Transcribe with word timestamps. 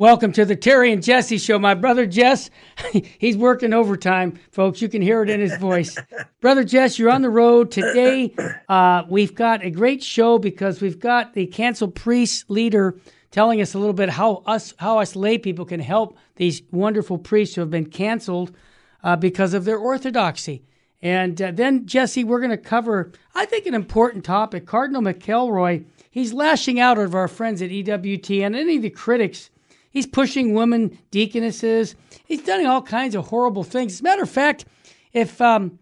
Welcome 0.00 0.32
to 0.32 0.46
the 0.46 0.56
Terry 0.56 0.92
and 0.92 1.02
Jesse 1.02 1.36
show. 1.36 1.58
My 1.58 1.74
brother 1.74 2.06
Jess, 2.06 2.48
he's 3.18 3.36
working 3.36 3.74
overtime, 3.74 4.40
folks. 4.50 4.80
You 4.80 4.88
can 4.88 5.02
hear 5.02 5.22
it 5.22 5.28
in 5.28 5.40
his 5.40 5.54
voice. 5.58 5.94
brother 6.40 6.64
Jess, 6.64 6.98
you're 6.98 7.10
on 7.10 7.20
the 7.20 7.28
road 7.28 7.70
today. 7.70 8.34
Uh, 8.66 9.02
we've 9.10 9.34
got 9.34 9.62
a 9.62 9.68
great 9.68 10.02
show 10.02 10.38
because 10.38 10.80
we've 10.80 10.98
got 10.98 11.34
the 11.34 11.44
canceled 11.48 11.94
priest 11.94 12.48
leader 12.48 12.98
telling 13.30 13.60
us 13.60 13.74
a 13.74 13.78
little 13.78 13.92
bit 13.92 14.08
how 14.08 14.42
us 14.46 14.72
how 14.78 15.00
us 15.00 15.16
lay 15.16 15.36
people 15.36 15.66
can 15.66 15.80
help 15.80 16.16
these 16.36 16.62
wonderful 16.70 17.18
priests 17.18 17.56
who 17.56 17.60
have 17.60 17.70
been 17.70 17.84
canceled 17.84 18.56
uh, 19.04 19.16
because 19.16 19.52
of 19.52 19.66
their 19.66 19.76
orthodoxy. 19.76 20.62
And 21.02 21.42
uh, 21.42 21.50
then 21.50 21.84
Jesse, 21.84 22.24
we're 22.24 22.40
going 22.40 22.48
to 22.48 22.56
cover, 22.56 23.12
I 23.34 23.44
think, 23.44 23.66
an 23.66 23.74
important 23.74 24.24
topic. 24.24 24.64
Cardinal 24.64 25.02
McElroy, 25.02 25.84
he's 26.10 26.32
lashing 26.32 26.80
out 26.80 26.98
at 26.98 27.14
our 27.14 27.28
friends 27.28 27.60
at 27.60 27.68
EWTN 27.68 28.46
and 28.46 28.56
any 28.56 28.76
of 28.76 28.82
the 28.82 28.88
critics 28.88 29.50
He's 29.90 30.06
pushing 30.06 30.54
women 30.54 30.98
deaconesses. 31.10 31.96
He's 32.24 32.42
done 32.42 32.64
all 32.64 32.80
kinds 32.80 33.14
of 33.14 33.26
horrible 33.26 33.64
things. 33.64 33.94
As 33.94 34.00
a 34.00 34.04
matter 34.04 34.22
of 34.22 34.30
fact, 34.30 34.64
if 35.12 35.40
um, 35.40 35.78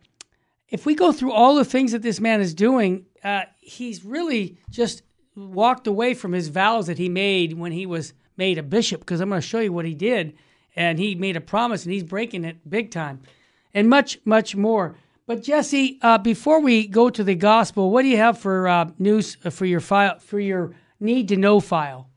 if 0.70 0.86
we 0.86 0.94
go 0.94 1.12
through 1.12 1.32
all 1.32 1.54
the 1.54 1.64
things 1.64 1.92
that 1.92 2.02
this 2.02 2.18
man 2.18 2.40
is 2.40 2.54
doing, 2.54 3.04
uh, 3.22 3.42
he's 3.58 4.04
really 4.04 4.58
just 4.70 5.02
walked 5.36 5.86
away 5.86 6.14
from 6.14 6.32
his 6.32 6.48
vows 6.48 6.86
that 6.86 6.98
he 6.98 7.08
made 7.08 7.52
when 7.52 7.72
he 7.72 7.86
was 7.86 8.14
made 8.36 8.58
a 8.58 8.62
bishop. 8.62 9.00
Because 9.00 9.20
I'm 9.20 9.28
going 9.28 9.40
to 9.40 9.46
show 9.46 9.60
you 9.60 9.72
what 9.72 9.84
he 9.84 9.94
did, 9.94 10.36
and 10.74 10.98
he 10.98 11.14
made 11.14 11.36
a 11.36 11.40
promise, 11.40 11.84
and 11.84 11.92
he's 11.92 12.02
breaking 12.02 12.44
it 12.44 12.68
big 12.68 12.90
time, 12.90 13.20
and 13.74 13.88
much 13.88 14.18
much 14.24 14.56
more. 14.56 14.96
But 15.26 15.42
Jesse, 15.42 15.98
uh, 16.00 16.16
before 16.16 16.60
we 16.60 16.86
go 16.86 17.10
to 17.10 17.22
the 17.22 17.34
gospel, 17.34 17.90
what 17.90 18.00
do 18.00 18.08
you 18.08 18.16
have 18.16 18.38
for 18.38 18.66
uh, 18.66 18.90
news 18.98 19.34
for 19.34 19.66
your 19.66 19.80
file 19.80 20.18
for 20.18 20.40
your 20.40 20.74
need 20.98 21.28
to 21.28 21.36
know 21.36 21.60
file? 21.60 22.07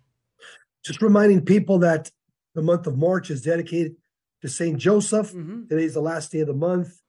Just 0.83 1.01
reminding 1.01 1.45
people 1.45 1.79
that 1.79 2.11
the 2.55 2.61
month 2.61 2.87
of 2.87 2.97
March 2.97 3.29
is 3.29 3.41
dedicated 3.41 3.95
to 4.41 4.49
Saint 4.49 4.77
Joseph. 4.77 5.31
Mhm. 5.33 5.71
is 5.71 5.93
the 5.93 6.01
last 6.01 6.31
day 6.31 6.39
of 6.39 6.47
the 6.47 6.53
month. 6.53 7.01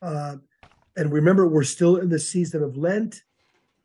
Uh, 0.00 0.36
and 0.96 1.12
remember, 1.12 1.46
we're 1.46 1.62
still 1.64 1.96
in 1.96 2.08
the 2.08 2.18
season 2.18 2.62
of 2.62 2.76
Lent. 2.76 3.22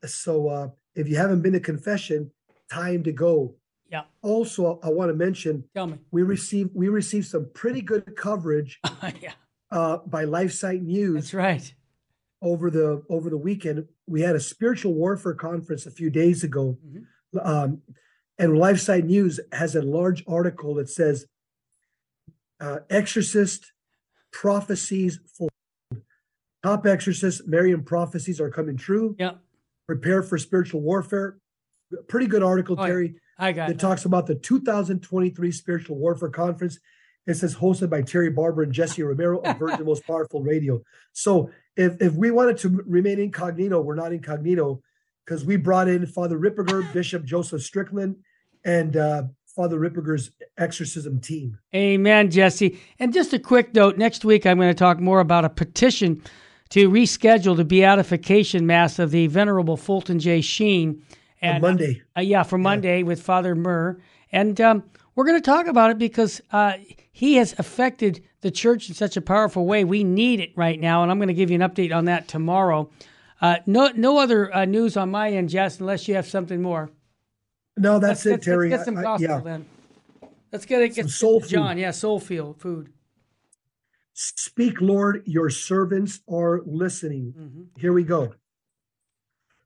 So 0.05 0.48
uh, 0.48 0.70
if 0.95 1.08
you 1.08 1.16
haven't 1.17 1.42
been 1.42 1.53
to 1.53 1.59
confession, 1.59 2.31
time 2.72 3.03
to 3.03 3.11
go. 3.11 3.55
Yeah. 3.89 4.03
Also, 4.22 4.80
I 4.83 4.89
want 4.89 5.09
to 5.09 5.16
mention 5.16 5.64
Tell 5.73 5.88
me. 5.88 5.98
we 6.11 6.22
received 6.23 6.72
we 6.73 6.89
received 6.89 7.28
some 7.28 7.50
pretty 7.53 7.81
good 7.81 8.16
coverage 8.17 8.80
yeah, 9.22 9.31
uh, 9.72 9.98
by 10.05 10.25
LifeSite 10.25 10.81
News 10.81 11.16
that's 11.16 11.33
right. 11.33 11.73
over 12.42 12.70
the 12.70 13.03
over 13.09 13.30
the 13.30 13.38
weekend. 13.38 13.88
We 14.05 14.22
had 14.22 14.36
a 14.36 14.42
spiritual 14.42 14.94
warfare 14.94 15.33
conference 15.36 15.86
a 15.86 15.92
few 15.92 16.09
days 16.09 16.44
ago, 16.44 16.78
Mhm. 16.86 17.05
um, 17.45 17.81
and 18.39 18.53
LifeSite 18.53 19.03
News 19.05 19.39
has 19.52 19.75
a 19.75 19.81
large 19.81 20.23
article 20.27 20.75
that 20.75 20.89
says 20.89 21.25
uh, 22.59 22.80
"Exorcist 22.89 23.71
prophecies 24.31 25.19
for 25.38 25.49
top 26.63 26.85
exorcist 26.85 27.47
Marian 27.47 27.83
prophecies 27.83 28.39
are 28.41 28.49
coming 28.49 28.77
true. 28.77 29.15
Yeah, 29.20 29.33
Prepare 29.87 30.23
for 30.23 30.37
spiritual 30.37 30.81
warfare." 30.81 31.37
Pretty 32.09 32.27
good 32.27 32.43
article, 32.43 32.75
Oh. 32.80 32.86
Terry. 32.86 33.15
I 33.39 33.52
got 33.53 33.70
It 33.70 33.73
it. 33.73 33.80
talks 33.80 34.03
about 34.05 34.27
the 34.27 34.36
2023 34.36 35.52
Spiritual 35.52 35.98
Warfare 35.98 36.30
Conference. 36.30 36.80
It 37.27 37.36
says 37.36 37.55
hosted 37.55 37.89
by 37.89 38.02
Terry 38.02 38.30
Barber 38.30 38.64
and 38.64 38.73
Jesse 38.73 39.04
Romero 39.04 39.39
of 39.39 39.58
Virgin 39.59 39.86
Most 39.86 40.05
Powerful 40.08 40.42
Radio. 40.42 40.81
So 41.14 41.49
if 41.75 42.02
if 42.02 42.14
we 42.14 42.31
wanted 42.31 42.58
to 42.59 42.83
remain 42.87 43.19
incognito, 43.19 43.80
we're 43.81 43.95
not 43.95 44.11
incognito 44.11 44.81
because 45.27 45.43
we 45.43 45.58
brought 45.58 45.89
in 45.89 46.05
Father 46.05 46.39
Ripperger, 46.39 46.92
Bishop 46.93 47.26
Joseph 47.26 47.61
Strickland, 47.61 48.15
and 48.64 48.95
uh, 48.95 49.23
Father 49.45 49.80
Ripperger's 49.80 50.32
exorcism 50.58 51.20
team. 51.20 51.58
Amen, 51.76 52.32
Jesse. 52.32 52.80
And 52.99 53.14
just 53.14 53.33
a 53.33 53.39
quick 53.39 53.73
note 53.73 53.98
next 53.98 54.23
week, 54.23 54.45
I'm 54.45 54.58
going 54.58 54.70
to 54.70 54.73
talk 54.73 54.99
more 54.99 55.20
about 55.20 55.45
a 55.45 55.49
petition 55.49 56.23
to 56.70 56.89
reschedule 56.89 57.55
the 57.55 57.66
beatification 57.66 58.66
mass 58.66 58.99
of 58.99 59.11
the 59.11 59.27
Venerable 59.27 59.77
Fulton 59.77 60.20
J. 60.20 60.42
Sheen. 60.42 61.02
On 61.42 61.49
And, 61.49 61.61
Monday. 61.61 62.02
Uh, 62.17 62.21
yeah, 62.21 62.43
for 62.43 62.58
Monday 62.58 63.04
with 63.04 63.21
Father 63.21 63.55
Murr. 63.55 63.99
And 64.32 64.60
um, 64.60 64.83
we're 65.16 65.26
going 65.26 65.42
to 65.42 65.45
talk 65.45 65.67
about 65.67 65.92
it 65.92 65.98
because 65.98 66.42
uh, 66.52 66.73
he 67.11 67.36
has 67.36 67.54
affected 67.58 68.23
the 68.42 68.52
church 68.52 68.89
in 68.89 68.95
such 68.95 69.17
a 69.17 69.21
powerful 69.21 69.66
way. 69.66 69.83
We 69.83 70.04
need 70.04 70.39
it 70.39 70.52
right 70.55 70.80
now. 70.80 71.04
And 71.04 71.11
I'm 71.11 71.20
going 71.20 71.27
to 71.30 71.33
give 71.33 71.49
you 71.49 71.61
an 71.61 71.70
update 71.70 71.95
on 71.95 72.05
that 72.05 72.27
tomorrow. 72.27 72.89
Uh, 73.39 73.58
no, 73.65 73.92
no 73.95 74.17
other 74.17 74.53
uh, 74.55 74.65
news 74.65 74.98
on 74.98 75.11
my 75.11 75.30
end, 75.31 75.49
Jess, 75.49 75.80
unless 75.80 76.08
you 76.08 76.15
have 76.15 76.27
something 76.27 76.61
more. 76.61 76.89
No, 77.77 77.99
that's 77.99 78.25
let's, 78.25 78.45
it, 78.48 78.49
Terry. 78.49 78.70
Let's 78.70 78.81
get 78.81 78.86
some 78.86 78.98
I- 78.98 79.02
I- 79.02 79.03
gospel 79.03 79.27
yeah. 79.30 79.39
then. 79.42 79.65
Let's 80.52 80.65
get 80.65 80.81
it. 80.81 80.95
Get 80.95 81.03
Some 81.03 81.09
soul 81.09 81.39
food. 81.42 81.49
John. 81.49 81.77
Yeah, 81.77 81.92
soul 81.92 82.20
feel 82.20 82.53
food. 82.53 82.92
Speak, 84.14 84.80
Lord, 84.81 85.23
your 85.25 85.49
servants 85.49 86.21
are 86.27 86.61
listening. 86.65 87.33
Mhm. 87.37 87.80
Here 87.80 87.92
we 87.93 88.03
go. 88.03 88.33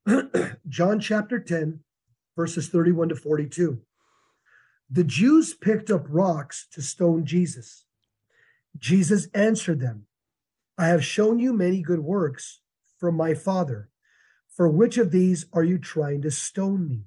John 0.68 1.00
chapter 1.00 1.40
10, 1.40 1.80
verses 2.36 2.68
31 2.68 3.09
to 3.09 3.16
42. 3.16 3.80
The 4.90 5.03
Jews 5.03 5.53
picked 5.53 5.92
up 5.92 6.06
rocks 6.09 6.68
to 6.72 6.82
stone 6.82 7.26
Jesus. 7.26 7.86
Jesus 8.78 9.28
answered 9.34 9.80
them, 9.80 10.08
I 10.78 10.88
have 10.88 11.06
shown 11.06 11.40
you 11.40 11.53
many 11.53 11.82
good 11.82 12.00
works 12.00 12.61
from 13.02 13.16
my 13.16 13.34
Father. 13.34 13.90
For 14.48 14.70
which 14.70 14.98
of 14.98 15.12
these 15.12 15.48
are 15.52 15.64
you 15.64 15.80
trying 15.80 16.22
to 16.22 16.32
stone 16.32 16.88
me? 16.88 17.06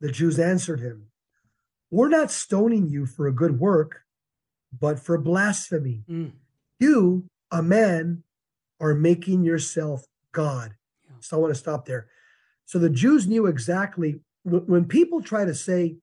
The 0.00 0.10
Jews 0.10 0.38
answered 0.38 0.80
him, 0.80 1.06
We're 1.90 2.08
not 2.08 2.32
stoning 2.32 2.88
you 2.88 3.06
for 3.06 3.26
a 3.26 3.32
good 3.32 3.60
work, 3.60 4.00
but 4.78 4.98
for 4.98 5.16
blasphemy. 5.16 6.02
Mm. 6.10 6.32
You, 6.80 7.28
a 7.50 7.62
man, 7.62 8.24
are 8.80 8.94
making 8.94 9.44
yourself 9.44 10.04
God. 10.32 10.74
Yeah. 11.04 11.12
So 11.20 11.36
I 11.36 11.40
want 11.40 11.54
to 11.54 11.60
stop 11.60 11.86
there. 11.86 12.08
So 12.66 12.78
the 12.78 12.90
Jews 12.90 13.28
knew 13.28 13.46
exactly 13.46 14.20
when 14.42 14.86
people 14.86 15.22
try 15.22 15.44
to 15.44 15.54
say, 15.54 15.96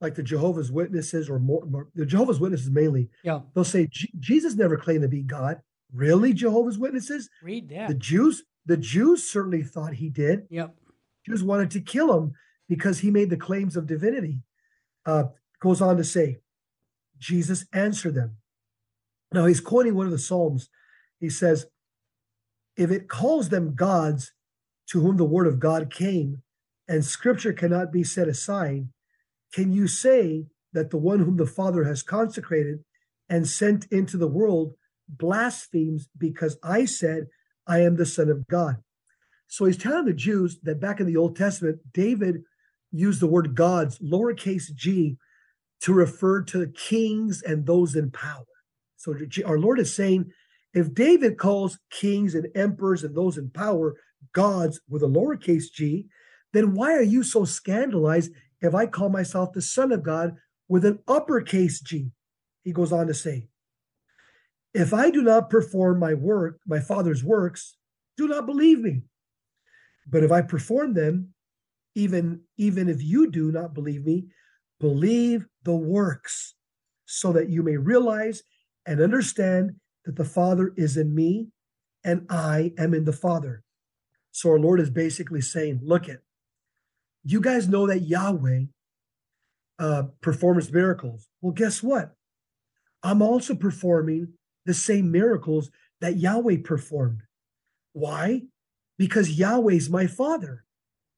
like 0.00 0.16
the 0.16 0.22
Jehovah's 0.22 0.72
Witnesses 0.72 1.30
or 1.30 1.38
more, 1.38 1.64
more 1.66 1.88
the 1.94 2.04
Jehovah's 2.04 2.40
Witnesses 2.40 2.70
mainly, 2.70 3.10
Yeah, 3.22 3.40
they'll 3.54 3.64
say 3.64 3.88
Jesus 4.18 4.54
never 4.54 4.76
claimed 4.76 5.02
to 5.02 5.08
be 5.08 5.22
God. 5.22 5.60
Really, 5.94 6.32
Jehovah's 6.32 6.78
Witnesses? 6.78 7.30
read 7.42 7.68
that. 7.68 7.88
The 7.88 7.94
Jews, 7.94 8.42
the 8.66 8.76
Jews 8.76 9.30
certainly 9.30 9.62
thought 9.62 9.94
he 9.94 10.10
did. 10.10 10.46
yep. 10.50 10.74
Jews 11.24 11.42
wanted 11.42 11.70
to 11.70 11.80
kill 11.80 12.18
him 12.18 12.32
because 12.68 12.98
he 12.98 13.10
made 13.10 13.30
the 13.30 13.36
claims 13.36 13.76
of 13.76 13.86
divinity. 13.86 14.40
Uh, 15.06 15.24
goes 15.60 15.80
on 15.80 15.96
to 15.96 16.04
say, 16.04 16.40
Jesus 17.18 17.64
answered 17.72 18.14
them. 18.14 18.36
Now 19.32 19.46
he's 19.46 19.60
quoting 19.60 19.94
one 19.94 20.06
of 20.06 20.12
the 20.12 20.18
Psalms. 20.18 20.68
He 21.18 21.30
says, 21.30 21.66
If 22.76 22.90
it 22.90 23.08
calls 23.08 23.48
them 23.48 23.74
gods 23.74 24.32
to 24.88 25.00
whom 25.00 25.16
the 25.16 25.24
word 25.24 25.46
of 25.46 25.58
God 25.58 25.90
came, 25.90 26.42
and 26.86 27.04
scripture 27.04 27.52
cannot 27.54 27.90
be 27.90 28.04
set 28.04 28.28
aside, 28.28 28.88
can 29.54 29.72
you 29.72 29.86
say 29.86 30.46
that 30.74 30.90
the 30.90 30.98
one 30.98 31.20
whom 31.20 31.36
the 31.36 31.46
Father 31.46 31.84
has 31.84 32.02
consecrated 32.02 32.84
and 33.28 33.48
sent 33.48 33.86
into 33.86 34.18
the 34.18 34.28
world 34.28 34.74
blasphemes 35.08 36.08
because 36.16 36.56
I 36.62 36.84
said, 36.84 37.26
I 37.66 37.80
am 37.80 37.96
the 37.96 38.06
Son 38.06 38.28
of 38.28 38.46
God? 38.46 38.76
So 39.46 39.64
he's 39.64 39.76
telling 39.76 40.06
the 40.06 40.12
Jews 40.12 40.58
that 40.62 40.80
back 40.80 41.00
in 41.00 41.06
the 41.06 41.16
Old 41.16 41.36
Testament, 41.36 41.78
David 41.92 42.42
used 42.90 43.20
the 43.20 43.26
word 43.26 43.54
gods, 43.54 43.98
lowercase 43.98 44.74
g, 44.74 45.16
to 45.80 45.92
refer 45.92 46.42
to 46.42 46.68
kings 46.68 47.42
and 47.42 47.66
those 47.66 47.94
in 47.94 48.10
power. 48.10 48.46
So 48.96 49.14
our 49.44 49.58
Lord 49.58 49.78
is 49.78 49.94
saying, 49.94 50.30
if 50.72 50.94
David 50.94 51.38
calls 51.38 51.78
kings 51.90 52.34
and 52.34 52.48
emperors 52.54 53.04
and 53.04 53.14
those 53.14 53.38
in 53.38 53.50
power 53.50 53.94
gods 54.32 54.80
with 54.88 55.02
a 55.02 55.06
lowercase 55.06 55.70
g, 55.72 56.06
then 56.52 56.74
why 56.74 56.94
are 56.94 57.02
you 57.02 57.22
so 57.22 57.44
scandalized 57.44 58.32
if 58.60 58.74
I 58.74 58.86
call 58.86 59.08
myself 59.08 59.52
the 59.52 59.62
Son 59.62 59.92
of 59.92 60.02
God 60.02 60.36
with 60.68 60.84
an 60.84 61.00
uppercase 61.06 61.80
g? 61.80 62.10
He 62.62 62.72
goes 62.72 62.92
on 62.92 63.06
to 63.08 63.14
say, 63.14 63.48
if 64.74 64.92
I 64.92 65.10
do 65.10 65.22
not 65.22 65.50
perform 65.50 66.00
my 66.00 66.14
work, 66.14 66.58
my 66.66 66.80
Father's 66.80 67.22
works, 67.22 67.76
do 68.16 68.26
not 68.26 68.44
believe 68.44 68.80
me. 68.80 69.02
But 70.06 70.24
if 70.24 70.32
I 70.32 70.42
perform 70.42 70.94
them, 70.94 71.30
even 71.94 72.40
even 72.58 72.88
if 72.88 73.02
you 73.02 73.30
do 73.30 73.52
not 73.52 73.72
believe 73.72 74.04
me, 74.04 74.26
believe 74.80 75.46
the 75.62 75.74
works, 75.74 76.54
so 77.06 77.32
that 77.32 77.48
you 77.48 77.62
may 77.62 77.76
realize 77.76 78.42
and 78.84 79.00
understand 79.00 79.76
that 80.04 80.16
the 80.16 80.24
Father 80.24 80.72
is 80.76 80.96
in 80.96 81.14
me 81.14 81.48
and 82.02 82.26
I 82.28 82.72
am 82.76 82.92
in 82.92 83.04
the 83.04 83.12
Father. 83.12 83.62
So 84.32 84.50
our 84.50 84.58
Lord 84.58 84.80
is 84.80 84.90
basically 84.90 85.40
saying, 85.40 85.80
look 85.82 86.08
at 86.08 86.18
you 87.22 87.40
guys 87.40 87.68
know 87.68 87.86
that 87.86 88.00
Yahweh 88.00 88.64
uh, 89.78 90.02
performs 90.20 90.70
miracles. 90.72 91.28
Well, 91.40 91.52
guess 91.52 91.82
what? 91.82 92.12
I'm 93.02 93.22
also 93.22 93.54
performing 93.54 94.34
the 94.66 94.74
same 94.74 95.10
miracles 95.10 95.70
that 96.00 96.16
Yahweh 96.16 96.58
performed. 96.64 97.22
Why? 97.92 98.42
Because 98.98 99.38
Yahweh's 99.38 99.90
my 99.90 100.06
Father, 100.06 100.64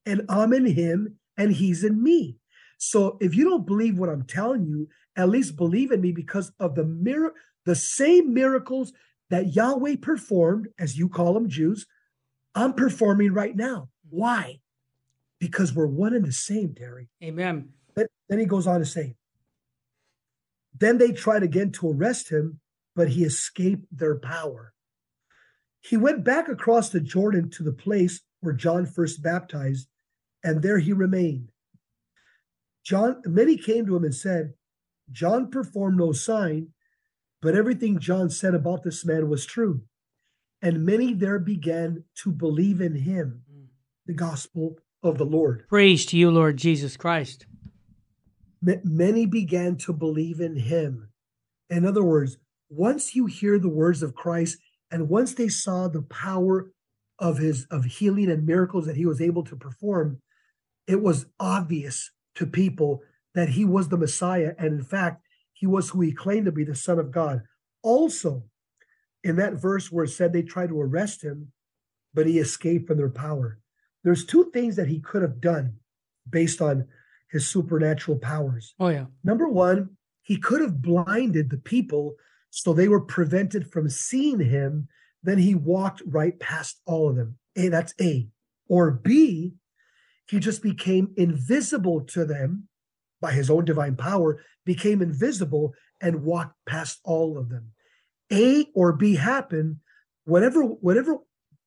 and 0.04 0.22
I'm 0.28 0.52
in 0.52 0.66
Him, 0.66 1.18
and 1.36 1.52
He's 1.52 1.84
in 1.84 2.02
me. 2.02 2.38
So 2.78 3.16
if 3.20 3.34
you 3.34 3.44
don't 3.44 3.66
believe 3.66 3.98
what 3.98 4.08
I'm 4.08 4.24
telling 4.24 4.66
you, 4.66 4.88
at 5.16 5.28
least 5.28 5.56
believe 5.56 5.92
in 5.92 6.00
me 6.00 6.12
because 6.12 6.52
of 6.60 6.74
the 6.74 6.84
mir- 6.84 7.34
the 7.64 7.74
same 7.74 8.34
miracles 8.34 8.92
that 9.30 9.54
Yahweh 9.54 9.96
performed, 10.00 10.68
as 10.78 10.98
you 10.98 11.08
call 11.08 11.34
them 11.34 11.48
Jews, 11.48 11.86
I'm 12.54 12.74
performing 12.74 13.32
right 13.32 13.56
now. 13.56 13.88
Why? 14.08 14.60
Because 15.40 15.74
we're 15.74 15.86
one 15.86 16.14
and 16.14 16.24
the 16.24 16.32
same, 16.32 16.74
Terry. 16.74 17.08
Amen. 17.22 17.70
Then, 17.94 18.06
then 18.28 18.38
he 18.38 18.46
goes 18.46 18.66
on 18.66 18.80
to 18.80 18.86
say, 18.86 19.16
then 20.78 20.98
they 20.98 21.12
tried 21.12 21.42
again 21.42 21.72
to 21.72 21.90
arrest 21.90 22.30
him, 22.30 22.60
but 22.96 23.10
he 23.10 23.22
escaped 23.22 23.86
their 23.96 24.18
power. 24.18 24.72
He 25.80 25.96
went 25.96 26.24
back 26.24 26.48
across 26.48 26.88
the 26.88 26.98
Jordan 26.98 27.50
to 27.50 27.62
the 27.62 27.72
place 27.72 28.22
where 28.40 28.54
John 28.54 28.86
first 28.86 29.22
baptized, 29.22 29.86
and 30.42 30.62
there 30.62 30.78
he 30.78 30.92
remained. 30.92 31.52
John, 32.82 33.22
many 33.24 33.56
came 33.56 33.86
to 33.86 33.94
him 33.94 34.02
and 34.04 34.14
said, 34.14 34.54
John 35.12 35.50
performed 35.50 35.98
no 35.98 36.10
sign, 36.12 36.68
but 37.42 37.54
everything 37.54 38.00
John 38.00 38.30
said 38.30 38.54
about 38.54 38.82
this 38.82 39.04
man 39.04 39.28
was 39.28 39.46
true. 39.46 39.82
And 40.62 40.84
many 40.84 41.12
there 41.12 41.38
began 41.38 42.04
to 42.22 42.32
believe 42.32 42.80
in 42.80 42.96
him, 42.96 43.42
the 44.06 44.14
gospel 44.14 44.78
of 45.02 45.18
the 45.18 45.24
Lord. 45.24 45.66
Praise 45.68 46.06
to 46.06 46.16
you, 46.16 46.30
Lord 46.30 46.56
Jesus 46.56 46.96
Christ. 46.96 47.46
Many 48.62 49.26
began 49.26 49.76
to 49.76 49.92
believe 49.92 50.40
in 50.40 50.56
him. 50.56 51.10
In 51.68 51.84
other 51.84 52.02
words, 52.02 52.38
once 52.68 53.14
you 53.14 53.26
hear 53.26 53.58
the 53.58 53.68
words 53.68 54.02
of 54.02 54.14
Christ 54.14 54.58
and 54.90 55.08
once 55.08 55.34
they 55.34 55.48
saw 55.48 55.88
the 55.88 56.02
power 56.02 56.70
of 57.18 57.38
his 57.38 57.66
of 57.70 57.84
healing 57.84 58.30
and 58.30 58.46
miracles 58.46 58.86
that 58.86 58.96
he 58.96 59.06
was 59.06 59.20
able 59.20 59.44
to 59.44 59.56
perform, 59.56 60.20
it 60.86 61.02
was 61.02 61.26
obvious 61.40 62.10
to 62.36 62.46
people 62.46 63.02
that 63.34 63.50
he 63.50 63.64
was 63.64 63.88
the 63.88 63.96
Messiah. 63.96 64.54
And 64.58 64.78
in 64.78 64.82
fact, 64.82 65.22
he 65.52 65.66
was 65.66 65.90
who 65.90 66.00
he 66.00 66.12
claimed 66.12 66.46
to 66.46 66.52
be 66.52 66.64
the 66.64 66.74
Son 66.74 66.98
of 66.98 67.10
God. 67.10 67.42
Also, 67.82 68.44
in 69.24 69.36
that 69.36 69.54
verse 69.54 69.90
where 69.90 70.04
it 70.04 70.10
said 70.10 70.32
they 70.32 70.42
tried 70.42 70.68
to 70.68 70.80
arrest 70.80 71.22
him, 71.22 71.52
but 72.14 72.26
he 72.26 72.38
escaped 72.38 72.86
from 72.86 72.98
their 72.98 73.10
power. 73.10 73.58
There's 74.04 74.24
two 74.24 74.50
things 74.52 74.76
that 74.76 74.88
he 74.88 75.00
could 75.00 75.22
have 75.22 75.40
done 75.40 75.74
based 76.28 76.60
on 76.60 76.86
his 77.30 77.46
supernatural 77.46 78.18
powers. 78.18 78.74
Oh, 78.78 78.88
yeah. 78.88 79.06
Number 79.24 79.48
one, 79.48 79.96
he 80.22 80.36
could 80.36 80.60
have 80.60 80.80
blinded 80.80 81.50
the 81.50 81.58
people 81.58 82.14
so 82.56 82.72
they 82.72 82.88
were 82.88 83.02
prevented 83.02 83.70
from 83.70 83.90
seeing 83.90 84.40
him. 84.40 84.88
Then 85.22 85.36
he 85.36 85.54
walked 85.54 86.00
right 86.06 86.40
past 86.40 86.80
all 86.86 87.10
of 87.10 87.16
them. 87.16 87.36
A, 87.54 87.68
that's 87.68 87.92
A. 88.00 88.28
Or 88.66 88.90
B, 88.90 89.56
he 90.26 90.38
just 90.38 90.62
became 90.62 91.12
invisible 91.18 92.00
to 92.06 92.24
them 92.24 92.68
by 93.20 93.32
his 93.32 93.50
own 93.50 93.66
divine 93.66 93.94
power, 93.94 94.42
became 94.64 95.02
invisible 95.02 95.74
and 96.00 96.24
walked 96.24 96.54
past 96.64 96.98
all 97.04 97.36
of 97.36 97.50
them. 97.50 97.72
A 98.32 98.64
or 98.74 98.94
B 98.94 99.16
happened, 99.16 99.76
whatever 100.24 100.62
whatever 100.62 101.18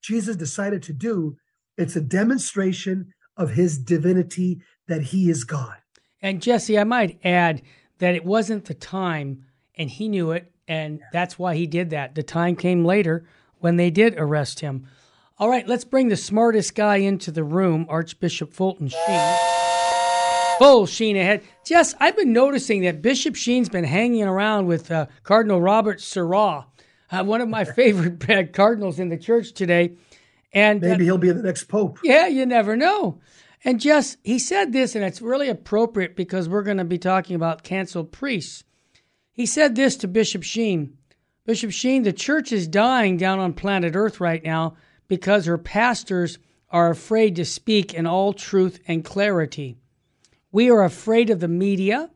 Jesus 0.01 0.35
decided 0.35 0.81
to 0.83 0.93
do, 0.93 1.37
it's 1.77 1.95
a 1.95 2.01
demonstration 2.01 3.13
of 3.37 3.51
his 3.51 3.77
divinity 3.77 4.59
that 4.87 5.03
he 5.03 5.29
is 5.29 5.43
God. 5.43 5.77
And 6.19 6.41
Jesse, 6.41 6.79
I 6.79 6.83
might 6.83 7.19
add 7.23 7.61
that 7.99 8.15
it 8.15 8.25
wasn't 8.25 8.65
the 8.65 8.73
time, 8.73 9.45
and 9.75 9.89
he 9.91 10.09
knew 10.09 10.31
it, 10.31 10.51
and 10.69 11.01
that's 11.11 11.37
why 11.37 11.55
he 11.55 11.65
did 11.67 11.89
that. 11.89 12.15
The 12.15 12.23
time 12.23 12.55
came 12.55 12.85
later 12.85 13.25
when 13.57 13.75
they 13.75 13.89
did 13.89 14.13
arrest 14.17 14.61
him. 14.61 14.87
All 15.39 15.49
right, 15.49 15.67
let's 15.67 15.83
bring 15.83 16.09
the 16.09 16.15
smartest 16.15 16.75
guy 16.75 16.97
into 16.97 17.31
the 17.31 17.43
room, 17.43 17.87
Archbishop 17.89 18.53
Fulton 18.53 18.87
Sheen. 18.87 19.35
Full 20.59 20.85
Sheen 20.85 21.17
ahead. 21.17 21.41
Jess, 21.65 21.95
I've 21.99 22.15
been 22.15 22.33
noticing 22.33 22.81
that 22.81 23.01
Bishop 23.01 23.35
Sheen's 23.35 23.69
been 23.69 23.83
hanging 23.83 24.23
around 24.23 24.67
with 24.67 24.91
uh, 24.91 25.07
Cardinal 25.23 25.61
Robert 25.61 26.01
Sarah, 26.01 26.67
uh, 27.11 27.23
one 27.23 27.41
of 27.41 27.49
my 27.49 27.63
favorite 27.75 28.29
uh, 28.29 28.43
cardinals 28.53 28.99
in 28.99 29.09
the 29.09 29.17
church 29.17 29.53
today. 29.53 29.93
And 30.53 30.81
maybe 30.81 31.05
he'll 31.05 31.17
be 31.17 31.31
the 31.31 31.41
next 31.41 31.63
pope. 31.63 31.99
Yeah, 32.03 32.27
you 32.27 32.45
never 32.45 32.75
know. 32.75 33.19
And 33.63 33.79
Jess, 33.79 34.17
he 34.23 34.37
said 34.39 34.71
this, 34.71 34.95
and 34.95 35.03
it's 35.03 35.21
really 35.21 35.49
appropriate 35.49 36.15
because 36.15 36.47
we're 36.47 36.63
going 36.63 36.77
to 36.77 36.85
be 36.85 36.97
talking 36.97 37.35
about 37.35 37.63
canceled 37.63 38.11
priests. 38.11 38.63
He 39.39 39.45
said 39.45 39.75
this 39.75 39.95
to 39.95 40.07
Bishop 40.09 40.43
Sheen 40.43 40.97
Bishop 41.45 41.71
Sheen, 41.71 42.03
the 42.03 42.11
church 42.11 42.51
is 42.51 42.67
dying 42.67 43.15
down 43.15 43.39
on 43.39 43.53
planet 43.53 43.95
Earth 43.95 44.19
right 44.19 44.43
now 44.43 44.75
because 45.07 45.45
her 45.45 45.57
pastors 45.57 46.39
are 46.69 46.89
afraid 46.89 47.37
to 47.37 47.45
speak 47.45 47.93
in 47.93 48.05
all 48.05 48.33
truth 48.33 48.81
and 48.85 49.05
clarity. 49.05 49.77
We 50.51 50.69
are 50.69 50.83
afraid 50.83 51.29
of 51.29 51.39
the 51.39 51.47
media. 51.47 52.09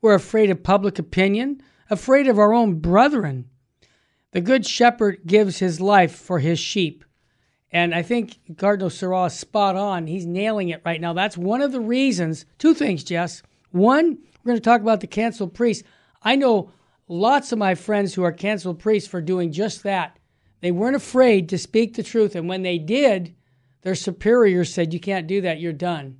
We're 0.00 0.14
afraid 0.14 0.48
of 0.48 0.62
public 0.62 1.00
opinion, 1.00 1.60
afraid 1.90 2.28
of 2.28 2.38
our 2.38 2.54
own 2.54 2.78
brethren. 2.78 3.46
The 4.30 4.40
Good 4.40 4.64
Shepherd 4.64 5.22
gives 5.26 5.58
his 5.58 5.80
life 5.80 6.14
for 6.14 6.38
his 6.38 6.60
sheep. 6.60 7.04
And 7.72 7.92
I 7.92 8.02
think 8.02 8.38
Cardinal 8.58 8.90
Sarah 8.90 9.24
is 9.24 9.34
spot 9.34 9.74
on. 9.74 10.06
He's 10.06 10.24
nailing 10.24 10.68
it 10.68 10.82
right 10.84 11.00
now. 11.00 11.14
That's 11.14 11.36
one 11.36 11.62
of 11.62 11.72
the 11.72 11.80
reasons. 11.80 12.46
Two 12.58 12.74
things, 12.74 13.02
Jess. 13.02 13.42
One, 13.72 14.18
we're 14.44 14.50
going 14.50 14.56
to 14.56 14.60
talk 14.60 14.82
about 14.82 15.00
the 15.00 15.08
canceled 15.08 15.52
priests. 15.52 15.82
I 16.22 16.36
know 16.36 16.72
lots 17.08 17.52
of 17.52 17.58
my 17.58 17.74
friends 17.74 18.14
who 18.14 18.22
are 18.22 18.32
canceled 18.32 18.78
priests 18.78 19.08
for 19.08 19.20
doing 19.20 19.52
just 19.52 19.82
that. 19.82 20.18
They 20.60 20.70
weren't 20.70 20.96
afraid 20.96 21.48
to 21.48 21.58
speak 21.58 21.94
the 21.94 22.02
truth. 22.02 22.34
And 22.34 22.48
when 22.48 22.62
they 22.62 22.78
did, 22.78 23.34
their 23.82 23.94
superiors 23.94 24.72
said, 24.72 24.92
You 24.92 25.00
can't 25.00 25.26
do 25.26 25.40
that. 25.40 25.60
You're 25.60 25.72
done 25.72 26.18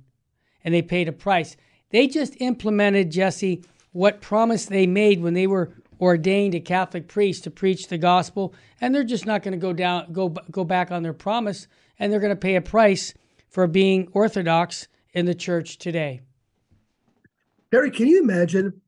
and 0.63 0.73
they 0.73 0.81
paid 0.81 1.07
a 1.07 1.13
price. 1.13 1.57
They 1.89 2.07
just 2.07 2.39
implemented, 2.39 3.11
Jesse, 3.11 3.63
what 3.91 4.21
promise 4.21 4.65
they 4.65 4.87
made 4.87 5.21
when 5.21 5.33
they 5.33 5.47
were 5.47 5.73
ordained 5.99 6.55
a 6.55 6.59
Catholic 6.59 7.07
priest 7.07 7.43
to 7.43 7.51
preach 7.51 7.87
the 7.87 7.97
gospel, 7.97 8.53
and 8.79 8.93
they're 8.93 9.03
just 9.03 9.25
not 9.25 9.43
going 9.43 9.51
to 9.51 9.57
go 9.57 9.73
down, 9.73 10.11
go 10.11 10.29
go 10.29 10.63
back 10.63 10.91
on 10.91 11.03
their 11.03 11.13
promise, 11.13 11.67
and 11.99 12.11
they're 12.11 12.19
going 12.19 12.31
to 12.31 12.35
pay 12.35 12.55
a 12.55 12.61
price 12.61 13.13
for 13.49 13.67
being 13.67 14.07
orthodox 14.13 14.87
in 15.13 15.25
the 15.25 15.35
church 15.35 15.77
today. 15.77 16.21
Barry, 17.69 17.91
can 17.91 18.07
you 18.07 18.21
imagine 18.21 18.81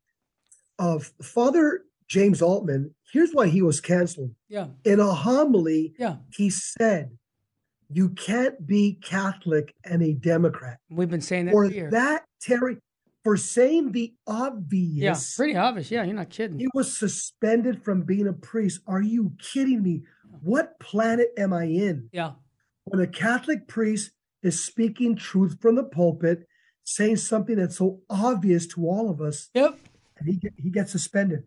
of 0.78 1.12
Father 1.22 1.84
James 2.08 2.42
Altman? 2.42 2.94
Here's 3.12 3.32
why 3.32 3.48
he 3.48 3.62
was 3.62 3.80
canceled. 3.80 4.34
Yeah. 4.48 4.68
In 4.84 5.00
a 5.00 5.12
homily, 5.12 5.94
yeah. 5.98 6.16
he 6.30 6.50
said 6.50 7.16
you 7.92 8.08
can't 8.10 8.66
be 8.66 8.98
Catholic 9.02 9.74
and 9.84 10.02
a 10.02 10.12
Democrat. 10.12 10.78
We've 10.90 11.10
been 11.10 11.20
saying 11.20 11.46
that 11.46 11.52
for 11.52 11.70
for 11.70 11.90
that, 11.90 12.24
Terry, 12.40 12.78
for 13.22 13.36
saying 13.36 13.92
the 13.92 14.14
obvious. 14.26 14.98
Yeah, 14.98 15.36
pretty 15.36 15.56
obvious. 15.56 15.90
Yeah, 15.90 16.04
you're 16.04 16.14
not 16.14 16.30
kidding. 16.30 16.58
He 16.58 16.68
was 16.74 16.96
suspended 16.96 17.84
from 17.84 18.02
being 18.02 18.26
a 18.26 18.32
priest. 18.32 18.80
Are 18.86 19.02
you 19.02 19.32
kidding 19.40 19.82
me? 19.82 20.02
What 20.42 20.78
planet 20.80 21.28
am 21.38 21.52
I 21.52 21.64
in? 21.64 22.08
Yeah. 22.12 22.32
When 22.84 23.00
a 23.00 23.06
Catholic 23.06 23.66
priest 23.66 24.10
is 24.42 24.62
speaking 24.62 25.16
truth 25.16 25.56
from 25.60 25.76
the 25.76 25.84
pulpit, 25.84 26.46
saying 26.84 27.16
something 27.16 27.56
that's 27.56 27.78
so 27.78 28.00
obvious 28.10 28.66
to 28.68 28.86
all 28.86 29.10
of 29.10 29.20
us. 29.20 29.48
Yep. 29.54 29.78
And 30.24 30.40
he 30.42 30.50
he 30.62 30.70
gets 30.70 30.92
suspended. 30.92 31.44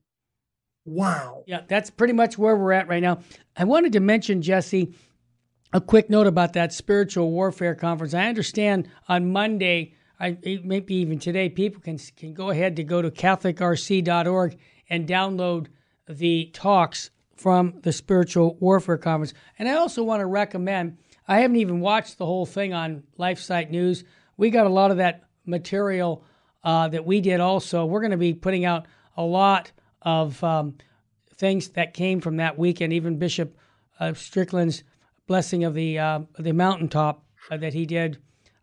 Wow. 0.86 1.44
Yeah, 1.48 1.62
that's 1.68 1.90
pretty 1.90 2.14
much 2.14 2.38
where 2.38 2.56
we're 2.56 2.72
at 2.72 2.88
right 2.88 3.04
now. 3.04 3.20
I 3.58 3.66
wanted 3.66 3.94
to 3.94 4.00
mention 4.00 4.42
Jesse 4.42 4.94
a 5.74 5.82
quick 5.82 6.10
note 6.10 6.28
about 6.28 6.54
that 6.54 6.72
spiritual 6.72 7.30
warfare 7.32 7.76
conference. 7.76 8.14
I 8.14 8.28
understand 8.28 8.88
on 9.10 9.32
Monday, 9.32 9.94
I, 10.20 10.38
maybe 10.64 10.96
even 10.96 11.20
today, 11.20 11.50
people 11.50 11.82
can 11.82 11.98
can 12.16 12.34
go 12.34 12.52
ahead 12.52 12.78
to 12.78 12.84
go 12.84 13.02
to 13.02 13.12
CatholicRC.org 13.12 14.58
and 14.90 15.08
download 15.08 15.68
the 16.08 16.50
talks 16.54 17.10
from 17.36 17.80
the 17.84 17.92
spiritual 17.92 18.56
warfare 18.60 18.98
conference. 18.98 19.34
And 19.60 19.68
I 19.68 19.74
also 19.74 20.04
want 20.04 20.22
to 20.22 20.26
recommend. 20.26 20.98
I 21.28 21.42
haven't 21.42 21.58
even 21.58 21.82
watched 21.82 22.18
the 22.18 22.26
whole 22.26 22.46
thing 22.46 22.74
on 22.74 23.04
LifeSite 23.20 23.70
News. 23.70 24.06
We 24.38 24.50
got 24.50 24.66
a 24.66 24.70
lot 24.70 24.92
of 24.92 24.98
that 24.98 25.26
material 25.46 26.24
uh, 26.64 26.88
that 26.90 27.06
we 27.06 27.22
did. 27.22 27.40
Also, 27.40 27.86
we're 27.86 28.02
going 28.02 28.12
to 28.12 28.18
be 28.18 28.34
putting 28.34 28.66
out 28.66 28.88
a 29.16 29.24
lot 29.24 29.72
of 30.02 30.44
um, 30.44 30.76
things 31.36 31.70
that 31.70 31.94
came 31.94 32.22
from 32.22 32.38
that 32.38 32.58
weekend. 32.58 32.94
Even 32.94 33.18
Bishop 33.18 33.58
uh, 34.00 34.14
Strickland's 34.14 34.84
blessing 35.28 35.64
of 35.64 35.74
the 35.74 36.00
uh, 36.00 36.20
the 36.40 36.54
mountaintop 36.54 37.24
uh, 37.52 37.58
that 37.58 37.74
he 37.74 37.86
did 37.86 38.18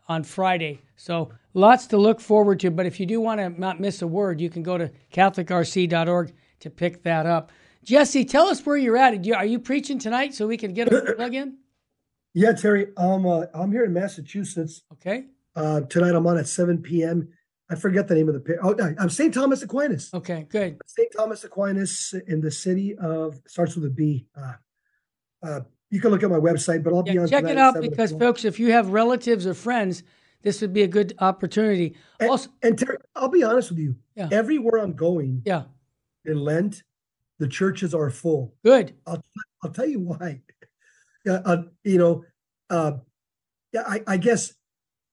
on 0.09 0.23
Friday. 0.23 0.81
So 0.97 1.33
lots 1.55 1.87
to 1.89 1.97
look 1.97 2.21
forward 2.21 2.61
to. 2.61 2.71
But 2.71 2.87
if 2.87 3.01
you 3.01 3.07
do 3.07 3.21
want 3.21 3.41
to 3.41 3.49
not 3.49 3.81
miss 3.81 4.03
a 4.03 4.07
word, 4.07 4.41
you 4.41 4.51
can 4.51 4.63
go 4.63 4.79
to 4.79 4.91
CatholicRC.org 5.13 6.33
to 6.61 6.71
pick 6.71 7.03
that 7.03 7.27
up. 7.27 7.53
Jesse, 7.85 8.25
tell 8.25 8.47
us 8.47 8.65
where 8.65 8.77
you're 8.77 8.97
at. 8.97 9.27
Are 9.29 9.45
you 9.45 9.59
preaching 9.59 9.99
tonight 9.99 10.35
so 10.35 10.47
we 10.47 10.57
can 10.57 10.73
get 10.73 10.93
a 10.93 11.15
plug 11.15 11.35
in? 11.35 11.59
Yeah, 12.33 12.53
Terry. 12.53 12.89
Um, 12.97 13.27
uh, 13.27 13.45
I'm 13.55 13.71
here 13.71 13.85
in 13.85 13.93
Massachusetts. 13.93 14.83
Okay. 14.93 15.27
Uh, 15.55 15.83
tonight 15.83 16.15
I'm 16.15 16.27
on 16.27 16.39
at 16.39 16.49
7 16.49 16.79
p.m. 16.79 17.29
I 17.71 17.77
forget 17.77 18.09
the 18.09 18.15
name 18.15 18.29
of 18.29 18.35
the. 18.35 18.41
Pair. 18.41 18.59
Oh, 18.63 18.77
I'm 18.99 19.09
St. 19.09 19.33
Thomas 19.33 19.63
Aquinas. 19.63 20.13
Okay, 20.13 20.47
good. 20.49 20.79
St. 20.87 21.09
Thomas 21.17 21.45
Aquinas 21.45 22.15
in 22.27 22.41
the 22.41 22.51
city 22.51 22.95
of 22.97 23.41
starts 23.47 23.75
with 23.75 23.87
a 23.87 23.91
B. 23.91 24.27
Uh, 24.37 24.53
uh, 25.43 25.61
you 25.91 26.01
can 26.01 26.11
look 26.11 26.23
at 26.23 26.31
my 26.31 26.39
website, 26.39 26.83
but 26.83 26.93
I'll 26.93 27.05
yeah, 27.07 27.13
be 27.13 27.19
on. 27.21 27.29
Check 27.29 27.45
it 27.45 27.59
out 27.59 27.81
because, 27.81 28.13
folks, 28.13 28.45
if 28.45 28.61
you 28.61 28.73
have 28.73 28.91
relatives 28.91 29.47
or 29.47 29.55
friends 29.55 30.03
this 30.45 30.61
would 30.61 30.73
be 30.73 30.83
a 30.83 30.87
good 30.87 31.15
opportunity. 31.19 31.97
And, 32.21 32.31
also, 32.31 32.51
and 32.63 32.79
Terry, 32.79 32.99
I'll 33.17 33.31
be 33.31 33.43
honest 33.43 33.71
with 33.71 33.81
you. 33.81 33.97
Yeah. 34.15 34.29
Everywhere 34.31 34.81
I'm 34.81 34.93
going 34.93 35.43
yeah, 35.45 35.65
in 36.25 36.39
Lent, 36.39 36.83
the 37.39 37.49
churches 37.49 37.95
are 37.95 38.11
full. 38.11 38.55
good. 38.63 38.95
I'll 39.07 39.25
I'll 39.65 39.71
tell 39.73 39.89
you 39.89 40.01
why. 40.01 40.41
Uh, 41.27 41.63
you 41.85 41.97
know, 41.97 42.23
uh, 42.69 42.93
yeah, 43.73 43.83
I, 43.87 44.03
I 44.07 44.17
guess 44.19 44.53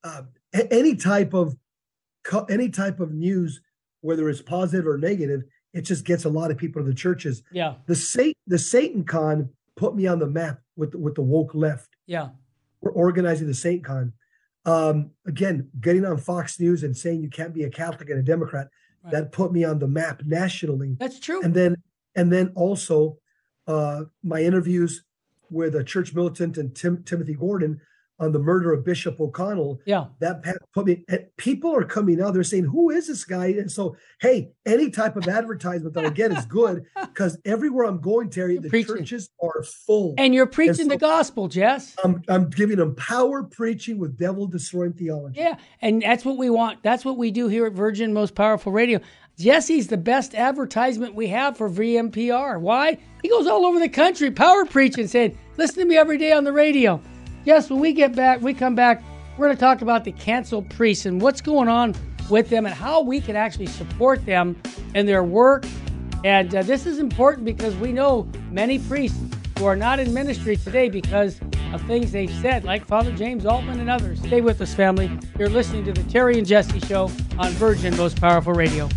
uh, 0.03 0.23
any 0.53 0.97
type 0.97 1.33
of 1.33 1.55
any 2.49 2.69
type 2.69 2.99
of 2.99 3.13
news, 3.13 3.61
whether 4.01 4.29
it's 4.29 4.41
positive 4.41 4.87
or 4.87 4.97
negative, 4.97 5.41
it 5.73 5.81
just 5.81 6.05
gets 6.05 6.25
a 6.25 6.29
lot 6.29 6.51
of 6.51 6.57
people 6.57 6.81
to 6.81 6.87
the 6.87 6.93
churches. 6.95 7.43
Yeah, 7.51 7.75
The 7.87 7.95
Satan 7.95 8.33
the 8.47 8.59
Satan 8.59 9.03
Con 9.03 9.49
put 9.75 9.95
me 9.95 10.07
on 10.07 10.19
the 10.19 10.27
map 10.27 10.59
with 10.75 10.95
with 10.95 11.15
the 11.15 11.21
woke 11.21 11.55
left. 11.55 11.89
yeah, 12.07 12.29
We're 12.81 12.91
organizing 12.91 13.47
the 13.47 13.53
Saint 13.53 13.83
Con. 13.83 14.13
Um, 14.65 15.11
again, 15.25 15.69
getting 15.79 16.05
on 16.05 16.17
Fox 16.17 16.59
News 16.59 16.83
and 16.83 16.95
saying 16.95 17.21
you 17.21 17.29
can't 17.29 17.53
be 17.53 17.63
a 17.63 17.69
Catholic 17.69 18.09
and 18.09 18.19
a 18.19 18.23
Democrat, 18.23 18.67
Right. 19.03 19.13
that 19.13 19.31
put 19.31 19.51
me 19.51 19.63
on 19.63 19.79
the 19.79 19.87
map 19.87 20.21
nationally 20.25 20.95
that's 20.99 21.19
true. 21.19 21.41
and 21.41 21.55
then 21.55 21.75
and 22.15 22.31
then 22.31 22.51
also 22.53 23.17
uh, 23.65 24.03
my 24.23 24.41
interviews 24.43 25.03
with 25.49 25.73
uh, 25.75 25.81
Church 25.81 26.13
Militant 26.13 26.57
and 26.59 26.75
Tim, 26.75 27.01
Timothy 27.03 27.33
Gordon 27.33 27.81
on 28.21 28.31
the 28.31 28.39
murder 28.39 28.71
of 28.71 28.85
Bishop 28.85 29.19
O'Connell. 29.19 29.79
yeah, 29.85 30.05
That 30.19 30.43
put 30.73 30.85
me. 30.85 31.03
And 31.09 31.25
people 31.37 31.75
are 31.75 31.83
coming 31.83 32.21
out. 32.21 32.33
They're 32.33 32.43
saying, 32.43 32.65
"Who 32.65 32.89
is 32.91 33.07
this 33.07 33.25
guy?" 33.25 33.47
And 33.47 33.69
so, 33.69 33.95
hey, 34.21 34.51
any 34.65 34.89
type 34.91 35.17
of 35.17 35.27
advertisement 35.27 35.93
that 35.95 36.05
I 36.05 36.09
get 36.09 36.31
is 36.31 36.45
good 36.45 36.83
because 37.01 37.37
everywhere 37.45 37.85
I'm 37.85 37.99
going, 37.99 38.29
Terry, 38.29 38.53
You're 38.53 38.61
the 38.61 38.69
preaching. 38.69 38.97
churches 38.97 39.29
are 39.43 39.63
full. 39.63 40.13
and 40.17 40.33
you're 40.33 40.45
preaching 40.45 40.75
so- 40.85 40.89
the 40.89 40.97
gospel, 40.97 41.47
Jess. 41.47 41.95
I'm 42.03 42.21
I'm 42.29 42.49
giving 42.49 42.77
them 42.77 42.95
power 42.95 43.43
preaching 43.43 43.97
with 43.97 44.17
devil 44.17 44.47
destroying 44.47 44.93
theology. 44.93 45.39
Yeah, 45.39 45.57
and 45.81 46.01
that's 46.01 46.23
what 46.23 46.37
we 46.37 46.49
want. 46.49 46.83
That's 46.83 47.03
what 47.03 47.17
we 47.17 47.31
do 47.31 47.47
here 47.47 47.65
at 47.65 47.73
Virgin 47.73 48.13
Most 48.13 48.35
Powerful 48.35 48.71
Radio. 48.71 48.99
Jesse's 49.39 49.87
the 49.87 49.97
best 49.97 50.35
advertisement 50.35 51.15
we 51.15 51.27
have 51.27 51.57
for 51.57 51.67
VMPR. 51.69 52.59
Why? 52.61 52.97
He 53.23 53.29
goes 53.29 53.47
all 53.47 53.65
over 53.65 53.79
the 53.79 53.89
country 53.89 54.29
power 54.29 54.65
preaching, 54.65 55.07
saying, 55.07 55.37
"Listen 55.57 55.79
to 55.79 55.85
me 55.85 55.97
every 55.97 56.17
day 56.17 56.31
on 56.31 56.43
the 56.43 56.51
radio." 56.53 57.01
Yes, 57.43 57.69
when 57.69 57.79
we 57.79 57.93
get 57.93 58.15
back, 58.15 58.41
we 58.41 58.53
come 58.53 58.75
back. 58.75 59.03
We're 59.37 59.47
going 59.47 59.57
to 59.57 59.59
talk 59.59 59.81
about 59.81 60.03
the 60.03 60.11
canceled 60.11 60.69
priests 60.69 61.05
and 61.05 61.21
what's 61.21 61.41
going 61.41 61.67
on 61.67 61.95
with 62.29 62.49
them 62.49 62.65
and 62.65 62.75
how 62.75 63.01
we 63.01 63.19
can 63.19 63.35
actually 63.35 63.65
support 63.65 64.25
them 64.25 64.55
in 64.93 65.05
their 65.05 65.23
work. 65.23 65.65
And 66.23 66.53
uh, 66.53 66.63
this 66.63 66.85
is 66.85 66.99
important 66.99 67.45
because 67.45 67.75
we 67.77 67.91
know 67.91 68.29
many 68.51 68.77
priests 68.77 69.19
who 69.57 69.65
are 69.65 69.75
not 69.75 69.99
in 69.99 70.13
ministry 70.13 70.55
today 70.55 70.89
because 70.89 71.39
of 71.73 71.81
things 71.83 72.11
they've 72.11 72.33
said, 72.41 72.63
like 72.63 72.85
Father 72.85 73.11
James 73.11 73.45
Altman 73.45 73.79
and 73.79 73.89
others. 73.89 74.19
Stay 74.19 74.41
with 74.41 74.61
us, 74.61 74.73
family. 74.73 75.09
You're 75.39 75.49
listening 75.49 75.85
to 75.85 75.93
the 75.93 76.03
Terry 76.11 76.37
and 76.37 76.45
Jesse 76.45 76.79
Show 76.81 77.09
on 77.39 77.51
Virgin 77.53 77.95
Most 77.97 78.19
Powerful 78.19 78.53
Radio. 78.53 78.87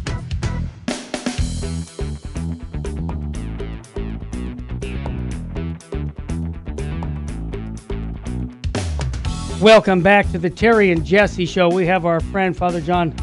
Welcome 9.60 10.02
back 10.02 10.30
to 10.32 10.38
the 10.38 10.50
Terry 10.50 10.90
and 10.90 11.04
Jesse 11.06 11.46
Show. 11.46 11.68
We 11.68 11.86
have 11.86 12.04
our 12.04 12.18
friend 12.18 12.56
Father 12.56 12.80
John 12.80 13.14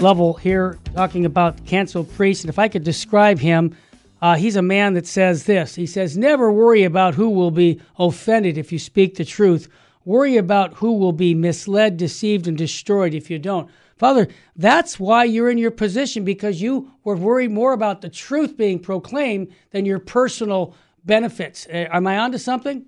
Lovell 0.00 0.34
here 0.34 0.78
talking 0.94 1.24
about 1.24 1.64
canceled 1.64 2.12
priests. 2.14 2.42
And 2.42 2.48
if 2.50 2.58
I 2.58 2.66
could 2.66 2.82
describe 2.82 3.38
him, 3.38 3.74
uh, 4.20 4.34
he's 4.34 4.56
a 4.56 4.62
man 4.62 4.94
that 4.94 5.06
says 5.06 5.44
this. 5.44 5.76
He 5.76 5.86
says, 5.86 6.18
Never 6.18 6.50
worry 6.50 6.82
about 6.82 7.14
who 7.14 7.30
will 7.30 7.52
be 7.52 7.80
offended 7.98 8.58
if 8.58 8.72
you 8.72 8.80
speak 8.80 9.14
the 9.14 9.24
truth. 9.24 9.68
Worry 10.04 10.36
about 10.36 10.74
who 10.74 10.92
will 10.94 11.12
be 11.12 11.34
misled, 11.34 11.96
deceived, 11.96 12.48
and 12.48 12.58
destroyed 12.58 13.14
if 13.14 13.30
you 13.30 13.38
don't. 13.38 13.70
Father, 13.96 14.26
that's 14.56 14.98
why 14.98 15.24
you're 15.24 15.50
in 15.50 15.56
your 15.56 15.70
position 15.70 16.24
because 16.24 16.60
you 16.60 16.90
were 17.04 17.16
worried 17.16 17.52
more 17.52 17.72
about 17.72 18.00
the 18.00 18.10
truth 18.10 18.56
being 18.56 18.80
proclaimed 18.80 19.52
than 19.70 19.86
your 19.86 20.00
personal 20.00 20.74
benefits. 21.04 21.66
Uh, 21.66 21.86
am 21.92 22.08
I 22.08 22.18
onto 22.18 22.38
something? 22.38 22.86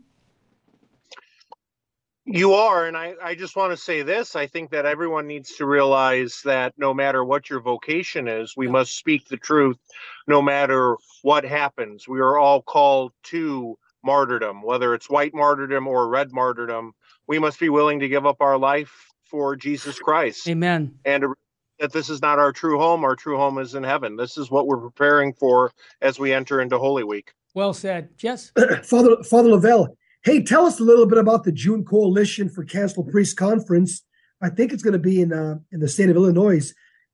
You 2.31 2.53
are, 2.53 2.87
and 2.87 2.95
I, 2.95 3.15
I 3.23 3.35
just 3.35 3.57
want 3.57 3.73
to 3.73 3.77
say 3.77 4.03
this. 4.03 4.37
I 4.37 4.47
think 4.47 4.71
that 4.71 4.85
everyone 4.85 5.27
needs 5.27 5.57
to 5.57 5.65
realize 5.65 6.43
that 6.45 6.75
no 6.77 6.93
matter 6.93 7.25
what 7.25 7.49
your 7.49 7.61
vocation 7.61 8.29
is, 8.29 8.55
we 8.55 8.69
must 8.69 8.95
speak 8.95 9.29
the 9.29 9.39
truth 9.39 9.79
no 10.27 10.43
matter 10.43 10.99
what 11.23 11.43
happens. 11.45 12.07
We 12.07 12.21
are 12.21 12.37
all 12.37 12.61
called 12.61 13.13
to 13.25 13.79
martyrdom, 14.05 14.61
whether 14.61 14.93
it's 14.93 15.09
white 15.09 15.33
martyrdom 15.33 15.89
or 15.89 16.07
red 16.07 16.31
martyrdom. 16.31 16.93
We 17.27 17.39
must 17.39 17.59
be 17.59 17.71
willing 17.71 18.01
to 18.01 18.09
give 18.09 18.27
up 18.27 18.43
our 18.43 18.59
life 18.59 19.11
for 19.25 19.57
Jesus 19.57 19.99
Christ 19.99 20.47
Amen. 20.49 20.99
and 21.07 21.25
that 21.79 21.93
this 21.93 22.11
is 22.11 22.21
not 22.21 22.39
our 22.39 22.53
true 22.53 22.79
home. 22.79 23.05
Our 23.05 23.17
true 23.17 23.39
home 23.39 23.57
is 23.57 23.75
in 23.75 23.85
heaven. 23.85 24.17
This 24.17 24.37
is 24.37 24.51
what 24.51 24.67
we're 24.67 24.77
preparing 24.81 25.33
for 25.33 25.73
as 26.03 26.19
we 26.19 26.35
enter 26.35 26.61
into 26.61 26.79
Holy 26.79 27.05
Week. 27.05 27.33
Well 27.55 27.73
said. 27.73 28.19
Jess? 28.19 28.53
Father 28.85 29.23
Father 29.23 29.49
Lovell, 29.49 29.97
hey, 30.29 30.43
tell 30.43 30.67
us 30.67 30.79
a 30.79 30.85
little 30.85 31.07
bit 31.07 31.17
about 31.17 31.45
the 31.45 31.53
June 31.53 31.85
Coalition 31.85 32.51
for 32.51 32.63
Canceled 32.63 33.11
Priests 33.11 33.33
Conference. 33.33 34.03
I 34.43 34.51
think 34.51 34.75
it's 34.75 34.83
going 34.83 34.93
to 34.93 34.99
be 34.99 35.23
in 35.23 35.33
uh, 35.33 35.59
in 35.73 35.81
the 35.81 35.89
state 35.89 36.11
of 36.11 36.17
Illinois. 36.17 36.71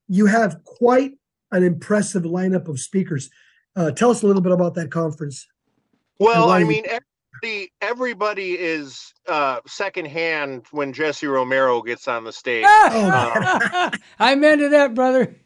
You 0.09 0.26
have 0.26 0.64
quite 0.64 1.12
an 1.52 1.62
impressive 1.62 2.25
lineup 2.25 2.66
of 2.66 2.80
speakers. 2.80 3.30
Uh, 3.76 3.92
tell 3.92 4.11
us 4.11 4.23
a 4.23 4.26
little 4.26 4.42
bit 4.42 4.50
about 4.50 4.75
that 4.75 4.90
conference. 4.90 5.47
Well, 6.18 6.50
I 6.50 6.64
mean, 6.64 6.85
everybody, 6.87 7.73
everybody 7.80 8.59
is 8.59 9.12
uh, 9.28 9.61
secondhand 9.66 10.66
when 10.73 10.92
Jesse 10.92 11.28
Romero 11.28 11.83
gets 11.83 12.09
on 12.09 12.25
the 12.25 12.33
stage. 12.33 12.64
Oh, 12.66 13.90
I'm 14.18 14.42
into 14.44 14.71
that, 14.71 14.94
brother. 14.94 15.37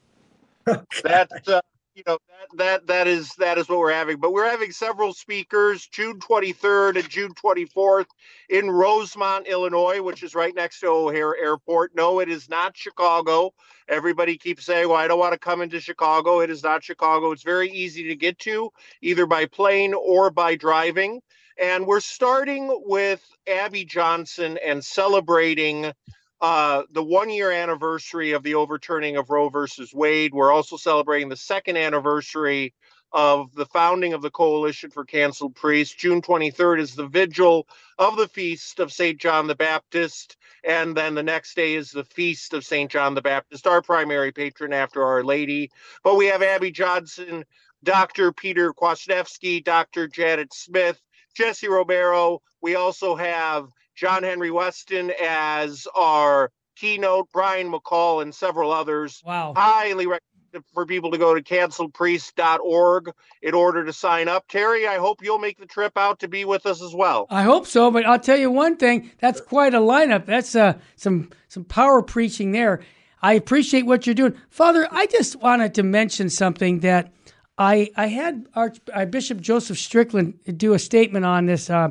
That's 0.64 1.48
uh, 1.48 1.60
you 1.98 2.04
know 2.06 2.18
that 2.28 2.56
that 2.56 2.86
that 2.86 3.06
is 3.08 3.30
that 3.38 3.58
is 3.58 3.68
what 3.68 3.80
we're 3.80 3.92
having. 3.92 4.18
But 4.18 4.32
we're 4.32 4.48
having 4.48 4.70
several 4.70 5.12
speakers 5.12 5.86
June 5.88 6.20
23rd 6.20 7.00
and 7.00 7.10
June 7.10 7.34
24th 7.34 8.06
in 8.48 8.70
Rosemont, 8.70 9.48
Illinois, 9.48 10.00
which 10.00 10.22
is 10.22 10.34
right 10.34 10.54
next 10.54 10.78
to 10.80 10.86
O'Hare 10.86 11.36
Airport. 11.36 11.96
No, 11.96 12.20
it 12.20 12.28
is 12.28 12.48
not 12.48 12.76
Chicago. 12.76 13.52
Everybody 13.88 14.38
keeps 14.38 14.64
saying, 14.64 14.88
"Well, 14.88 14.96
I 14.96 15.08
don't 15.08 15.18
want 15.18 15.32
to 15.32 15.38
come 15.38 15.60
into 15.60 15.80
Chicago." 15.80 16.40
It 16.40 16.50
is 16.50 16.62
not 16.62 16.84
Chicago. 16.84 17.32
It's 17.32 17.42
very 17.42 17.68
easy 17.68 18.08
to 18.08 18.14
get 18.14 18.38
to, 18.40 18.70
either 19.02 19.26
by 19.26 19.46
plane 19.46 19.92
or 19.92 20.30
by 20.30 20.54
driving. 20.54 21.20
And 21.60 21.84
we're 21.84 21.98
starting 21.98 22.82
with 22.86 23.20
Abby 23.48 23.84
Johnson 23.84 24.56
and 24.64 24.84
celebrating 24.84 25.92
uh, 26.40 26.82
the 26.92 27.02
one 27.02 27.30
year 27.30 27.50
anniversary 27.50 28.32
of 28.32 28.42
the 28.42 28.54
overturning 28.54 29.16
of 29.16 29.30
Roe 29.30 29.48
versus 29.48 29.92
Wade. 29.92 30.32
We're 30.32 30.52
also 30.52 30.76
celebrating 30.76 31.28
the 31.28 31.36
second 31.36 31.76
anniversary 31.76 32.74
of 33.12 33.54
the 33.54 33.66
founding 33.66 34.12
of 34.12 34.22
the 34.22 34.30
Coalition 34.30 34.90
for 34.90 35.04
Canceled 35.04 35.54
Priests. 35.54 35.94
June 35.94 36.20
23rd 36.20 36.80
is 36.80 36.94
the 36.94 37.06
vigil 37.06 37.66
of 37.98 38.16
the 38.16 38.28
feast 38.28 38.80
of 38.80 38.92
St. 38.92 39.18
John 39.18 39.46
the 39.46 39.54
Baptist. 39.54 40.36
And 40.64 40.96
then 40.96 41.14
the 41.14 41.22
next 41.22 41.54
day 41.56 41.74
is 41.74 41.90
the 41.90 42.04
feast 42.04 42.52
of 42.52 42.64
St. 42.64 42.90
John 42.90 43.14
the 43.14 43.22
Baptist, 43.22 43.66
our 43.66 43.80
primary 43.80 44.32
patron 44.32 44.72
after 44.72 45.02
Our 45.02 45.24
Lady. 45.24 45.70
But 46.04 46.16
we 46.16 46.26
have 46.26 46.42
Abby 46.42 46.70
Johnson, 46.70 47.44
Dr. 47.82 48.32
Peter 48.32 48.72
Kwasniewski, 48.74 49.64
Dr. 49.64 50.08
Janet 50.08 50.52
Smith, 50.52 51.00
Jesse 51.34 51.68
Romero. 51.68 52.42
We 52.60 52.74
also 52.74 53.14
have 53.16 53.68
John 53.98 54.22
Henry 54.22 54.50
Westen 54.50 55.10
as 55.20 55.88
our 55.92 56.52
keynote, 56.76 57.28
Brian 57.32 57.72
McCall, 57.72 58.22
and 58.22 58.32
several 58.32 58.70
others. 58.70 59.20
Wow. 59.26 59.54
Highly 59.56 60.06
recommend 60.06 60.64
for 60.72 60.86
people 60.86 61.10
to 61.10 61.18
go 61.18 61.34
to 61.34 61.42
canceledpriest.org 61.42 63.10
in 63.42 63.54
order 63.54 63.84
to 63.84 63.92
sign 63.92 64.28
up. 64.28 64.46
Terry, 64.48 64.86
I 64.86 64.98
hope 64.98 65.20
you'll 65.20 65.40
make 65.40 65.58
the 65.58 65.66
trip 65.66 65.98
out 65.98 66.20
to 66.20 66.28
be 66.28 66.44
with 66.44 66.64
us 66.64 66.80
as 66.80 66.94
well. 66.94 67.26
I 67.28 67.42
hope 67.42 67.66
so, 67.66 67.90
but 67.90 68.06
I'll 68.06 68.20
tell 68.20 68.38
you 68.38 68.52
one 68.52 68.76
thing. 68.76 69.10
That's 69.18 69.40
quite 69.40 69.74
a 69.74 69.80
lineup. 69.80 70.26
That's 70.26 70.54
uh, 70.54 70.74
some 70.94 71.30
some 71.48 71.64
power 71.64 72.00
preaching 72.00 72.52
there. 72.52 72.80
I 73.20 73.32
appreciate 73.32 73.84
what 73.84 74.06
you're 74.06 74.14
doing, 74.14 74.36
Father. 74.48 74.86
I 74.92 75.06
just 75.06 75.34
wanted 75.42 75.74
to 75.74 75.82
mention 75.82 76.30
something 76.30 76.80
that 76.80 77.12
I 77.58 77.90
I 77.96 78.06
had 78.06 78.46
Arch, 78.54 78.78
uh, 78.94 79.06
Bishop 79.06 79.40
Joseph 79.40 79.76
Strickland 79.76 80.38
do 80.56 80.72
a 80.72 80.78
statement 80.78 81.24
on 81.24 81.46
this. 81.46 81.68
Uh, 81.68 81.90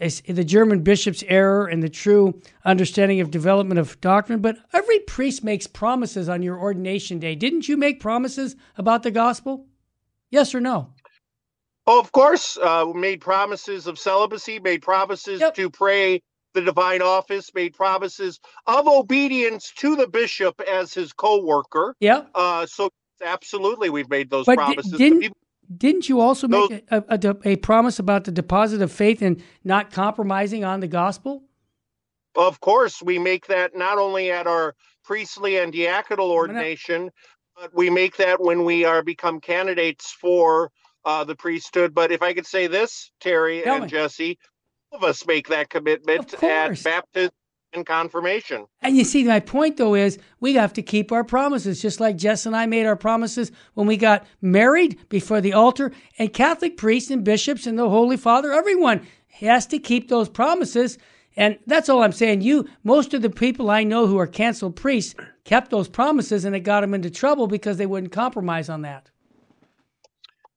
the 0.00 0.44
German 0.44 0.82
bishop's 0.82 1.22
error 1.28 1.66
and 1.66 1.82
the 1.82 1.88
true 1.88 2.40
understanding 2.64 3.20
of 3.20 3.30
development 3.30 3.78
of 3.78 4.00
doctrine. 4.00 4.40
But 4.40 4.56
every 4.72 4.98
priest 5.00 5.44
makes 5.44 5.66
promises 5.66 6.28
on 6.28 6.42
your 6.42 6.58
ordination 6.58 7.18
day. 7.18 7.34
Didn't 7.34 7.68
you 7.68 7.76
make 7.76 8.00
promises 8.00 8.56
about 8.78 9.02
the 9.02 9.10
gospel? 9.10 9.66
Yes 10.30 10.54
or 10.54 10.60
no? 10.60 10.94
Oh, 11.86 11.98
of 12.00 12.12
course, 12.12 12.56
uh, 12.56 12.86
made 12.94 13.20
promises 13.20 13.86
of 13.86 13.98
celibacy, 13.98 14.58
made 14.60 14.80
promises 14.82 15.40
Yep. 15.40 15.54
to 15.56 15.70
pray 15.70 16.22
the 16.54 16.60
divine 16.60 17.02
office, 17.02 17.52
made 17.54 17.74
promises 17.74 18.40
of 18.66 18.86
obedience 18.88 19.72
to 19.76 19.96
the 19.96 20.06
bishop 20.08 20.60
as 20.60 20.94
his 20.94 21.12
co-worker. 21.12 21.94
Yeah. 22.00 22.24
Uh, 22.34 22.66
so 22.66 22.90
absolutely, 23.22 23.90
we've 23.90 24.08
made 24.10 24.30
those 24.30 24.46
But 24.46 24.56
promises. 24.56 24.92
didn't- 24.92 25.32
Didn't 25.76 26.08
you 26.08 26.20
also 26.20 26.48
make 26.48 26.84
a, 26.90 27.04
a, 27.08 27.36
a 27.44 27.56
promise 27.56 27.98
about 27.98 28.24
the 28.24 28.32
deposit 28.32 28.82
of 28.82 28.90
faith 28.90 29.22
and 29.22 29.42
not 29.62 29.92
compromising 29.92 30.64
on 30.64 30.80
the 30.80 30.88
gospel? 30.88 31.44
Of 32.34 32.60
course, 32.60 33.02
we 33.02 33.18
make 33.18 33.46
that 33.46 33.76
not 33.76 33.98
only 33.98 34.30
at 34.30 34.46
our 34.46 34.74
priestly 35.04 35.58
and 35.58 35.72
diaconal 35.72 36.30
ordination, 36.30 37.10
but 37.56 37.74
we 37.74 37.90
make 37.90 38.16
that 38.16 38.40
when 38.40 38.64
we 38.64 38.84
are 38.84 39.02
become 39.02 39.40
candidates 39.40 40.10
for 40.10 40.70
uh, 41.04 41.24
the 41.24 41.36
priesthood. 41.36 41.94
But 41.94 42.10
if 42.10 42.22
I 42.22 42.32
could 42.32 42.46
say 42.46 42.66
this, 42.66 43.10
Terry 43.20 43.62
Tell 43.62 43.76
and 43.76 43.84
me. 43.84 43.90
Jesse, 43.90 44.38
all 44.90 44.98
of 44.98 45.04
us 45.04 45.26
make 45.26 45.48
that 45.48 45.70
commitment 45.70 46.42
at 46.42 46.82
baptism 46.82 47.32
and 47.72 47.86
confirmation. 47.86 48.66
And 48.82 48.96
you 48.96 49.04
see, 49.04 49.24
my 49.24 49.40
point 49.40 49.76
though 49.76 49.94
is 49.94 50.18
we 50.40 50.54
have 50.54 50.72
to 50.74 50.82
keep 50.82 51.12
our 51.12 51.24
promises, 51.24 51.80
just 51.80 52.00
like 52.00 52.16
Jess 52.16 52.46
and 52.46 52.56
I 52.56 52.66
made 52.66 52.86
our 52.86 52.96
promises 52.96 53.52
when 53.74 53.86
we 53.86 53.96
got 53.96 54.26
married 54.40 54.98
before 55.08 55.40
the 55.40 55.52
altar. 55.52 55.92
And 56.18 56.32
Catholic 56.32 56.76
priests 56.76 57.10
and 57.10 57.24
bishops 57.24 57.66
and 57.66 57.78
the 57.78 57.88
Holy 57.88 58.16
Father, 58.16 58.52
everyone 58.52 59.06
has 59.28 59.66
to 59.68 59.78
keep 59.78 60.08
those 60.08 60.28
promises. 60.28 60.98
And 61.36 61.58
that's 61.66 61.88
all 61.88 62.02
I'm 62.02 62.12
saying. 62.12 62.42
You, 62.42 62.68
most 62.84 63.14
of 63.14 63.22
the 63.22 63.30
people 63.30 63.70
I 63.70 63.84
know 63.84 64.06
who 64.06 64.18
are 64.18 64.26
canceled 64.26 64.76
priests 64.76 65.14
kept 65.44 65.70
those 65.70 65.88
promises 65.88 66.44
and 66.44 66.54
it 66.54 66.60
got 66.60 66.80
them 66.80 66.94
into 66.94 67.10
trouble 67.10 67.46
because 67.46 67.76
they 67.76 67.86
wouldn't 67.86 68.12
compromise 68.12 68.68
on 68.68 68.82
that. 68.82 69.10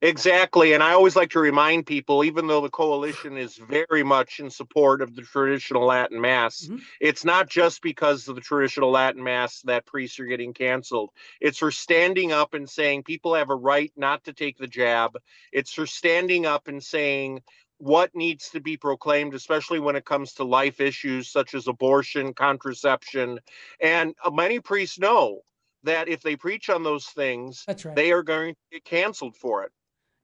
Exactly. 0.03 0.73
And 0.73 0.83
I 0.83 0.91
always 0.91 1.15
like 1.15 1.29
to 1.29 1.39
remind 1.39 1.85
people, 1.85 2.25
even 2.25 2.45
though 2.45 2.59
the 2.59 2.69
coalition 2.69 3.37
is 3.37 3.55
very 3.55 4.03
much 4.03 4.41
in 4.41 4.49
support 4.49 5.01
of 5.01 5.15
the 5.15 5.21
traditional 5.21 5.85
Latin 5.85 6.19
Mass, 6.19 6.67
Mhm. 6.67 6.81
it's 6.99 7.23
not 7.23 7.49
just 7.49 7.81
because 7.81 8.27
of 8.27 8.35
the 8.35 8.41
traditional 8.41 8.91
Latin 8.91 9.23
Mass 9.23 9.61
that 9.61 9.85
priests 9.85 10.19
are 10.19 10.25
getting 10.25 10.53
canceled. 10.53 11.11
It's 11.39 11.57
for 11.57 11.71
standing 11.71 12.33
up 12.33 12.53
and 12.53 12.69
saying 12.69 13.03
people 13.03 13.33
have 13.33 13.49
a 13.49 13.55
right 13.55 13.93
not 13.95 14.25
to 14.25 14.33
take 14.33 14.57
the 14.57 14.67
jab. 14.67 15.17
It's 15.53 15.71
for 15.71 15.87
standing 15.87 16.45
up 16.45 16.67
and 16.67 16.83
saying 16.83 17.41
what 17.77 18.13
needs 18.13 18.49
to 18.49 18.59
be 18.59 18.75
proclaimed, 18.75 19.33
especially 19.33 19.79
when 19.79 19.95
it 19.95 20.03
comes 20.03 20.33
to 20.33 20.43
life 20.43 20.81
issues 20.81 21.29
such 21.29 21.53
as 21.53 21.67
abortion, 21.67 22.33
contraception. 22.33 23.39
And 23.79 24.15
uh, 24.21 24.31
many 24.31 24.59
priests 24.59 24.99
know 24.99 25.43
that 25.83 26.09
if 26.09 26.21
they 26.21 26.35
preach 26.35 26.69
on 26.69 26.83
those 26.83 27.05
things, 27.07 27.63
That's 27.67 27.85
right. 27.85 27.95
they 27.95 28.11
are 28.11 28.23
going 28.23 28.53
to 28.53 28.59
get 28.69 28.83
canceled 28.83 29.37
for 29.37 29.63
it. 29.63 29.71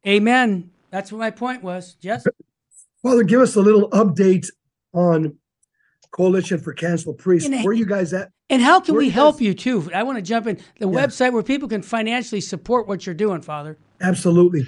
Amen. 0.08 0.72
That's 0.92 1.12
what 1.12 1.20
my 1.20 1.32
point 1.32 1.64
was. 1.64 1.96
Jess? 1.96 2.26
Father, 3.04 3.24
give 3.24 3.42
us 3.42 3.56
a 3.56 3.62
little 3.62 3.90
update 3.92 4.48
on 4.94 5.38
Coalition 6.12 6.60
for 6.60 6.74
Canceled 6.74 7.18
Priests. 7.20 7.48
In 7.48 7.54
a- 7.54 7.62
Where 7.64 7.72
are 7.72 7.74
you 7.74 7.86
guys 7.86 8.14
at? 8.14 8.32
And 8.50 8.62
how 8.62 8.80
can 8.80 8.96
Where 8.96 9.00
we 9.00 9.10
help 9.10 9.36
guys- 9.36 9.42
you 9.42 9.54
too? 9.54 9.90
I 9.94 10.04
want 10.04 10.18
to 10.18 10.22
jump 10.24 10.48
in 10.48 10.58
the 10.80 10.88
Yeah. 10.90 11.06
website 11.06 11.34
where 11.34 11.44
people 11.44 11.68
can 11.70 11.82
financially 11.84 12.42
support 12.42 12.88
what 12.88 13.06
you're 13.06 13.14
doing, 13.16 13.42
Father. 13.42 13.78
Absolutely. 14.02 14.66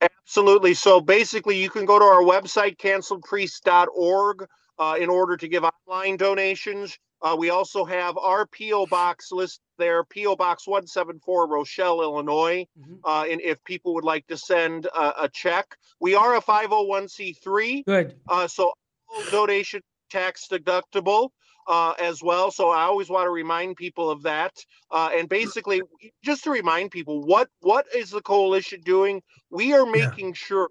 Absolutely. 0.00 0.74
So 0.74 1.00
basically, 1.00 1.60
you 1.60 1.68
can 1.68 1.84
go 1.84 1.98
to 1.98 2.04
our 2.04 2.22
website, 2.22 2.78
canceledpriest.org, 2.78 4.46
uh, 4.78 4.96
in 4.98 5.08
order 5.08 5.36
to 5.36 5.48
give 5.48 5.64
online 5.64 6.16
donations. 6.16 6.98
Uh, 7.22 7.36
we 7.38 7.50
also 7.50 7.84
have 7.84 8.16
our 8.16 8.46
P.O. 8.46 8.86
Box 8.86 9.32
list 9.32 9.60
there, 9.76 10.04
P.O. 10.04 10.36
Box 10.36 10.66
174, 10.66 11.48
Rochelle, 11.48 12.00
Illinois. 12.02 12.66
Mhm. 12.78 13.00
Uh, 13.04 13.24
and 13.30 13.40
if 13.40 13.62
people 13.64 13.94
would 13.94 14.04
like 14.04 14.26
to 14.28 14.36
send 14.36 14.86
a, 14.86 15.24
a 15.24 15.28
check, 15.28 15.76
we 16.00 16.14
are 16.14 16.36
a 16.36 16.40
501c3. 16.40 17.84
Good. 17.84 18.16
Uh, 18.28 18.46
so 18.46 18.72
all 19.08 19.24
donation 19.24 19.80
tax 20.10 20.46
deductible 20.50 21.30
uh, 21.66 21.94
as 21.98 22.22
well. 22.22 22.50
So 22.50 22.70
I 22.70 22.82
always 22.84 23.10
want 23.10 23.26
to 23.26 23.30
remind 23.30 23.76
people 23.76 24.10
of 24.10 24.22
that. 24.22 24.52
Uh, 24.90 25.10
and 25.14 25.28
basically, 25.28 25.82
just 26.22 26.44
to 26.44 26.50
remind 26.50 26.90
people, 26.90 27.22
what 27.24 27.48
what 27.60 27.86
is 27.94 28.10
the 28.10 28.22
coalition 28.22 28.80
doing? 28.82 29.22
We 29.50 29.74
are 29.74 29.84
Yeah. 29.86 30.06
making 30.06 30.34
sure 30.34 30.70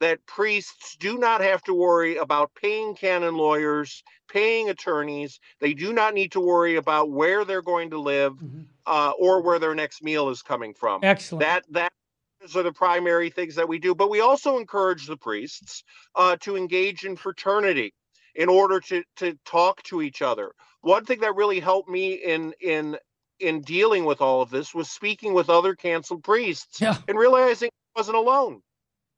that 0.00 0.24
priests 0.26 0.96
do 0.96 1.18
not 1.18 1.40
have 1.40 1.62
to 1.64 1.74
worry 1.74 2.16
about 2.18 2.54
paying 2.54 2.94
canon 2.94 3.34
lawyers, 3.36 4.02
paying 4.28 4.68
attorneys. 4.70 5.40
They 5.60 5.74
do 5.74 5.92
not 5.92 6.14
need 6.14 6.32
to 6.32 6.40
worry 6.40 6.76
about 6.76 7.10
where 7.10 7.44
they're 7.44 7.62
going 7.62 7.90
to 7.90 7.98
live 7.98 8.34
Mhm. 8.34 8.66
uh, 8.86 9.12
or 9.18 9.40
where 9.42 9.58
their 9.58 9.74
next 9.74 10.02
meal 10.02 10.28
is 10.28 10.42
coming 10.42 10.74
from 10.74 11.02
Excellent. 11.02 11.40
that 11.40 11.64
that 11.70 11.92
those 12.40 12.56
are 12.56 12.62
the 12.62 12.72
primary 12.72 13.30
things 13.30 13.54
that 13.56 13.68
we 13.68 13.78
do 13.80 13.94
but 13.94 14.08
we 14.10 14.20
also 14.20 14.58
encourage 14.58 15.06
the 15.06 15.16
priests 15.16 15.82
uh, 16.14 16.36
to 16.36 16.56
engage 16.56 17.04
in 17.04 17.16
fraternity 17.16 17.92
in 18.36 18.48
order 18.48 18.78
to 18.80 19.02
to 19.16 19.34
talk 19.44 19.82
to 19.82 20.00
each 20.02 20.22
other 20.22 20.52
one 20.82 21.04
thing 21.04 21.18
that 21.20 21.34
really 21.34 21.58
helped 21.60 21.88
me 21.88 22.12
in 22.14 22.52
in 22.60 22.96
in 23.40 23.60
dealing 23.62 24.04
with 24.04 24.20
all 24.20 24.40
of 24.40 24.50
this 24.50 24.72
was 24.74 24.88
speaking 24.90 25.34
with 25.34 25.50
other 25.50 25.74
canceled 25.74 26.22
priests 26.22 26.80
Yeah. 26.80 26.96
and 27.08 27.18
realizing 27.18 27.70
I 27.96 28.00
wasn't 28.00 28.16
alone 28.16 28.62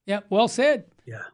Yeah. 0.07 0.21
Well 0.31 0.49
said. 0.49 0.85
Yeah. 1.07 1.25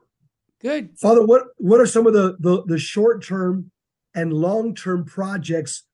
Good. 0.67 0.99
Father, 0.99 1.25
what 1.25 1.45
what 1.59 1.81
are 1.81 1.87
some 1.87 2.09
of 2.09 2.13
the 2.13 2.37
the, 2.41 2.65
the 2.67 2.77
short 2.77 3.23
term 3.25 3.71
and 4.17 4.33
long 4.33 4.75
term 4.75 5.05
projects 5.05 5.85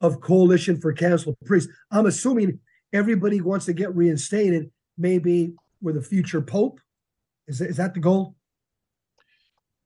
of 0.00 0.22
Coalition 0.22 0.80
for 0.80 0.90
Canceled 0.94 1.36
Priests? 1.44 1.70
I'm 1.90 2.06
assuming 2.06 2.58
everybody 2.94 3.42
wants 3.42 3.66
to 3.66 3.74
get 3.74 3.94
reinstated, 3.94 4.70
maybe 4.96 5.52
with 5.82 5.98
a 5.98 6.00
future 6.00 6.40
pope. 6.40 6.80
Is 7.46 7.58
that, 7.58 7.68
is 7.68 7.76
that 7.76 7.92
the 7.92 8.00
goal? 8.00 8.34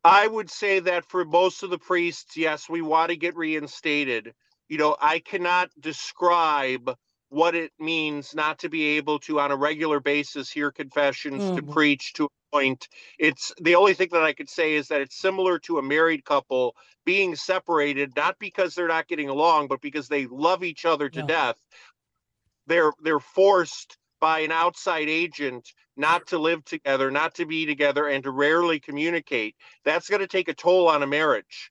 I 0.05 0.29
would 0.29 0.49
say 0.49 0.79
that 0.79 1.05
for 1.07 1.25
most 1.25 1.65
of 1.65 1.71
the 1.71 1.79
priests, 1.79 2.37
yes, 2.37 2.69
we 2.69 2.83
want 2.83 3.11
to 3.11 3.17
get 3.17 3.35
reinstated. 3.35 4.33
You 4.69 4.79
know, 4.79 4.97
I 5.01 5.19
cannot 5.19 5.71
describe 5.81 6.95
what 7.31 7.57
it 7.57 7.73
means 7.81 8.33
not 8.33 8.61
to 8.61 8.69
be 8.69 8.97
able 8.97 9.19
to, 9.21 9.41
on 9.41 9.51
a 9.51 9.57
regular 9.57 9.99
basis, 9.99 10.53
hear 10.53 10.71
confessions, 10.71 11.43
Oh, 11.43 11.57
to 11.57 11.63
boy. 11.63 11.73
preach 11.73 12.13
to 12.13 12.27
a 12.27 12.29
point. 12.57 12.89
It's 13.19 13.53
the 13.61 13.77
only 13.77 13.95
thing 13.95 14.11
that 14.13 14.23
I 14.25 14.35
could 14.35 14.51
say 14.51 14.75
is 14.75 14.89
that 14.89 15.03
it's 15.03 15.17
similar 15.17 15.59
to 15.61 15.79
a 15.79 15.83
married 15.83 16.25
couple 16.25 16.77
being 17.07 17.37
separated, 17.37 18.15
not 18.17 18.39
because 18.41 18.75
they're 18.75 18.89
not 18.89 19.09
getting 19.09 19.31
along, 19.31 19.69
but 19.69 19.81
because 19.83 20.09
they 20.09 20.27
love 20.27 20.65
each 20.65 20.85
other 20.87 21.11
to 21.11 21.23
Yeah. 21.23 21.25
death. 21.25 21.59
They're 22.67 22.93
they're 23.03 23.21
forced 23.21 23.99
by 24.21 24.41
an 24.41 24.53
outside 24.53 25.09
agent 25.09 25.69
not 25.97 26.29
to 26.29 26.39
live 26.39 26.65
together, 26.65 27.11
not 27.11 27.35
to 27.37 27.47
be 27.47 27.67
together, 27.67 28.09
and 28.09 28.25
to 28.25 28.31
rarely 28.33 28.81
communicate 28.81 29.57
that's 29.85 30.09
going 30.11 30.21
to 30.23 30.29
take 30.29 30.49
a 30.49 30.55
toll 30.55 30.89
on 30.89 31.03
a 31.03 31.09
marriage 31.09 31.71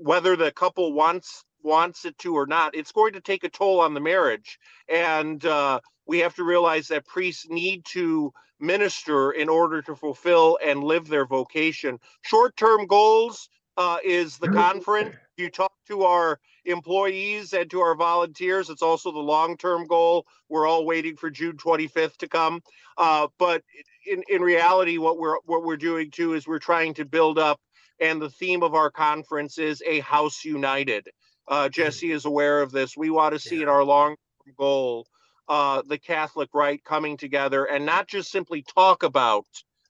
whether 0.00 0.36
the 0.36 0.52
couple 0.52 0.92
wants 0.92 1.44
wants 1.62 2.04
it 2.04 2.16
to 2.18 2.34
or 2.34 2.46
not 2.46 2.74
it's 2.74 2.92
going 2.92 3.12
to 3.12 3.20
take 3.20 3.44
a 3.44 3.48
toll 3.48 3.80
on 3.80 3.94
the 3.94 4.00
marriage. 4.00 4.58
And 4.88 5.44
uh, 5.44 5.80
we 6.06 6.18
have 6.20 6.34
to 6.36 6.44
realize 6.44 6.88
that 6.88 7.06
priests 7.06 7.46
need 7.48 7.84
to 7.86 8.32
minister 8.60 9.32
in 9.32 9.48
order 9.48 9.82
to 9.82 9.96
fulfill 9.96 10.58
and 10.64 10.84
live 10.84 11.08
their 11.08 11.26
vocation. 11.26 11.98
Short-term 12.22 12.86
goals 12.86 13.48
uh, 13.76 13.98
is 14.04 14.38
the 14.38 14.48
conference. 14.48 15.16
You 15.36 15.50
talk 15.50 15.72
to 15.88 16.02
our 16.02 16.38
employees 16.66 17.54
and 17.54 17.70
to 17.70 17.80
our 17.80 17.94
volunteers 17.94 18.68
it's 18.68 18.82
also 18.82 19.10
the 19.10 19.18
long-term 19.18 19.86
goal. 19.86 20.26
We're 20.50 20.66
all 20.66 20.84
waiting 20.84 21.16
for 21.16 21.30
june 21.30 21.56
25th 21.56 22.18
to 22.18 22.28
come. 22.28 22.60
Uh, 22.98 23.28
but 23.38 23.62
in, 24.06 24.22
in 24.28 24.42
reality 24.42 24.98
what 24.98 25.18
we're 25.18 25.38
what 25.46 25.64
we're 25.64 25.76
doing 25.78 26.10
too 26.10 26.34
is 26.34 26.46
we're 26.46 26.58
trying 26.58 26.94
to 26.94 27.04
build 27.04 27.38
up 27.38 27.60
and 28.00 28.20
the 28.20 28.30
theme 28.30 28.62
of 28.62 28.74
our 28.74 28.90
conference 28.90 29.58
is 29.58 29.82
a 29.86 30.00
house 30.00 30.44
united 30.44 31.08
uh, 31.50 31.68
jesse 31.68 32.10
is 32.12 32.24
aware 32.24 32.62
of 32.62 32.70
this 32.72 32.96
we 32.96 33.10
want 33.10 33.34
to 33.34 33.38
see 33.38 33.60
in 33.62 33.68
our 33.68 33.84
long 33.84 34.16
goal 34.56 35.06
uh, 35.48 35.82
the 35.86 35.98
catholic 35.98 36.48
right 36.54 36.82
coming 36.84 37.16
together 37.16 37.64
and 37.66 37.84
not 37.84 38.06
just 38.08 38.30
simply 38.30 38.62
talk 38.62 39.02
about 39.02 39.44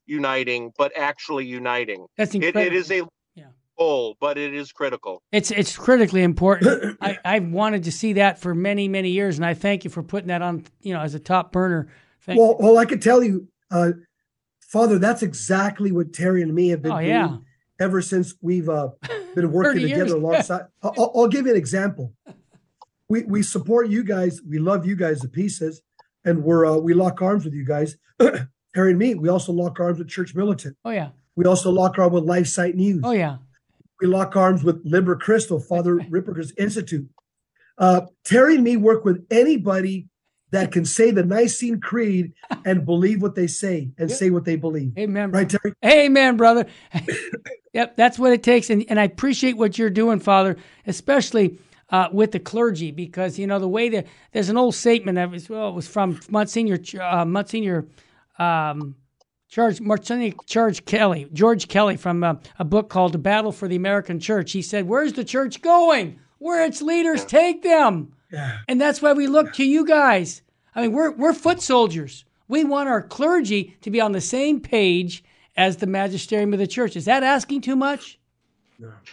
uniting 0.06 0.72
but 0.76 0.90
actually 0.96 1.46
uniting 1.46 2.04
That's 2.16 2.34
it, 2.34 2.42
incredible. 2.42 2.66
it 2.66 2.78
is 2.78 2.90
a 2.90 3.06
Yeah. 3.34 3.46
goal 3.78 4.16
but 4.20 4.36
it 4.38 4.52
is 4.54 4.72
critical 4.72 5.22
It's 5.32 5.50
it's 5.52 5.76
critically 5.76 6.22
important. 6.22 6.96
I, 7.00 7.18
I've 7.24 7.46
wanted 7.52 7.84
to 7.84 7.92
see 7.92 8.14
that 8.14 8.38
for 8.38 8.54
many 8.54 8.88
many 8.88 9.10
years, 9.10 9.36
and 9.38 9.46
I 9.46 9.54
thank 9.54 9.84
you 9.84 9.90
for 9.90 10.02
putting 10.02 10.28
that 10.28 10.42
on 10.42 10.64
you 10.80 10.92
know 10.92 11.00
as 11.00 11.14
a 11.14 11.20
top 11.20 11.52
burner. 11.52 11.88
Thank 12.22 12.38
Well, 12.38 12.56
well, 12.58 12.76
I 12.76 12.84
can 12.84 13.00
tell 13.00 13.22
you, 13.22 13.48
uh, 13.70 13.92
Father, 14.60 14.98
that's 14.98 15.22
exactly 15.22 15.92
what 15.92 16.12
Terry 16.12 16.42
and 16.42 16.52
me 16.54 16.68
have 16.70 16.82
been 16.82 16.92
Oh, 16.92 16.98
doing 16.98 17.08
yeah. 17.08 17.36
ever 17.78 18.02
since 18.02 18.34
we've 18.42 18.68
uh, 18.68 18.88
been 19.34 19.52
working 19.52 19.72
30 19.72 19.80
years. 19.80 19.90
together 19.92 20.16
alongside. 20.16 20.62
I'll, 20.82 21.12
I'll- 21.14 21.28
give 21.28 21.46
you 21.46 21.52
an 21.52 21.58
example. 21.58 22.12
We 23.08 23.24
we 23.24 23.42
support 23.42 23.88
you 23.88 24.04
guys. 24.04 24.40
We 24.48 24.58
love 24.58 24.86
you 24.86 24.94
guys 24.94 25.20
to 25.22 25.28
pieces, 25.28 25.82
and 26.24 26.44
we're 26.44 26.64
uh, 26.66 26.76
we 26.76 26.94
lock 26.94 27.20
arms 27.20 27.44
with 27.44 27.54
you 27.54 27.64
guys. 27.64 27.96
Terry 28.20 28.90
and 28.90 28.98
me, 28.98 29.14
we 29.16 29.28
also 29.28 29.52
lock 29.52 29.80
arms 29.80 29.98
with 29.98 30.08
Church 30.08 30.34
Militant. 30.34 30.76
Oh 30.84 30.90
yeah. 30.90 31.10
We 31.34 31.44
also 31.44 31.70
lock 31.70 31.98
arms 31.98 32.12
with 32.12 32.24
Life 32.24 32.46
Site 32.46 32.76
News. 32.76 33.00
Oh 33.04 33.10
yeah. 33.10 33.38
We 34.00 34.06
lock 34.06 34.36
arms 34.36 34.62
with 34.62 34.80
Liber 34.84 35.16
Christo, 35.16 35.58
Father 35.58 35.96
Ripperger's 35.96 36.52
Institute. 36.56 37.08
Uh, 37.78 38.02
Terry 38.24 38.54
and 38.56 38.64
me 38.64 38.76
work 38.76 39.04
with 39.04 39.26
anybody 39.30 40.06
that 40.50 40.72
can 40.72 40.84
say 40.84 41.10
the 41.10 41.24
Nicene 41.24 41.80
Creed 41.80 42.32
and 42.64 42.84
believe 42.84 43.22
what 43.22 43.34
they 43.34 43.46
say 43.46 43.90
and 43.98 44.10
Yeah. 44.10 44.16
say 44.16 44.30
what 44.30 44.44
they 44.44 44.56
believe. 44.56 44.96
Amen. 44.98 45.30
Right, 45.30 45.48
Terry? 45.48 45.74
Amen, 45.84 46.36
brother. 46.36 46.66
yep, 47.72 47.96
that's 47.96 48.18
what 48.18 48.32
it 48.32 48.42
takes, 48.42 48.70
and 48.70 48.84
and 48.88 48.98
I 49.00 49.04
appreciate 49.04 49.56
what 49.56 49.78
you're 49.78 49.90
doing, 49.90 50.20
Father, 50.20 50.56
especially. 50.86 51.58
Uh, 51.92 52.08
with 52.12 52.30
the 52.30 52.38
clergy, 52.38 52.92
because 52.92 53.36
you 53.36 53.48
know 53.48 53.58
the 53.58 53.66
way 53.66 53.88
that 53.88 54.06
there's 54.30 54.48
an 54.48 54.56
old 54.56 54.76
statement 54.76 55.16
that 55.16 55.28
was 55.28 55.50
well, 55.50 55.70
it 55.70 55.74
was 55.74 55.88
from 55.88 56.20
Monsignor 56.30 56.76
Ch- 56.76 56.94
uh, 56.94 57.24
Monsignor 57.24 57.84
um, 58.38 58.94
Charge 59.48 59.80
Martini 59.80 60.32
Charge 60.46 60.84
Kelly, 60.84 61.26
George 61.32 61.66
Kelly 61.66 61.96
from 61.96 62.22
uh, 62.22 62.34
a 62.60 62.64
book 62.64 62.90
called 62.90 63.10
The 63.12 63.18
Battle 63.18 63.50
for 63.50 63.66
the 63.66 63.74
American 63.74 64.20
Church. 64.20 64.52
He 64.52 64.62
said, 64.62 64.86
"Where's 64.86 65.14
the 65.14 65.24
church 65.24 65.62
going? 65.62 66.20
Where 66.38 66.64
its 66.64 66.80
leaders 66.80 67.24
take 67.24 67.64
them." 67.64 68.12
Yeah. 68.32 68.58
And 68.68 68.80
that's 68.80 69.02
why 69.02 69.12
we 69.12 69.26
look 69.26 69.52
to 69.54 69.64
you 69.64 69.84
guys. 69.86 70.42
I 70.74 70.82
mean, 70.82 70.92
we're 70.92 71.10
we're 71.10 71.32
foot 71.32 71.60
soldiers. 71.60 72.24
We 72.48 72.64
want 72.64 72.88
our 72.88 73.02
clergy 73.02 73.76
to 73.82 73.90
be 73.90 74.00
on 74.00 74.12
the 74.12 74.20
same 74.20 74.60
page 74.60 75.22
as 75.56 75.76
the 75.78 75.86
magisterium 75.86 76.52
of 76.52 76.58
the 76.58 76.66
church. 76.66 76.96
Is 76.96 77.04
that 77.04 77.22
asking 77.22 77.60
too 77.62 77.76
much? 77.76 78.18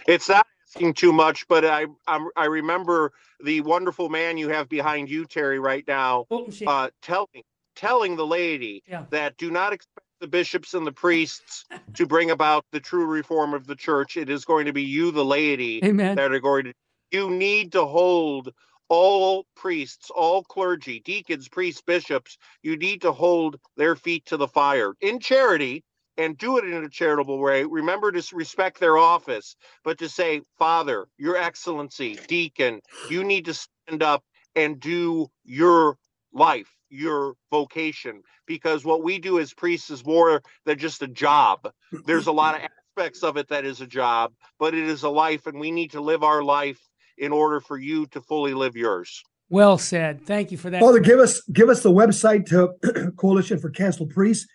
It's 0.07 0.29
not 0.29 0.45
asking 0.67 0.93
too 0.93 1.11
much, 1.11 1.47
but 1.47 1.65
I 1.65 1.85
I'm, 2.07 2.27
I 2.35 2.45
remember 2.45 3.11
the 3.43 3.61
wonderful 3.61 4.09
man 4.09 4.37
you 4.37 4.49
have 4.49 4.69
behind 4.69 5.09
you, 5.09 5.25
Terry, 5.25 5.59
right 5.59 5.83
now, 5.87 6.25
Oh, 6.31 6.47
uh, 6.65 6.89
telling 7.01 7.43
telling 7.75 8.15
the 8.15 8.25
lady 8.25 8.83
Yeah. 8.87 9.05
that 9.11 9.37
do 9.37 9.51
not 9.51 9.73
expect 9.73 10.05
the 10.19 10.27
bishops 10.27 10.73
and 10.73 10.85
the 10.87 10.91
priests 10.91 11.65
to 11.93 12.07
bring 12.07 12.31
about 12.31 12.65
the 12.71 12.79
true 12.79 13.05
reform 13.05 13.53
of 13.53 13.67
the 13.67 13.75
church. 13.75 14.17
It 14.17 14.29
is 14.31 14.45
going 14.45 14.65
to 14.65 14.73
be 14.73 14.81
you, 14.81 15.11
the 15.11 15.23
laity, 15.23 15.79
Amen. 15.83 16.15
that 16.15 16.31
are 16.31 16.39
going 16.39 16.65
to. 16.65 16.73
You 17.11 17.29
need 17.29 17.71
to 17.73 17.85
hold 17.85 18.51
all 18.89 19.45
priests, 19.55 20.09
all 20.09 20.43
clergy, 20.43 20.99
deacons, 20.99 21.47
priests, 21.47 21.81
bishops. 21.81 22.37
You 22.61 22.77
need 22.77 23.01
to 23.01 23.11
hold 23.11 23.57
their 23.75 23.95
feet 23.95 24.25
to 24.27 24.37
the 24.37 24.47
fire 24.47 24.93
in 25.01 25.19
charity 25.19 25.83
and 26.17 26.37
do 26.37 26.57
it 26.57 26.65
in 26.65 26.83
a 26.83 26.89
charitable 26.89 27.39
way. 27.39 27.63
Remember 27.63 28.11
to 28.11 28.35
respect 28.35 28.79
their 28.79 28.97
office, 28.97 29.55
but 29.83 29.99
to 29.99 30.09
say, 30.09 30.41
Father, 30.57 31.07
Your 31.17 31.37
Excellency, 31.37 32.19
Deacon, 32.27 32.81
you 33.09 33.23
need 33.23 33.45
to 33.45 33.53
stand 33.53 34.01
up 34.01 34.23
and 34.55 34.79
do 34.79 35.27
your 35.43 35.97
life, 36.33 36.69
your 36.89 37.35
vocation, 37.51 38.23
because 38.47 38.83
what 38.83 39.03
we 39.03 39.19
do 39.19 39.39
as 39.39 39.53
priests 39.53 39.91
is 39.91 40.05
more 40.05 40.41
than 40.65 40.79
just 40.79 41.01
a 41.03 41.07
job. 41.07 41.71
There's 42.05 42.27
a 42.27 42.31
lot 42.31 42.55
of 42.55 42.61
aspects 42.97 43.21
of 43.21 43.37
it 43.37 43.49
that 43.49 43.65
is 43.65 43.81
a 43.81 43.87
job, 43.87 44.33
but 44.57 44.73
it 44.73 44.85
is 44.85 45.03
a 45.03 45.09
life, 45.09 45.45
and 45.45 45.59
we 45.59 45.69
need 45.69 45.91
to 45.91 46.01
live 46.01 46.23
our 46.23 46.43
life 46.43 46.79
in 47.17 47.31
order 47.31 47.59
for 47.59 47.77
you 47.77 48.05
to 48.07 48.21
fully 48.21 48.53
live 48.53 48.75
yours. 48.75 49.23
Well 49.49 49.77
said. 49.77 50.21
Thank 50.21 50.51
you 50.51 50.57
for 50.57 50.69
that. 50.69 50.81
Father, 50.81 50.99
give 50.99 51.19
us 51.19 51.41
give 51.53 51.69
us 51.69 51.81
the 51.81 51.91
website 51.91 52.47
to 52.47 53.11
Coalition 53.17 53.59
for 53.59 53.69
Canceled 53.69 54.09
Priests. 54.09 54.45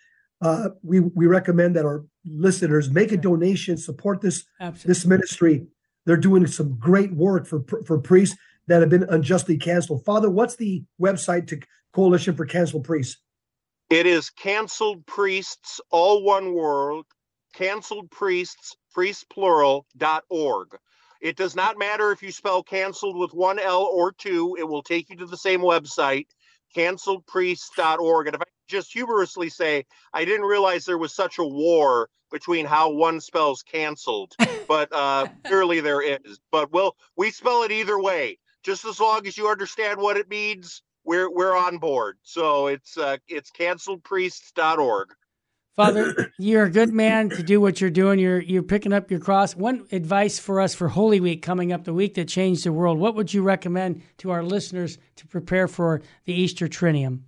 Uh, 0.41 0.69
we 0.83 0.99
we 0.99 1.25
recommend 1.25 1.75
that 1.75 1.85
our 1.85 2.05
listeners 2.25 2.89
make 2.91 3.11
a 3.11 3.17
donation, 3.17 3.77
support 3.77 4.21
this 4.21 4.45
Absolutely. 4.59 4.87
this 4.89 5.05
ministry. 5.05 5.67
They're 6.05 6.17
doing 6.17 6.45
some 6.47 6.77
great 6.77 7.13
work 7.13 7.47
for 7.47 7.63
for 7.85 7.99
priests 7.99 8.37
that 8.67 8.81
have 8.81 8.89
been 8.89 9.03
unjustly 9.09 9.57
canceled. 9.57 10.05
Father, 10.05 10.29
what's 10.29 10.55
the 10.55 10.83
website 11.01 11.47
to 11.47 11.59
Coalition 11.93 12.35
for 12.35 12.45
Canceled 12.45 12.83
Priests? 12.83 13.17
It 13.89 14.05
is 14.05 14.29
canceled 14.29 15.05
priests, 15.05 15.81
all 15.91 16.23
one 16.23 16.53
word, 16.53 17.03
canceled 17.53 18.09
priests, 18.11 18.75
priests 18.93 19.23
plural, 19.23 19.85
dot 19.97 20.23
org. 20.29 20.69
It 21.23 21.37
does 21.37 21.55
not 21.55 21.79
matter 21.79 22.11
if 22.11 22.21
you 22.21 22.33
spell 22.33 22.61
canceled 22.61 23.15
with 23.15 23.33
one 23.33 23.57
L 23.57 23.83
or 23.83 24.11
two, 24.11 24.57
it 24.59 24.65
will 24.65 24.83
take 24.83 25.09
you 25.09 25.15
to 25.15 25.25
the 25.25 25.37
same 25.37 25.61
website, 25.61 26.27
canceledpriests.org. 26.75 28.27
And 28.27 28.35
if 28.35 28.41
I 28.41 28.45
just 28.67 28.91
humorously 28.91 29.47
say, 29.47 29.85
I 30.13 30.25
didn't 30.25 30.45
realize 30.45 30.83
there 30.83 30.97
was 30.97 31.15
such 31.15 31.37
a 31.39 31.45
war 31.45 32.09
between 32.29 32.65
how 32.65 32.91
one 32.91 33.21
spells 33.21 33.63
canceled, 33.63 34.35
but 34.67 34.91
uh, 34.91 35.27
clearly 35.45 35.79
there 35.79 36.01
is. 36.01 36.41
But 36.51 36.73
we'll, 36.73 36.97
we 37.15 37.31
spell 37.31 37.63
it 37.63 37.71
either 37.71 37.97
way. 37.97 38.37
Just 38.61 38.83
as 38.83 38.99
long 38.99 39.25
as 39.25 39.37
you 39.37 39.47
understand 39.47 40.01
what 40.01 40.17
it 40.17 40.29
means, 40.29 40.81
we're 41.05 41.31
we're 41.31 41.55
on 41.55 41.77
board. 41.77 42.17
So 42.23 42.67
it's 42.67 42.97
uh, 42.97 43.17
it's 43.29 43.49
canceledpriests.org. 43.51 45.07
Father, 45.75 46.31
you're 46.37 46.65
a 46.65 46.69
good 46.69 46.93
man 46.93 47.29
to 47.29 47.41
do 47.41 47.59
what 47.59 47.81
you're 47.81 47.89
doing. 47.89 48.19
You're 48.19 48.39
you're 48.39 48.61
picking 48.61 48.93
up 48.93 49.09
your 49.09 49.19
cross. 49.19 49.55
One 49.55 49.87
advice 49.91 50.37
for 50.37 50.61
us 50.61 50.75
for 50.75 50.87
Holy 50.87 51.19
Week 51.19 51.41
coming 51.41 51.71
up, 51.71 51.83
the 51.83 51.93
week 51.93 52.13
that 52.13 52.27
changed 52.27 52.63
the 52.63 52.71
world. 52.71 52.99
What 52.99 53.15
would 53.15 53.33
you 53.33 53.41
recommend 53.41 54.03
to 54.19 54.29
our 54.31 54.43
listeners 54.43 54.99
to 55.15 55.27
prepare 55.27 55.67
for 55.67 56.01
the 56.25 56.33
Easter 56.33 56.67
Triduum? 56.67 57.21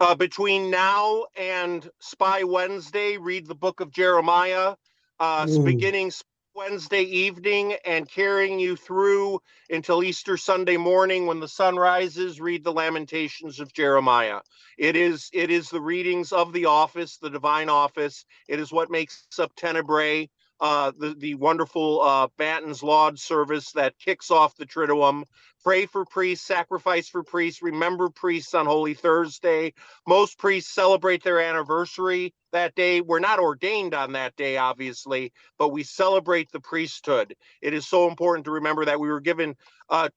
Uh, 0.00 0.14
between 0.14 0.70
now 0.70 1.24
and 1.36 1.90
Spy 2.00 2.44
Wednesday, 2.44 3.16
read 3.16 3.46
the 3.46 3.54
book 3.54 3.80
of 3.80 3.90
Jeremiah, 3.90 4.76
uh, 5.18 5.46
beginning 5.64 6.12
Wednesday 6.58 7.02
evening 7.02 7.76
and 7.86 8.10
carrying 8.10 8.58
you 8.58 8.74
through 8.74 9.40
until 9.70 10.02
Easter 10.02 10.36
Sunday 10.36 10.76
morning 10.76 11.26
when 11.26 11.38
the 11.38 11.46
sun 11.46 11.76
rises. 11.76 12.40
Read 12.40 12.64
the 12.64 12.72
Lamentations 12.72 13.60
of 13.60 13.72
Jeremiah. 13.72 14.40
It 14.76 14.96
is 14.96 15.30
it 15.32 15.52
is 15.52 15.70
the 15.70 15.80
readings 15.80 16.32
of 16.32 16.52
the 16.52 16.64
office, 16.66 17.18
the 17.18 17.30
divine 17.30 17.68
office. 17.68 18.24
It 18.48 18.58
is 18.58 18.72
what 18.72 18.90
makes 18.90 19.24
up 19.38 19.52
Tenebrae, 19.56 20.30
uh, 20.60 20.92
the 20.98 21.14
the 21.14 21.34
wonderful 21.34 22.00
uh, 22.00 22.28
Banton's 22.36 22.82
Laud 22.82 23.18
service 23.18 23.72
that 23.72 23.98
kicks 23.98 24.30
off 24.30 24.56
the 24.56 24.66
Triduum. 24.66 25.24
Pray 25.62 25.86
for 25.86 26.04
priests, 26.04 26.46
sacrifice 26.46 27.08
for 27.08 27.22
priests, 27.22 27.62
remember 27.62 28.10
priests 28.10 28.54
on 28.54 28.66
Holy 28.66 28.94
Thursday. 28.94 29.74
Most 30.06 30.38
priests 30.38 30.72
celebrate 30.72 31.22
their 31.24 31.40
anniversary 31.40 32.32
that 32.52 32.74
day. 32.74 33.00
We're 33.00 33.18
not 33.18 33.40
ordained 33.40 33.94
on 33.94 34.12
that 34.12 34.36
day, 34.36 34.56
obviously, 34.56 35.32
but 35.58 35.70
we 35.70 35.82
celebrate 35.82 36.50
the 36.52 36.60
priesthood. 36.60 37.34
It 37.60 37.74
is 37.74 37.86
so 37.86 38.08
important 38.08 38.44
to 38.46 38.52
remember 38.52 38.84
that 38.84 39.00
we 39.00 39.08
were 39.08 39.20
given 39.20 39.56
uh, 39.90 40.08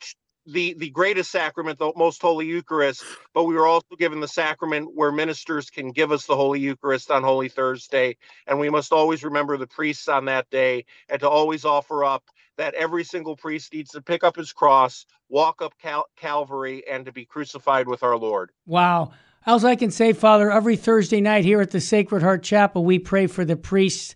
the 0.45 0.73
the 0.73 0.89
greatest 0.89 1.31
sacrament, 1.31 1.79
the 1.79 1.91
most 1.95 2.21
holy 2.21 2.45
Eucharist, 2.47 3.03
but 3.33 3.43
we 3.43 3.55
were 3.55 3.67
also 3.67 3.95
given 3.97 4.19
the 4.19 4.27
sacrament 4.27 4.89
where 4.93 5.11
ministers 5.11 5.69
can 5.69 5.91
give 5.91 6.11
us 6.11 6.25
the 6.25 6.35
Holy 6.35 6.59
Eucharist 6.59 7.11
on 7.11 7.23
Holy 7.23 7.49
Thursday, 7.49 8.17
and 8.47 8.59
we 8.59 8.69
must 8.69 8.91
always 8.91 9.23
remember 9.23 9.57
the 9.57 9.67
priests 9.67 10.07
on 10.07 10.25
that 10.25 10.49
day, 10.49 10.85
and 11.09 11.19
to 11.19 11.29
always 11.29 11.65
offer 11.65 12.03
up 12.03 12.23
that 12.57 12.73
every 12.73 13.03
single 13.03 13.35
priest 13.35 13.73
needs 13.73 13.91
to 13.91 14.01
pick 14.01 14.23
up 14.23 14.35
his 14.35 14.53
cross, 14.53 15.05
walk 15.29 15.61
up 15.61 15.73
Cal- 15.81 16.07
Calvary, 16.15 16.83
and 16.89 17.05
to 17.05 17.11
be 17.11 17.25
crucified 17.25 17.87
with 17.87 18.03
our 18.03 18.17
Lord. 18.17 18.51
Wow. 18.65 19.13
As 19.45 19.65
I 19.65 19.75
can 19.75 19.89
say, 19.89 20.13
Father, 20.13 20.51
every 20.51 20.75
Thursday 20.75 21.21
night 21.21 21.45
here 21.45 21.61
at 21.61 21.71
the 21.71 21.81
Sacred 21.81 22.21
Heart 22.21 22.43
Chapel, 22.43 22.85
we 22.85 22.99
pray 22.99 23.25
for 23.25 23.43
the 23.43 23.55
priests 23.55 24.13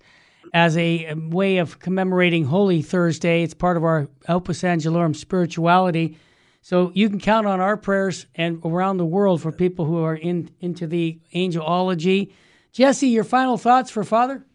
as 0.56 0.78
a 0.78 1.14
way 1.16 1.58
of 1.58 1.80
commemorating 1.80 2.46
Holy 2.46 2.82
Thursday. 2.82 3.44
It's 3.44 3.54
part 3.54 3.76
of 3.76 3.84
our 3.84 4.08
Opus 4.30 4.62
Angelorum 4.62 5.14
spirituality. 5.14 6.18
So 6.62 6.94
you 6.96 7.10
can 7.10 7.20
count 7.20 7.46
on 7.46 7.60
our 7.60 7.76
prayers 7.76 8.26
and 8.36 8.62
around 8.64 8.96
the 8.96 9.06
world 9.06 9.42
for 9.42 9.52
people 9.52 9.84
who 9.84 10.02
are 10.02 10.16
in 10.16 10.50
into 10.62 10.88
the 10.88 11.20
angelology. 11.36 12.32
Jesse, 12.72 13.10
your 13.10 13.26
final 13.26 13.58
thoughts 13.58 13.92
for 13.92 14.06
Father? 14.06 14.46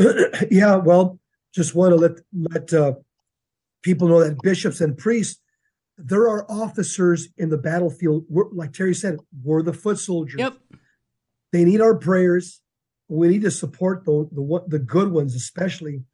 yeah, 0.50 0.76
well, 0.76 1.20
just 1.54 1.74
want 1.74 1.90
to 1.92 1.96
let 1.96 2.12
let 2.32 2.72
uh, 2.72 2.94
people 3.82 4.08
know 4.08 4.24
that 4.24 4.40
bishops 4.42 4.80
and 4.80 4.96
priests, 4.96 5.42
there 5.98 6.26
are 6.26 6.50
officers 6.50 7.28
in 7.36 7.50
the 7.50 7.58
battlefield. 7.58 8.24
We're, 8.30 8.48
like 8.50 8.72
Terry 8.72 8.94
said, 8.94 9.18
we're 9.42 9.62
the 9.62 9.74
foot 9.74 9.98
soldiers. 9.98 10.38
Yep. 10.38 10.56
They 11.52 11.64
need 11.64 11.82
our 11.82 11.96
prayers. 11.96 12.62
We 13.10 13.28
need 13.28 13.42
to 13.42 13.50
support 13.50 14.04
the 14.04 14.28
the 14.30 14.64
the 14.68 14.78
good 14.78 15.10
ones, 15.10 15.34
especially, 15.34 16.04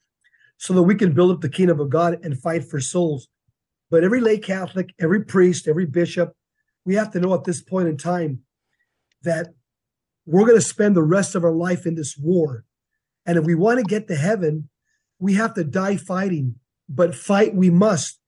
so 0.56 0.72
that 0.74 0.82
we 0.82 0.94
can 0.94 1.12
build 1.12 1.30
up 1.30 1.42
the 1.42 1.48
kingdom 1.48 1.78
of 1.78 1.90
God 1.90 2.18
and 2.24 2.40
fight 2.40 2.64
for 2.64 2.80
souls. 2.80 3.28
But 3.90 4.02
every 4.02 4.20
lay 4.20 4.38
Catholic, 4.38 4.94
every 4.98 5.22
priest, 5.22 5.68
every 5.68 5.87
bishop, 5.87 6.32
we 6.85 6.94
have 6.94 7.12
to 7.12 7.20
know 7.20 7.35
at 7.35 7.44
this 7.44 7.61
point 7.61 7.88
in 7.88 7.96
time 7.96 8.40
that 9.22 9.48
we're 10.24 10.46
going 10.46 10.56
to 10.56 10.61
spend 10.61 10.96
the 10.96 11.02
rest 11.02 11.35
of 11.35 11.44
our 11.44 11.52
life 11.52 11.87
in 11.87 11.94
this 11.94 12.16
war. 12.16 12.64
And 13.26 13.37
if 13.38 13.44
we 13.44 13.54
want 13.54 13.78
to 13.78 13.85
get 13.85 14.09
to 14.09 14.16
heaven, 14.16 14.68
we 15.18 15.35
have 15.35 15.54
to 15.54 15.64
die 15.64 15.96
fighting. 15.96 16.56
But 16.88 17.14
fight 17.14 17.54
we 17.54 17.70
must, 17.70 18.18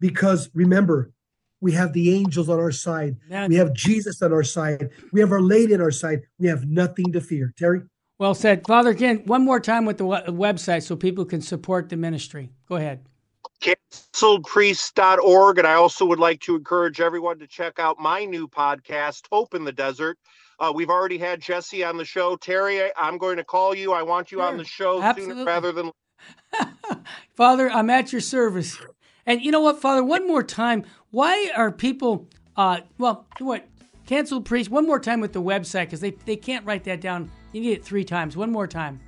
because 0.00 0.48
remember, 0.54 1.12
we 1.60 1.72
have 1.72 1.92
the 1.92 2.14
angels 2.14 2.48
on 2.48 2.58
our 2.58 2.70
side. 2.70 3.16
Man. 3.28 3.48
We 3.48 3.56
have 3.56 3.74
Jesus 3.74 4.22
on 4.22 4.32
our 4.32 4.44
side. 4.44 4.90
We 5.12 5.20
have 5.20 5.32
our 5.32 5.40
lady 5.40 5.74
on 5.74 5.80
our 5.80 5.90
side. 5.90 6.22
We 6.38 6.48
have 6.48 6.66
nothing 6.66 7.12
to 7.12 7.20
fear. 7.20 7.52
Terry? 7.58 7.82
Well 8.18 8.34
said. 8.34 8.66
Father, 8.66 8.90
again, 8.90 9.22
one 9.26 9.44
more 9.44 9.60
time 9.60 9.84
with 9.84 9.98
the 9.98 10.04
website 10.04 10.82
so 10.84 10.96
people 10.96 11.24
can 11.24 11.40
support 11.42 11.88
the 11.90 11.96
ministry. 11.96 12.50
Go 12.68 12.76
ahead. 12.76 13.04
canceledpriest.org. 13.62 15.58
And 15.58 15.66
I 15.66 15.74
also 15.74 16.06
would 16.06 16.18
like 16.18 16.40
to 16.42 16.56
encourage 16.56 17.00
everyone 17.00 17.38
to 17.40 17.46
check 17.46 17.78
out 17.78 17.98
my 17.98 18.24
new 18.24 18.48
podcast, 18.48 19.24
Hope 19.30 19.54
in 19.54 19.64
the 19.64 19.72
Desert. 19.72 20.18
Uh, 20.58 20.72
we've 20.74 20.88
already 20.88 21.18
had 21.18 21.42
Jesse 21.42 21.84
on 21.84 21.98
the 21.98 22.04
show. 22.06 22.36
Terry, 22.36 22.82
I- 22.82 22.92
I'm 22.96 23.18
going 23.18 23.36
to 23.36 23.44
call 23.44 23.74
you. 23.74 23.92
I 23.92 24.02
want 24.02 24.32
you 24.32 24.40
on 24.40 24.56
the 24.56 24.64
show 24.64 25.02
Absolutely. 25.02 25.34
sooner 25.34 25.44
rather 25.44 25.72
than 25.72 25.90
Father, 27.34 27.70
I'm 27.70 27.90
at 27.90 28.10
your 28.12 28.22
service. 28.22 28.78
And 29.26 29.42
you 29.42 29.50
know 29.50 29.60
what, 29.60 29.82
Father? 29.82 30.02
One 30.02 30.26
more 30.26 30.42
time. 30.42 30.84
Why 31.10 31.50
are 31.54 31.70
people? 31.70 32.28
Uh, 32.56 32.80
well, 32.96 33.26
what? 33.38 33.68
Canceled 34.06 34.46
priest. 34.46 34.70
One 34.70 34.86
more 34.86 35.00
time 35.00 35.20
with 35.20 35.34
the 35.34 35.42
website 35.42 35.84
because 35.86 36.00
they 36.00 36.12
they 36.12 36.36
can't 36.36 36.64
write 36.64 36.84
that 36.84 37.00
down. 37.02 37.30
You 37.56 37.62
need 37.62 37.72
it 37.72 37.82
three 37.82 38.04
times. 38.04 38.36
One 38.36 38.52
more 38.52 38.66
time. 38.66 39.00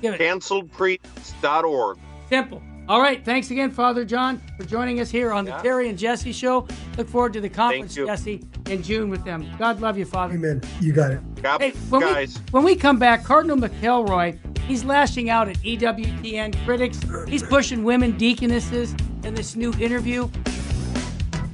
Give 0.00 0.14
it 0.14 0.20
canceledpriest.org. 0.20 1.98
simple. 2.28 2.62
All 2.88 3.00
right. 3.00 3.24
Thanks 3.24 3.50
again, 3.50 3.72
Father 3.72 4.04
John, 4.04 4.40
for 4.56 4.62
joining 4.64 5.00
us 5.00 5.10
here 5.10 5.32
on 5.32 5.44
the 5.44 5.50
Yeah. 5.50 5.62
Terry 5.62 5.88
and 5.88 5.98
Jesse 5.98 6.30
Show. 6.30 6.68
Look 6.96 7.08
forward 7.08 7.32
to 7.32 7.40
the 7.40 7.48
conference. 7.48 7.96
Jesse, 7.96 8.44
in 8.70 8.84
June 8.84 9.10
with 9.10 9.24
them. 9.24 9.50
God 9.58 9.80
love 9.80 9.98
you, 9.98 10.04
Father. 10.04 10.34
Amen. 10.34 10.62
You 10.80 10.92
got 10.92 11.10
it. 11.10 11.42
God, 11.42 11.60
Hey, 11.60 11.72
when 11.90 12.02
guys. 12.02 12.38
we, 12.38 12.42
when 12.52 12.62
we 12.62 12.76
come 12.76 13.00
back, 13.00 13.24
Cardinal 13.24 13.56
McElroy, 13.56 14.38
he's 14.68 14.84
lashing 14.84 15.28
out 15.28 15.48
at 15.48 15.56
EWTN 15.64 16.64
critics. 16.64 17.00
He's 17.26 17.42
pushing 17.42 17.82
women 17.82 18.16
deaconesses 18.16 18.94
in 19.24 19.34
this 19.34 19.56
new 19.56 19.72
interview. 19.80 20.28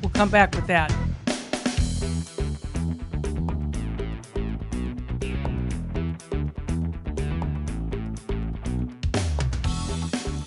We'll 0.02 0.10
come 0.12 0.28
back 0.28 0.54
with 0.54 0.66
that. 0.66 0.92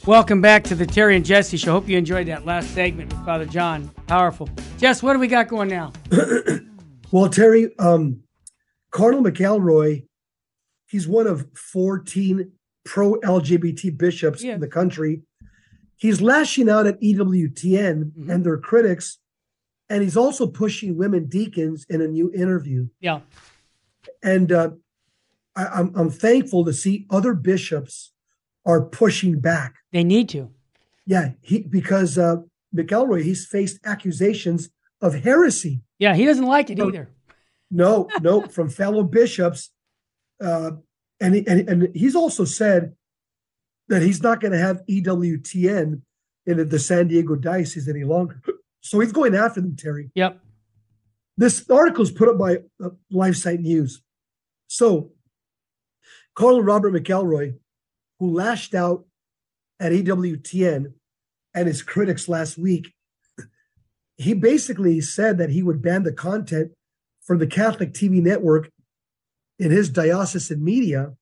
Welcome 0.08 0.40
back 0.40 0.64
to 0.66 0.76
the 0.76 0.86
Terry 0.86 1.16
and 1.16 1.26
Jesse 1.26 1.58
Show. 1.58 1.72
Hope 1.72 1.88
you 1.90 1.98
enjoyed 1.98 2.28
that 2.28 2.46
last 2.46 2.70
segment 2.76 3.12
with 3.12 3.26
Father 3.26 3.46
John. 3.46 3.88
Powerful. 4.06 4.48
Jess, 4.78 5.02
what 5.02 5.14
do 5.14 5.20
we 5.20 5.28
got 5.28 5.48
going 5.48 5.70
now? 5.70 5.92
Well, 7.12 7.30
Terry, 7.30 7.70
um, 7.80 8.24
Cardinal 8.92 9.24
McElroy, 9.24 10.06
he's 10.88 11.08
one 11.08 11.28
of 11.28 11.46
14 11.56 12.52
pro 12.84 13.14
LGBT 13.22 13.96
bishops 13.98 14.44
Yeah. 14.44 14.56
in 14.56 14.60
the 14.60 14.68
country. 14.68 15.22
He's 15.96 16.20
lashing 16.20 16.68
out 16.68 16.88
at 16.88 17.00
EWTN 17.02 18.12
Mhm. 18.18 18.30
and 18.30 18.44
their 18.46 18.58
critics, 18.58 19.20
and 19.88 20.02
he's 20.04 20.18
also 20.18 20.46
pushing 20.48 20.98
women 20.98 21.28
deacons 21.28 21.86
in 21.90 22.02
a 22.02 22.08
new 22.08 22.34
interview. 22.34 22.88
Yeah. 23.00 23.22
And 24.22 24.52
uh, 24.52 24.72
I, 25.56 25.66
I'm, 25.68 25.94
I'm 25.96 26.10
thankful 26.10 26.66
to 26.66 26.74
see 26.74 27.06
other 27.10 27.34
bishops 27.34 28.12
are 28.66 28.82
pushing 28.82 29.40
back. 29.40 29.76
They 29.92 30.04
need 30.04 30.30
to. 30.30 30.50
Yeah, 31.06 31.32
he 31.42 31.60
because 31.60 32.18
uh, 32.18 32.38
McElroy, 32.76 33.24
he's 33.24 33.46
faced 33.46 33.80
accusations 33.86 34.70
of 35.02 35.14
heresy. 35.14 35.82
Yeah, 36.00 36.16
he 36.16 36.26
doesn't 36.26 36.46
like 36.46 36.70
it 36.70 36.78
No. 36.78 36.88
either. 36.90 37.10
No, 37.72 38.08
no, 38.22 38.42
from 38.42 38.70
fellow 38.70 39.04
bishops, 39.04 39.72
uh, 40.42 40.72
and, 41.20 41.36
he, 41.36 41.48
and 41.48 41.68
and 41.70 41.96
he's 41.96 42.16
also 42.16 42.46
said 42.46 42.94
that 43.88 44.02
he's 44.02 44.22
not 44.22 44.40
going 44.40 44.52
to 44.52 44.58
have 44.58 44.82
EWTN 44.90 46.02
in 46.46 46.70
the 46.70 46.80
San 46.80 47.08
Diego 47.08 47.36
diocese 47.36 47.88
any 47.88 48.04
longer. 48.04 48.42
So 48.82 49.00
he's 49.00 49.12
going 49.12 49.34
after 49.34 49.62
them, 49.62 49.76
Terry. 49.76 50.12
Yep. 50.14 50.40
This 51.38 51.68
article 51.72 52.04
is 52.04 52.12
put 52.12 52.30
up 52.30 52.38
by 52.38 52.58
uh, 52.84 52.90
LifeSite 53.12 53.62
News. 53.62 54.04
So, 54.68 55.12
Cardinal 56.36 56.62
Robert 56.64 56.94
McElroy, 56.94 57.56
who 58.20 58.34
lashed 58.34 58.74
out 58.74 59.06
at 59.80 59.92
EWTN 59.92 60.94
and 61.54 61.68
his 61.68 61.82
critics 61.82 62.28
last 62.28 62.58
week, 62.58 62.94
he 64.18 64.34
basically 64.34 65.02
said 65.02 65.38
that 65.38 65.50
he 65.50 65.62
would 65.62 65.82
ban 65.82 66.04
the 66.04 66.14
content 66.14 66.72
from 67.22 67.40
the 67.40 67.48
Catholic 67.48 67.94
TV 67.94 68.22
network 68.22 68.72
in 69.60 69.72
his 69.72 69.90
diocesan 69.90 70.64
media. 70.64 71.14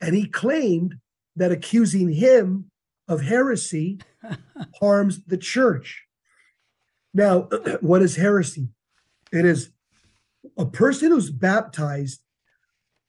And 0.00 0.14
he 0.14 0.26
claimed 0.26 0.96
that 1.36 1.52
accusing 1.52 2.12
him 2.12 2.70
of 3.08 3.22
heresy 3.22 4.00
harms 4.80 5.24
the 5.24 5.36
church. 5.36 6.04
Now, 7.14 7.42
what 7.80 8.02
is 8.02 8.16
heresy? 8.16 8.68
It 9.32 9.44
is 9.44 9.70
a 10.56 10.66
person 10.66 11.10
who's 11.10 11.30
baptized 11.30 12.20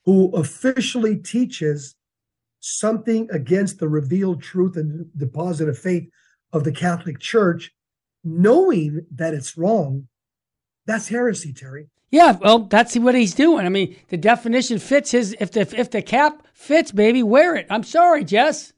who 0.06 0.32
officially 0.36 1.18
teaches 1.18 1.96
something 2.64 3.28
against 3.30 3.80
the 3.80 3.90
revealed 3.90 4.42
truth 4.42 4.78
and 4.78 5.06
deposit 5.18 5.68
of 5.68 5.78
faith 5.78 6.10
of 6.54 6.64
the 6.64 6.72
Catholic 6.72 7.20
Church, 7.20 7.72
knowing 8.24 9.06
that 9.12 9.34
it's 9.34 9.58
wrong. 9.58 10.08
That's 10.86 11.10
heresy, 11.10 11.52
Terry. 11.52 11.90
Yeah, 12.10 12.38
well, 12.40 12.60
that's 12.60 12.96
what 12.96 13.16
he's 13.16 13.34
doing. 13.34 13.66
I 13.66 13.70
mean, 13.70 13.96
the 14.10 14.18
definition 14.18 14.80
fits 14.80 15.12
his. 15.12 15.36
If 15.40 15.52
the 15.52 15.62
if 15.78 15.90
the 15.92 16.02
cap 16.02 16.46
fits, 16.54 16.92
baby, 16.92 17.22
wear 17.24 17.56
it. 17.56 17.68
I'm 17.70 17.84
sorry, 17.84 18.24
Jess. 18.24 18.72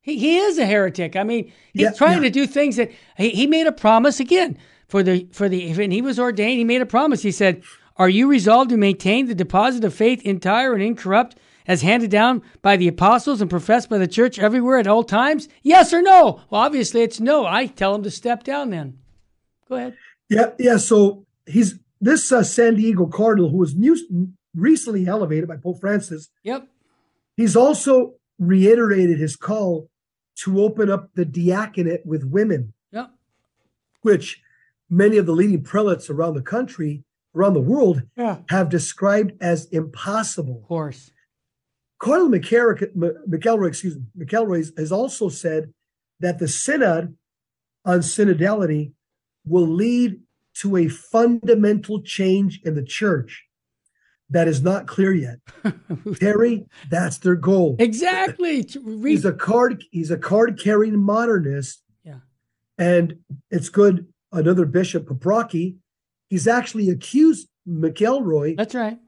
He 0.00 0.18
he 0.18 0.38
is 0.38 0.58
a 0.58 0.66
heretic. 0.66 1.14
I 1.14 1.22
mean, 1.22 1.52
he's 1.72 1.82
Yeah, 1.82 1.92
trying 1.92 2.22
yeah. 2.22 2.28
to 2.28 2.30
do 2.30 2.46
things 2.46 2.76
that 2.76 2.90
he, 3.16 3.30
he 3.30 3.46
made 3.46 3.66
a 3.66 3.72
promise 3.72 4.18
again 4.18 4.58
for 4.88 5.02
the 5.02 5.28
for 5.30 5.48
the 5.48 5.72
when 5.74 5.90
he 5.90 6.02
was 6.02 6.18
ordained. 6.18 6.58
He 6.58 6.64
made 6.64 6.80
a 6.80 6.86
promise. 6.86 7.22
He 7.22 7.32
said, 7.32 7.62
"Are 7.96 8.08
you 8.08 8.26
resolved 8.28 8.70
to 8.70 8.76
maintain 8.76 9.26
the 9.26 9.34
deposit 9.34 9.84
of 9.84 9.94
faith 9.94 10.22
entire 10.22 10.72
and 10.72 10.82
incorrupt?" 10.82 11.36
As 11.66 11.82
handed 11.82 12.10
down 12.10 12.42
by 12.62 12.76
the 12.76 12.88
apostles 12.88 13.40
and 13.40 13.50
professed 13.50 13.88
by 13.90 13.98
the 13.98 14.08
church 14.08 14.38
everywhere 14.38 14.78
at 14.78 14.86
all 14.86 15.04
times? 15.04 15.48
Yes 15.62 15.92
or 15.92 16.02
no? 16.02 16.40
Well, 16.50 16.60
obviously 16.62 17.02
it's 17.02 17.20
no. 17.20 17.46
I 17.46 17.66
tell 17.66 17.94
him 17.94 18.02
to 18.02 18.10
step 18.10 18.42
down 18.44 18.70
then. 18.70 18.98
Go 19.68 19.76
ahead. 19.76 19.96
Yeah, 20.28 20.50
yeah. 20.58 20.76
So 20.78 21.26
he's 21.46 21.78
this 22.00 22.32
uh, 22.32 22.42
San 22.42 22.76
Diego 22.76 23.06
Cardinal 23.06 23.50
who 23.50 23.58
was 23.58 23.74
new, 23.76 23.96
recently 24.54 25.06
elevated 25.06 25.48
by 25.48 25.56
Pope 25.56 25.80
Francis. 25.80 26.30
Yep. 26.44 26.66
He's 27.36 27.54
also 27.56 28.14
reiterated 28.38 29.18
his 29.18 29.36
call 29.36 29.88
to 30.44 30.62
open 30.62 30.90
up 30.90 31.10
the 31.14 31.24
diaconate 31.24 32.06
with 32.06 32.24
women, 32.24 32.72
Yep. 32.92 33.10
which 34.02 34.40
many 34.88 35.18
of 35.18 35.26
the 35.26 35.32
leading 35.32 35.62
prelates 35.62 36.08
around 36.08 36.34
the 36.34 36.42
country, 36.42 37.04
around 37.34 37.52
the 37.54 37.60
world, 37.60 38.02
Yeah. 38.16 38.38
have 38.48 38.70
described 38.70 39.32
as 39.40 39.66
impossible. 39.66 40.56
Of 40.62 40.68
course. 40.68 41.10
M- 42.96 43.14
McElroy, 43.28 43.68
excuse 43.68 43.96
me, 43.96 44.02
McElroy 44.18 44.76
has 44.78 44.90
also 44.90 45.28
said 45.28 45.72
that 46.20 46.38
the 46.38 46.48
synod 46.48 47.16
on 47.84 48.00
synodality 48.00 48.92
will 49.46 49.66
lead 49.66 50.20
to 50.54 50.76
a 50.76 50.88
fundamental 50.88 52.02
change 52.02 52.60
in 52.64 52.74
the 52.74 52.82
church 52.84 53.46
that 54.28 54.46
is 54.46 54.62
not 54.62 54.86
clear 54.86 55.12
yet. 55.12 55.38
Terry, 56.20 56.66
that's 56.88 57.18
their 57.18 57.34
goal. 57.34 57.76
Exactly. 57.78 58.62
He's 59.02 59.24
a 59.24 59.32
card. 59.32 59.84
He's 59.90 60.10
a 60.10 60.16
card 60.18 60.58
carrying 60.62 60.98
modernist. 61.02 61.82
Yeah. 62.04 62.20
and 62.78 63.14
it's 63.50 63.68
good. 63.68 64.06
Another 64.32 64.64
bishop, 64.64 65.06
Paprocki, 65.06 65.76
he's 66.28 66.46
actually 66.46 66.88
accused 66.88 67.48
McElroy 67.68 68.56
That's 68.56 68.74
right. 68.76 68.98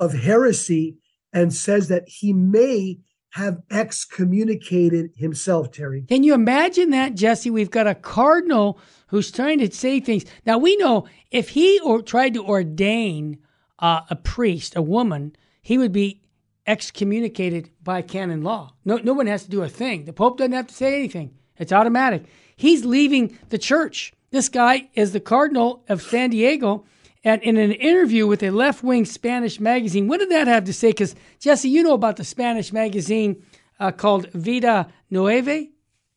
of 0.00 0.12
heresy 0.12 0.96
and 1.32 1.52
says 1.52 1.88
that 1.88 2.08
he 2.08 2.32
may 2.32 2.98
have 3.30 3.62
excommunicated 3.70 5.10
himself, 5.16 5.72
Terry. 5.72 6.02
Can 6.02 6.22
you 6.22 6.34
imagine 6.34 6.90
that, 6.90 7.14
Jesse? 7.14 7.50
We've 7.50 7.70
got 7.70 7.86
a 7.86 7.94
cardinal 7.94 8.78
who's 9.06 9.30
trying 9.30 9.58
to 9.60 9.70
say 9.70 10.00
things. 10.00 10.24
Now 10.44 10.58
we 10.58 10.76
know 10.76 11.06
if 11.30 11.50
he 11.50 11.80
or 11.80 12.02
tried 12.02 12.34
to 12.34 12.44
ordain 12.44 13.38
uh, 13.78 14.02
a 14.10 14.16
priest, 14.16 14.76
a 14.76 14.82
woman, 14.82 15.34
he 15.62 15.78
would 15.78 15.92
be 15.92 16.20
excommunicated 16.66 17.70
by 17.82 18.02
canon 18.02 18.42
law. 18.42 18.74
No, 18.84 18.96
no 18.96 19.14
one 19.14 19.26
has 19.26 19.44
to 19.44 19.50
do 19.50 19.62
a 19.62 19.68
thing. 19.68 20.04
The 20.04 20.12
Pope 20.12 20.36
doesn't 20.36 20.52
have 20.52 20.66
to 20.66 20.74
say 20.74 20.94
anything. 20.94 21.34
It's 21.56 21.72
automatic. 21.72 22.24
He's 22.54 22.84
leaving 22.84 23.38
the 23.48 23.58
church. 23.58 24.12
This 24.30 24.48
guy 24.48 24.90
is 24.94 25.12
the 25.12 25.20
cardinal 25.20 25.84
of 25.88 26.02
San 26.02 26.30
Diego. 26.30 26.84
And 27.24 27.40
in 27.42 27.56
an 27.56 27.72
interview 27.72 28.26
with 28.26 28.42
a 28.42 28.50
left 28.50 28.82
wing 28.82 29.04
Spanish 29.04 29.60
magazine, 29.60 30.08
what 30.08 30.18
did 30.18 30.30
that 30.30 30.48
have 30.48 30.64
to 30.64 30.72
say? 30.72 30.88
Because, 30.88 31.14
Jesse, 31.38 31.68
you 31.68 31.82
know 31.82 31.94
about 31.94 32.16
the 32.16 32.24
Spanish 32.24 32.72
magazine 32.72 33.42
uh, 33.78 33.92
called 33.92 34.28
Vida 34.32 34.88
Nueva? 35.10 35.66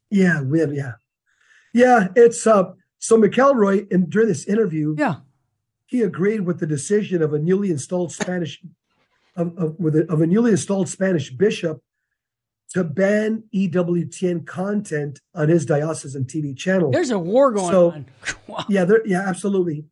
Yeah, 0.09 0.41
we 0.41 0.59
have, 0.59 0.73
yeah, 0.73 0.93
yeah. 1.73 2.07
It's 2.15 2.45
uh. 2.47 2.73
So 2.97 3.21
McElroy, 3.21 3.91
in 3.91 4.09
during 4.09 4.29
this 4.29 4.45
interview, 4.45 4.95
Yeah. 4.97 5.15
he 5.85 6.01
agreed 6.01 6.41
with 6.41 6.59
the 6.59 6.65
decision 6.65 7.21
of 7.21 7.33
a 7.33 7.39
newly 7.39 7.69
installed 7.69 8.11
Spanish 8.11 8.59
of, 9.35 9.55
of, 9.59 9.75
with 9.79 9.95
a, 9.95 10.11
of 10.11 10.21
a 10.21 10.25
newly 10.27 10.51
installed 10.51 10.89
Spanish 10.89 11.29
bishop 11.29 11.83
to 12.73 12.83
ban 12.83 13.43
EWTN 13.53 14.47
content 14.47 15.19
on 15.35 15.49
his 15.49 15.67
diocesan 15.67 16.25
TV 16.25 16.57
channel. 16.57 16.89
There's 16.89 17.11
a 17.11 17.19
war 17.19 17.51
going 17.51 17.71
So- 17.71 17.91
on. 17.91 18.05
Wow. 18.47 18.65
Yeah, 18.69 18.85
there, 18.85 19.05
yeah, 19.05 19.21
absolutely. 19.27 19.85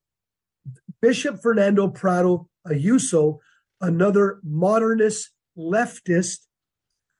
Bishop 1.03 1.41
Fernando 1.41 1.89
Prado 1.89 2.47
Ayuso, 2.65 3.39
another 3.81 4.39
modernist 4.41 5.31
leftist 5.57 6.47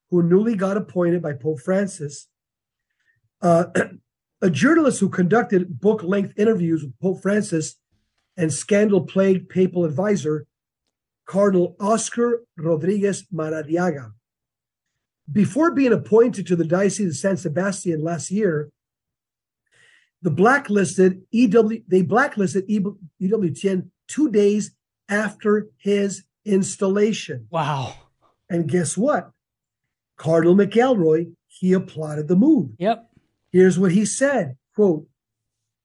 who 0.10 0.24
newly 0.24 0.56
got 0.56 0.78
appointed 0.78 1.22
by 1.22 1.34
Pope 1.34 1.60
Francis, 1.60 2.30
uh, 3.42 3.66
a 4.42 4.50
journalist 4.50 5.02
who 5.02 5.10
conducted 5.10 5.82
book 5.82 6.02
length 6.02 6.32
interviews 6.38 6.82
with 6.82 6.98
Pope 7.02 7.22
Francis 7.22 7.76
and 8.38 8.54
scandal 8.54 9.02
plagued 9.02 9.50
papal 9.50 9.84
advisor, 9.84 10.46
Cardinal 11.26 11.76
Oscar 11.78 12.44
Rodriguez 12.56 13.26
Maradiaga. 13.34 14.14
Before 15.30 15.72
being 15.72 15.92
appointed 15.92 16.48
to 16.48 16.56
the 16.56 16.64
Diocese 16.64 17.10
of 17.10 17.18
San 17.18 17.36
Sebastian 17.36 18.02
last 18.02 18.32
year, 18.32 18.70
the 20.24 20.32
blacklisted 20.32 21.22
EW 21.32 21.84
they 21.88 22.02
blacklisted 22.02 22.68
EWTN 22.68 23.90
two 24.08 24.32
days 24.32 24.72
after 25.10 25.68
his 25.78 26.24
installation. 26.46 27.48
Wow. 27.52 27.94
And 28.50 28.70
guess 28.70 28.98
what? 28.98 29.32
Cardinal 30.18 30.56
McElroy, 30.56 31.34
he 31.48 31.74
applauded 31.74 32.30
the 32.30 32.36
move. 32.36 32.72
Yep. 32.80 33.10
Here's 33.52 33.78
what 33.78 33.92
he 33.92 34.06
said 34.06 34.58
quote, 34.74 35.08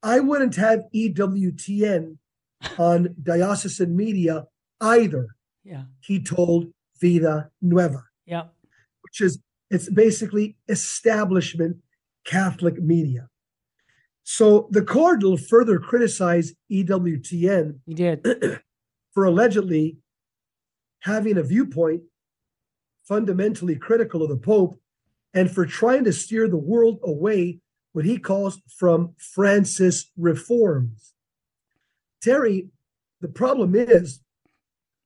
I 0.03 0.21
wouldn't 0.21 0.57
have 0.57 0.85
EWTN 0.95 2.17
on 2.79 3.15
diocesan 3.21 3.97
media 3.97 4.47
either. 4.81 5.27
Yeah. 5.65 5.83
He 6.01 6.23
told 6.23 6.73
Vida 7.01 7.51
Nueva. 7.61 8.05
Yeah. 8.25 8.45
Which 9.03 9.21
is 9.21 9.41
it's 9.71 9.91
basically 9.91 10.57
establishment 10.69 11.79
Catholic 12.25 12.81
media. 12.81 13.28
So 14.31 14.69
the 14.71 14.83
cardinal 14.83 15.39
further 15.39 15.79
criticized 15.79 16.55
EWTN. 16.71 17.79
He 17.87 17.95
did. 17.95 18.23
for 19.15 19.25
allegedly 19.25 19.97
having 21.01 21.39
a 21.39 21.43
viewpoint 21.43 22.03
fundamentally 23.05 23.75
critical 23.75 24.23
of 24.23 24.29
the 24.29 24.37
Pope 24.37 24.79
and 25.33 25.51
for 25.51 25.65
trying 25.65 26.05
to 26.05 26.13
steer 26.13 26.47
the 26.47 26.59
world 26.59 26.99
away 27.03 27.61
what 27.93 28.05
he 28.05 28.19
calls 28.19 28.61
from 28.69 29.15
Francis 29.17 30.11
reforms. 30.19 31.15
Terry, 32.21 32.69
the 33.23 33.29
problem 33.29 33.75
is, 33.75 34.21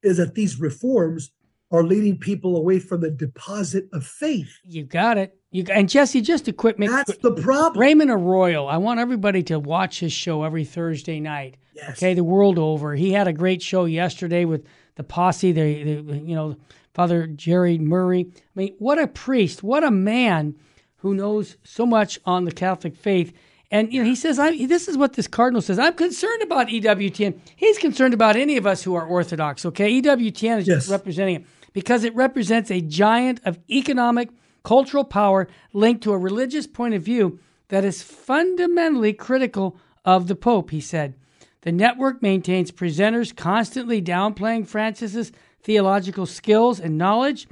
is 0.03 0.17
that 0.17 0.35
these 0.35 0.59
reforms 0.59 1.31
are 1.73 1.83
leading 1.83 2.19
people 2.19 2.57
away 2.57 2.79
from 2.79 3.01
the 3.01 3.11
deposit 3.11 3.89
of 3.93 4.07
faith. 4.07 4.59
You 4.65 4.85
got 4.85 5.17
it. 5.19 5.37
You 5.51 5.65
and 5.71 5.89
Jesse, 5.89 6.21
just 6.21 6.47
a 6.49 6.53
quick. 6.53 6.77
That's 6.79 7.17
the 7.19 7.33
problem. 7.33 7.81
Raymond 7.81 8.11
Arroyo. 8.11 8.67
I 8.67 8.77
want 8.77 9.01
everybody 9.01 9.43
to 9.45 9.59
watch 9.59 10.01
his 10.01 10.13
show 10.13 10.45
every 10.45 10.65
Thursday 10.65 11.19
night. 11.19 11.57
Yes. 11.75 11.99
Okay, 11.99 12.15
the 12.15 12.25
world 12.25 12.59
over. 12.59 12.95
He 12.95 13.13
had 13.13 13.27
a 13.29 13.33
great 13.33 13.63
show 13.63 13.87
yesterday 13.87 14.45
with 14.45 14.67
the 14.97 15.03
posse. 15.03 15.53
The, 15.53 16.03
the 16.03 16.17
you 16.19 16.35
know 16.35 16.57
Father 16.95 17.27
Jerry 17.27 17.79
Murray. 17.79 18.31
I 18.35 18.41
mean, 18.55 18.75
what 18.79 18.99
a 18.99 19.07
priest! 19.07 19.63
What 19.63 19.85
a 19.85 19.91
man 19.91 20.55
who 20.97 21.15
knows 21.15 21.57
so 21.65 21.85
much 21.85 22.21
on 22.25 22.45
the 22.45 22.53
Catholic 22.53 22.97
faith. 22.97 23.33
And 23.71 23.91
you 23.93 24.03
know, 24.03 24.09
he 24.09 24.15
says, 24.15 24.39
I, 24.39 24.67
"This 24.67 24.89
is 24.89 24.99
what 24.99 25.15
this 25.15 25.27
cardinal 25.27 25.63
says. 25.63 25.79
I'm 25.79 25.95
concerned 25.95 26.43
about 26.43 26.69
EWTN. 26.69 27.39
He's 27.57 27.79
concerned 27.79 28.13
about 28.15 28.37
any 28.37 28.59
of 28.59 28.67
us 28.67 28.83
who 28.83 28.95
are 28.95 29.07
Orthodox. 29.07 29.65
Okay, 29.67 30.01
EWTN 30.01 30.59
is 30.59 30.69
Yes. 30.69 30.77
just 30.79 30.91
representing 30.91 31.37
it 31.37 31.45
because 31.73 32.05
it 32.05 32.15
represents 32.15 32.71
a 32.71 32.81
giant 32.81 33.41
of 33.45 33.59
economic, 33.71 34.31
cultural 34.63 35.05
power 35.05 35.49
linked 35.73 36.03
to 36.03 36.13
a 36.13 36.19
religious 36.19 36.67
point 36.67 36.95
of 36.95 37.03
view 37.03 37.39
that 37.69 37.85
is 37.85 38.03
fundamentally 38.03 39.13
critical 39.13 39.77
of 40.05 40.29
the 40.29 40.37
Pope." 40.37 40.71
He 40.71 40.81
said, 40.81 41.15
"The 41.63 41.73
network 41.73 42.23
maintains 42.23 42.71
presenters 42.71 43.35
constantly 43.35 44.03
downplaying 44.03 44.67
Francis's 44.67 45.33
theological 45.63 46.27
skills 46.27 46.81
and 46.81 46.99
knowledge." 46.99 47.47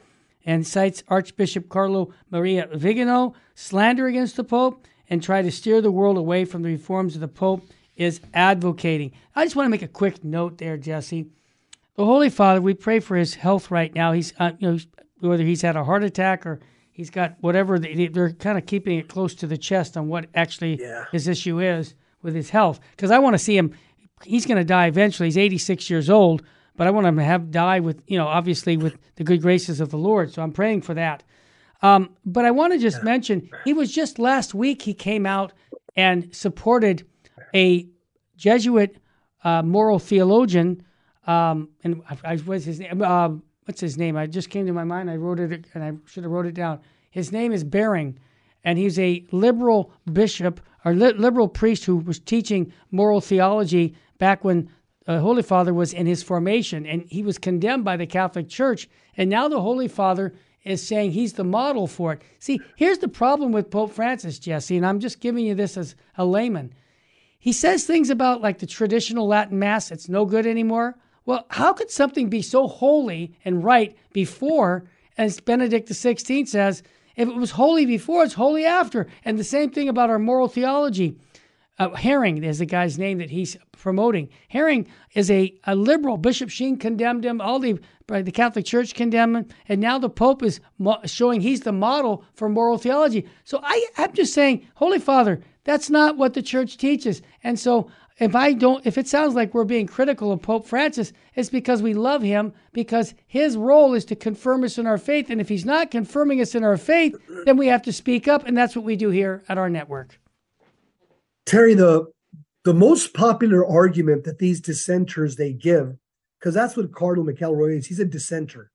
and 0.44 0.66
cites 0.66 1.04
Archbishop 1.08 1.68
Carlo 1.68 2.12
Maria 2.30 2.68
Vigano, 2.72 3.34
slander 3.54 4.06
against 4.06 4.36
the 4.36 4.44
Pope, 4.44 4.86
and 5.08 5.22
try 5.22 5.42
to 5.42 5.50
steer 5.50 5.80
the 5.80 5.90
world 5.90 6.16
away 6.16 6.44
from 6.44 6.62
the 6.62 6.68
reforms 6.68 7.14
of 7.14 7.20
the 7.20 7.28
Pope 7.28 7.66
is 7.96 8.20
advocating. 8.32 9.12
I 9.34 9.44
just 9.44 9.56
want 9.56 9.66
to 9.66 9.70
make 9.70 9.82
a 9.82 9.88
quick 9.88 10.24
note 10.24 10.58
there, 10.58 10.76
Jesse. 10.76 11.26
The 11.96 12.04
Holy 12.04 12.30
Father, 12.30 12.60
we 12.60 12.74
pray 12.74 13.00
for 13.00 13.16
his 13.16 13.34
health 13.34 13.70
right 13.70 13.94
now. 13.94 14.12
He's, 14.12 14.32
uh, 14.38 14.52
you 14.58 14.70
know, 14.72 14.78
whether 15.20 15.44
he's 15.44 15.62
had 15.62 15.76
a 15.76 15.84
heart 15.84 16.02
attack 16.02 16.46
or 16.46 16.60
he's 16.92 17.10
got 17.10 17.36
whatever, 17.40 17.78
they, 17.78 18.06
they're 18.08 18.32
kind 18.32 18.56
of 18.56 18.66
keeping 18.66 18.98
it 18.98 19.08
close 19.08 19.34
to 19.36 19.46
the 19.46 19.58
chest 19.58 19.96
on 19.96 20.08
what 20.08 20.26
actually 20.34 20.80
Yeah. 20.80 21.04
his 21.12 21.28
issue 21.28 21.60
is 21.60 21.94
with 22.22 22.34
his 22.34 22.50
health. 22.50 22.80
Because 22.92 23.10
I 23.10 23.18
want 23.18 23.34
to 23.34 23.38
see 23.38 23.56
him. 23.56 23.74
He's 24.24 24.46
going 24.46 24.58
to 24.58 24.64
die 24.64 24.86
eventually. 24.86 25.26
He's 25.28 25.38
86 25.38 25.88
years 25.90 26.10
old, 26.10 26.42
but 26.76 26.86
I 26.86 26.90
want 26.90 27.06
him 27.06 27.16
to 27.16 27.24
have 27.24 27.50
die 27.50 27.80
with, 27.80 28.02
you 28.06 28.18
know, 28.18 28.26
obviously 28.28 28.76
with 28.76 28.96
the 29.16 29.24
good 29.24 29.42
graces 29.42 29.80
of 29.80 29.90
the 29.90 29.98
Lord. 29.98 30.32
So 30.32 30.42
I'm 30.42 30.52
praying 30.52 30.82
for 30.82 30.94
that. 30.94 31.22
Um, 31.82 32.10
but 32.26 32.44
I 32.44 32.50
want 32.50 32.74
to 32.74 32.78
just 32.78 33.02
mention 33.02 33.48
he 33.64 33.72
was 33.72 33.90
just 33.92 34.18
last 34.18 34.54
week 34.54 34.82
he 34.82 34.92
came 34.92 35.24
out 35.24 35.52
and 35.96 36.34
supported 36.34 37.06
a 37.54 37.88
Jesuit 38.36 38.98
uh, 39.42 39.62
moral 39.62 39.98
theologian, 39.98 40.82
um, 41.26 41.68
and 41.84 42.02
I, 42.08 42.32
I 42.32 42.36
what's 42.38 42.64
his 42.64 42.80
name? 42.80 43.02
Uh, 43.02 43.30
what's 43.64 43.80
his 43.80 43.98
name? 43.98 44.16
I 44.16 44.26
just 44.26 44.50
came 44.50 44.66
to 44.66 44.72
my 44.72 44.84
mind. 44.84 45.10
I 45.10 45.16
wrote 45.16 45.40
it, 45.40 45.66
and 45.74 45.84
I 45.84 45.92
should 46.06 46.24
have 46.24 46.32
wrote 46.32 46.46
it 46.46 46.54
down. 46.54 46.80
His 47.10 47.32
name 47.32 47.52
is 47.52 47.64
Bering, 47.64 48.18
and 48.64 48.78
he's 48.78 48.98
a 48.98 49.24
liberal 49.32 49.92
bishop 50.12 50.60
or 50.84 50.94
li- 50.94 51.12
liberal 51.12 51.48
priest 51.48 51.84
who 51.84 51.96
was 51.96 52.18
teaching 52.18 52.72
moral 52.90 53.20
theology 53.20 53.94
back 54.18 54.44
when 54.44 54.70
uh, 55.06 55.18
Holy 55.18 55.42
Father 55.42 55.74
was 55.74 55.92
in 55.92 56.06
his 56.06 56.22
formation, 56.22 56.86
and 56.86 57.02
he 57.08 57.22
was 57.22 57.38
condemned 57.38 57.84
by 57.84 57.96
the 57.96 58.06
Catholic 58.06 58.48
Church. 58.48 58.88
And 59.16 59.28
now 59.28 59.48
the 59.48 59.60
Holy 59.60 59.88
Father 59.88 60.34
is 60.64 60.86
saying 60.86 61.12
he's 61.12 61.32
the 61.32 61.44
model 61.44 61.86
for 61.86 62.12
it. 62.12 62.22
See, 62.38 62.60
here's 62.76 62.98
the 62.98 63.08
problem 63.08 63.52
with 63.52 63.70
Pope 63.70 63.92
Francis, 63.92 64.38
Jesse, 64.38 64.76
and 64.76 64.86
I'm 64.86 65.00
just 65.00 65.20
giving 65.20 65.44
you 65.44 65.54
this 65.54 65.76
as 65.76 65.94
a 66.16 66.24
layman. 66.24 66.74
He 67.38 67.52
says 67.52 67.84
things 67.84 68.10
about 68.10 68.42
like 68.42 68.58
the 68.58 68.66
traditional 68.66 69.26
Latin 69.26 69.58
Mass, 69.58 69.90
it's 69.90 70.08
no 70.08 70.26
good 70.26 70.46
anymore. 70.46 70.96
Well, 71.26 71.46
how 71.50 71.72
could 71.72 71.90
something 71.90 72.28
be 72.28 72.42
so 72.42 72.66
holy 72.66 73.36
and 73.44 73.62
right 73.62 73.96
before, 74.12 74.84
as 75.18 75.40
Benedict 75.40 75.88
XVI 75.88 76.48
says, 76.48 76.82
if 77.16 77.28
it 77.28 77.36
was 77.36 77.52
holy 77.52 77.86
before, 77.86 78.24
it's 78.24 78.34
holy 78.34 78.64
after? 78.64 79.06
And 79.24 79.38
the 79.38 79.44
same 79.44 79.70
thing 79.70 79.88
about 79.88 80.10
our 80.10 80.18
moral 80.18 80.48
theology. 80.48 81.16
Uh, 81.78 81.90
Häring 81.90 82.44
is 82.44 82.58
the 82.58 82.66
guy's 82.66 82.98
name 82.98 83.18
that 83.18 83.30
he's 83.30 83.56
promoting. 83.72 84.28
Häring 84.52 84.86
is 85.14 85.30
a, 85.30 85.54
a 85.64 85.74
liberal. 85.74 86.18
Bishop 86.18 86.50
Sheen 86.50 86.76
condemned 86.76 87.24
him. 87.24 87.40
All 87.40 87.58
the 87.58 87.78
uh, 88.10 88.22
the 88.22 88.32
Catholic 88.32 88.64
Church 88.64 88.94
condemned 88.94 89.36
him, 89.36 89.46
and 89.68 89.80
now 89.80 89.98
the 89.98 90.10
Pope 90.10 90.42
is 90.42 90.60
mo- 90.78 91.00
showing 91.04 91.40
he's 91.40 91.60
the 91.60 91.72
model 91.72 92.24
for 92.34 92.48
moral 92.48 92.76
theology. 92.76 93.26
So 93.44 93.60
I, 93.62 93.86
I'm 93.96 94.12
just 94.12 94.34
saying, 94.34 94.66
Holy 94.74 94.98
Father, 94.98 95.40
that's 95.64 95.88
not 95.88 96.16
what 96.16 96.34
the 96.34 96.42
Church 96.42 96.76
teaches. 96.76 97.22
And 97.44 97.58
so 97.58 97.90
if 98.20 98.36
I 98.36 98.52
don't, 98.52 98.86
if 98.86 98.98
it 98.98 99.08
sounds 99.08 99.34
like 99.34 99.54
we're 99.54 99.64
being 99.64 99.86
critical 99.86 100.30
of 100.30 100.42
Pope 100.42 100.66
Francis, 100.66 101.12
it's 101.34 101.48
because 101.48 101.80
we 101.80 101.94
love 101.94 102.20
him 102.20 102.52
because 102.72 103.14
his 103.26 103.56
role 103.56 103.94
is 103.94 104.04
to 104.04 104.14
confirm 104.14 104.62
us 104.62 104.76
in 104.76 104.86
our 104.86 104.98
faith. 104.98 105.30
And 105.30 105.40
if 105.40 105.48
he's 105.48 105.64
not 105.64 105.90
confirming 105.90 106.40
us 106.40 106.54
in 106.54 106.62
our 106.62 106.76
faith, 106.76 107.16
then 107.46 107.56
we 107.56 107.68
have 107.68 107.82
to 107.82 107.92
speak 107.92 108.28
up, 108.28 108.46
and 108.46 108.56
that's 108.56 108.76
what 108.76 108.84
we 108.84 108.94
do 108.94 109.08
here 109.08 109.42
at 109.48 109.56
our 109.56 109.70
network. 109.70 110.20
Terry, 111.46 111.74
the 111.74 112.12
the 112.62 112.74
most 112.74 113.14
popular 113.14 113.66
argument 113.66 114.24
that 114.24 114.38
these 114.38 114.60
dissenters 114.60 115.36
they 115.36 115.54
give, 115.54 115.96
because 116.38 116.54
that's 116.54 116.76
what 116.76 116.92
Cardinal 116.92 117.32
McElroy 117.32 117.78
is, 117.78 117.86
he's 117.86 117.98
a 117.98 118.04
dissenter. 118.04 118.70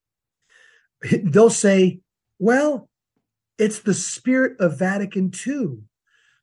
They'll 1.23 1.51
say, 1.51 1.99
well, 2.39 2.89
it's 3.60 3.79
the 3.79 3.93
spirit 3.93 4.60
of 4.60 4.79
Vatican 4.79 5.31
II. 5.45 5.84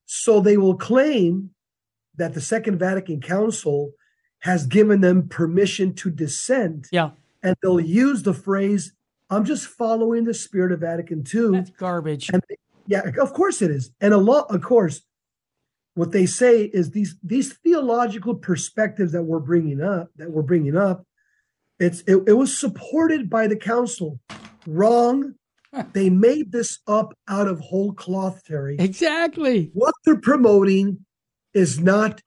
So 0.06 0.40
they 0.40 0.56
will 0.56 0.76
claim 0.76 1.51
that 2.16 2.34
the 2.34 2.40
Second 2.40 2.78
Vatican 2.78 3.20
Council 3.20 3.92
has 4.40 4.66
given 4.66 5.00
them 5.00 5.28
permission 5.28 5.94
to 5.94 6.10
dissent. 6.10 6.88
Yeah, 6.90 7.10
And 7.42 7.56
they'll 7.62 7.80
use 7.80 8.22
the 8.22 8.34
phrase, 8.34 8.92
I'm 9.30 9.44
just 9.44 9.66
following 9.66 10.24
the 10.24 10.34
spirit 10.34 10.72
of 10.72 10.80
Vatican 10.80 11.24
II. 11.32 11.52
that's 11.52 11.70
garbage. 11.70 12.28
And 12.30 12.42
yeah, 12.86 13.02
of 13.20 13.32
course 13.32 13.62
it 13.62 13.70
is. 13.70 13.90
And 14.00 14.12
a 14.12 14.18
lot, 14.18 14.52
of 14.54 14.62
course, 14.62 15.02
what 15.94 16.12
they 16.12 16.26
say 16.26 16.64
is 16.64 16.90
these 16.90 17.16
these 17.22 17.52
theological 17.52 18.34
perspectives 18.34 19.12
that 19.12 19.22
we're 19.22 19.38
bringing 19.38 19.80
up, 19.82 20.08
that 20.16 20.30
we're 20.30 20.42
bringing 20.42 20.76
up, 20.76 21.06
it's 21.78 22.00
it, 22.06 22.16
it 22.26 22.32
was 22.32 22.58
supported 22.58 23.30
by 23.30 23.46
the 23.46 23.56
council. 23.56 24.18
Wrong. 24.66 25.34
They 25.94 26.10
made 26.10 26.52
this 26.52 26.80
up 26.86 27.14
out 27.28 27.48
of 27.48 27.58
whole 27.60 27.92
cloth, 27.94 28.42
Terry. 28.44 28.76
Exactly. 28.78 29.70
What 29.72 29.94
they're 30.04 30.20
promoting 30.20 31.04
is 31.54 31.80
not 31.80 32.20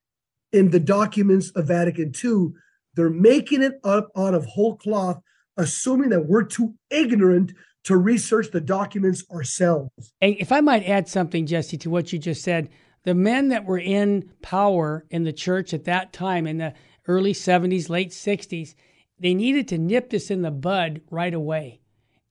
in 0.52 0.72
the 0.72 0.80
documents 0.80 1.50
of 1.52 1.68
Vatican 1.68 2.14
II. 2.24 2.50
They're 2.94 3.10
making 3.10 3.62
it 3.62 3.74
up 3.84 4.10
out 4.16 4.34
of 4.34 4.46
whole 4.46 4.78
cloth, 4.78 5.22
assuming 5.58 6.10
that 6.10 6.28
we're 6.28 6.44
too 6.44 6.76
ignorant 6.90 7.54
to 7.84 7.98
research 7.98 8.52
the 8.52 8.62
documents 8.62 9.24
ourselves. 9.32 10.14
And 10.22 10.36
if 10.40 10.52
I 10.52 10.62
might 10.62 10.88
add 10.88 11.08
something, 11.08 11.46
Jesse, 11.46 11.78
to 11.78 11.90
what 11.90 12.12
you 12.12 12.20
just 12.20 12.44
said, 12.44 12.70
the 13.04 13.14
men 13.14 13.50
that 13.50 13.66
were 13.66 13.78
in 13.78 14.32
power 14.42 15.06
in 15.12 15.24
the 15.24 15.34
church 15.34 15.74
at 15.74 15.86
that 15.86 16.12
time, 16.12 16.48
in 16.48 16.58
the 16.58 16.74
early 17.08 17.34
70s, 17.34 17.90
late 17.90 18.10
60s, 18.10 18.74
they 19.20 19.34
needed 19.34 19.68
to 19.68 19.78
nip 19.78 20.10
this 20.10 20.32
in 20.32 20.42
the 20.42 20.52
bud 20.52 21.02
right 21.12 21.34
away. 21.34 21.82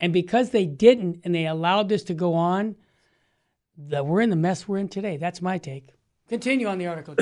And 0.00 0.12
because 0.12 0.50
they 0.50 0.66
didn't 0.66 1.20
and 1.24 1.34
they 1.34 1.46
allowed 1.46 1.88
this 1.88 2.02
to 2.04 2.14
go 2.14 2.34
on, 2.34 2.74
that 3.78 4.06
we're 4.06 4.20
in 4.20 4.30
the 4.30 4.36
mess 4.36 4.66
we're 4.66 4.78
in 4.78 4.88
today. 4.88 5.16
That's 5.16 5.40
my 5.40 5.58
take. 5.58 5.90
Continue 6.34 6.66
on 6.66 6.78
the 6.78 6.86
article. 6.88 7.14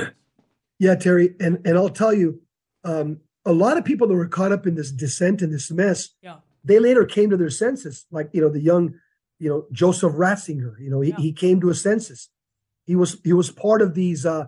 Yeah, 0.78 0.94
Terry, 0.94 1.34
and 1.38 1.58
and 1.66 1.76
I'll 1.76 1.90
tell 1.90 2.14
you, 2.14 2.40
um, 2.82 3.20
a 3.44 3.52
lot 3.52 3.76
of 3.76 3.84
people 3.84 4.06
that 4.08 4.14
were 4.14 4.26
caught 4.28 4.52
up 4.52 4.66
in 4.66 4.74
this 4.74 4.90
dissent 4.90 5.42
and 5.42 5.52
this 5.52 5.70
mess, 5.70 6.08
Yeah. 6.22 6.36
they 6.64 6.78
later 6.78 7.04
came 7.04 7.28
to 7.30 7.36
their 7.36 7.50
senses. 7.50 8.06
Like 8.10 8.30
you 8.32 8.40
know, 8.40 8.48
the 8.48 8.60
young, 8.60 8.94
you 9.38 9.48
know, 9.50 9.66
Joseph 9.70 10.14
Ratzinger. 10.14 10.74
You 10.80 10.90
know, 10.90 11.00
he, 11.02 11.10
Yeah. 11.10 11.16
he 11.18 11.32
came 11.32 11.60
to 11.60 11.68
a 11.68 11.74
senses. 11.74 12.30
He 12.86 12.96
was 12.96 13.18
he 13.22 13.32
was 13.34 13.50
part 13.50 13.82
of 13.82 13.92
these 13.94 14.24
uh, 14.24 14.46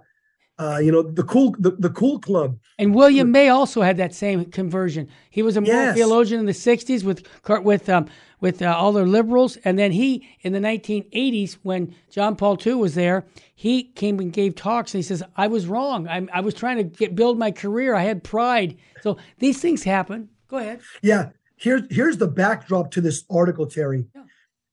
uh, 0.58 0.78
you 0.82 0.90
know, 0.92 1.02
the 1.02 1.24
cool 1.24 1.54
the, 1.58 1.72
the 1.72 1.90
cool 1.90 2.18
club. 2.20 2.58
And 2.78 2.94
William 2.94 3.30
May 3.30 3.48
also 3.50 3.82
had 3.82 3.96
that 3.98 4.14
same 4.14 4.46
conversion. 4.46 5.08
He 5.30 5.42
was 5.42 5.56
a 5.56 5.60
moral 5.60 5.76
Yes. 5.88 5.94
theologian 5.96 6.40
in 6.40 6.46
the 6.46 6.52
'60s 6.52 7.04
with 7.04 7.22
with 7.64 7.88
um, 7.88 8.06
with 8.44 8.60
uh, 8.60 8.66
all 8.76 8.92
their 8.92 9.06
liberals, 9.06 9.56
and 9.64 9.78
then 9.78 9.90
he 9.90 10.28
in 10.42 10.52
the 10.52 10.58
1980s 10.60 11.54
when 11.62 11.94
John 12.10 12.36
Paul 12.36 12.58
II 12.64 12.74
was 12.74 12.94
there, 12.94 13.24
he 13.54 13.84
came 13.84 14.18
and 14.20 14.30
gave 14.30 14.54
talks, 14.54 14.92
and 14.92 14.98
he 14.98 15.02
says, 15.02 15.22
"I 15.34 15.46
was 15.46 15.66
wrong. 15.66 16.06
I, 16.06 16.26
I 16.30 16.42
was 16.42 16.52
trying 16.52 16.76
to 16.76 16.84
get, 16.84 17.14
build 17.16 17.38
my 17.38 17.50
career. 17.50 17.94
I 17.94 18.02
had 18.02 18.22
pride. 18.22 18.76
So 19.02 19.16
these 19.38 19.60
things 19.62 19.82
happen. 19.82 20.28
Go 20.48 20.58
ahead. 20.58 20.80
Yeah, 21.02 21.30
here's 21.56 21.82
here's 21.90 22.18
the 22.18 22.28
backdrop 22.28 22.90
to 22.90 23.00
this 23.00 23.24
article, 23.30 23.66
Terry. 23.66 24.04
Yeah. 24.14 24.24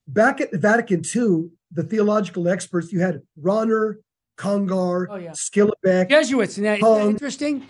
Back 0.05 0.41
at 0.41 0.51
Vatican 0.53 1.01
II, 1.15 1.51
the 1.71 1.83
theological 1.83 2.49
experts 2.49 2.91
you 2.91 2.99
had 2.99 3.21
Rahner, 3.41 3.95
Congar, 4.37 5.05
Oh, 5.09 5.15
yeah. 5.15 5.31
Schillebeeckx, 5.31 6.09
Jesuits. 6.09 6.53
Isn't 6.55 6.63
that, 6.65 6.79
isn't 6.79 6.93
that 6.93 7.05
interesting? 7.07 7.65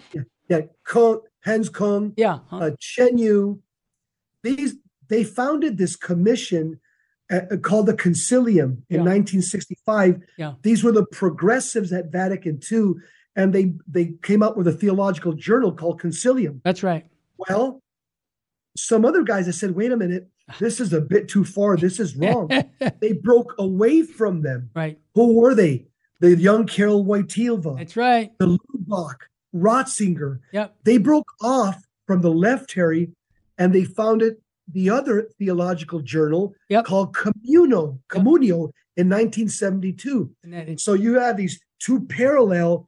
yeah, 0.50 0.62
Kung, 0.84 1.20
Hans 1.46 1.70
Kung, 1.70 2.14
Yeah. 2.18 2.40
huh? 2.50 2.58
uh, 2.58 2.72
Chenu. 2.82 3.60
These 4.42 4.78
they 5.12 5.24
founded 5.24 5.78
this 5.78 5.96
commission 5.96 6.80
uh, 7.32 7.42
uh, 7.52 7.58
called 7.58 7.86
the 7.86 7.94
Concilium 7.94 8.72
in 8.90 9.02
Yeah. 9.02 9.14
1965. 9.16 10.22
Yeah. 10.38 10.54
These 10.64 10.84
were 10.84 10.92
the 10.94 11.06
progressives 11.06 11.92
at 11.94 12.12
Vatican 12.12 12.60
II, 12.72 12.94
and 13.36 13.54
they 13.54 13.74
they 13.88 14.14
came 14.24 14.42
up 14.42 14.58
with 14.58 14.68
a 14.68 14.72
theological 14.72 15.34
journal 15.34 15.72
called 15.74 16.02
Concilium. 16.02 16.62
That's 16.64 16.82
right. 16.82 17.06
Well, 17.38 17.82
some 18.78 19.06
other 19.06 19.24
guys 19.24 19.46
have 19.48 19.56
said, 19.56 19.72
wait 19.72 19.92
a 19.92 19.98
minute, 19.98 20.30
this 20.60 20.80
is 20.80 20.94
a 20.94 21.02
bit 21.02 21.28
too 21.28 21.44
far. 21.44 21.76
This 21.78 22.00
is 22.00 22.16
wrong. 22.16 22.50
they 23.02 23.14
broke 23.14 23.54
away 23.60 24.02
from 24.04 24.42
them. 24.42 24.70
right. 24.76 24.98
Who 25.16 25.34
were 25.40 25.54
they? 25.56 25.88
The 26.22 26.36
young 26.38 26.68
Karol 26.68 27.04
Wojtyla, 27.04 27.78
That's 27.80 27.98
right. 27.98 28.30
de 28.40 28.46
Lubac, 28.46 29.16
Ratzinger. 29.56 30.40
Yep. 30.54 30.76
They 30.84 30.98
broke 31.00 31.32
off 31.42 31.78
from 32.08 32.22
the 32.22 32.32
left, 32.32 32.74
Harry, 32.74 33.10
and 33.58 33.74
they 33.74 33.84
founded 33.86 34.38
the 34.68 34.90
other 34.90 35.30
theological 35.38 36.00
journal 36.02 36.54
Yep. 36.70 36.86
called 36.86 37.16
Communo, 37.16 38.00
Communio 38.10 38.72
in 38.98 39.10
1972. 39.10 40.32
And 40.44 40.80
So 40.80 40.94
you 40.94 41.20
have 41.20 41.38
these 41.38 41.60
two 41.80 42.02
parallel 42.06 42.88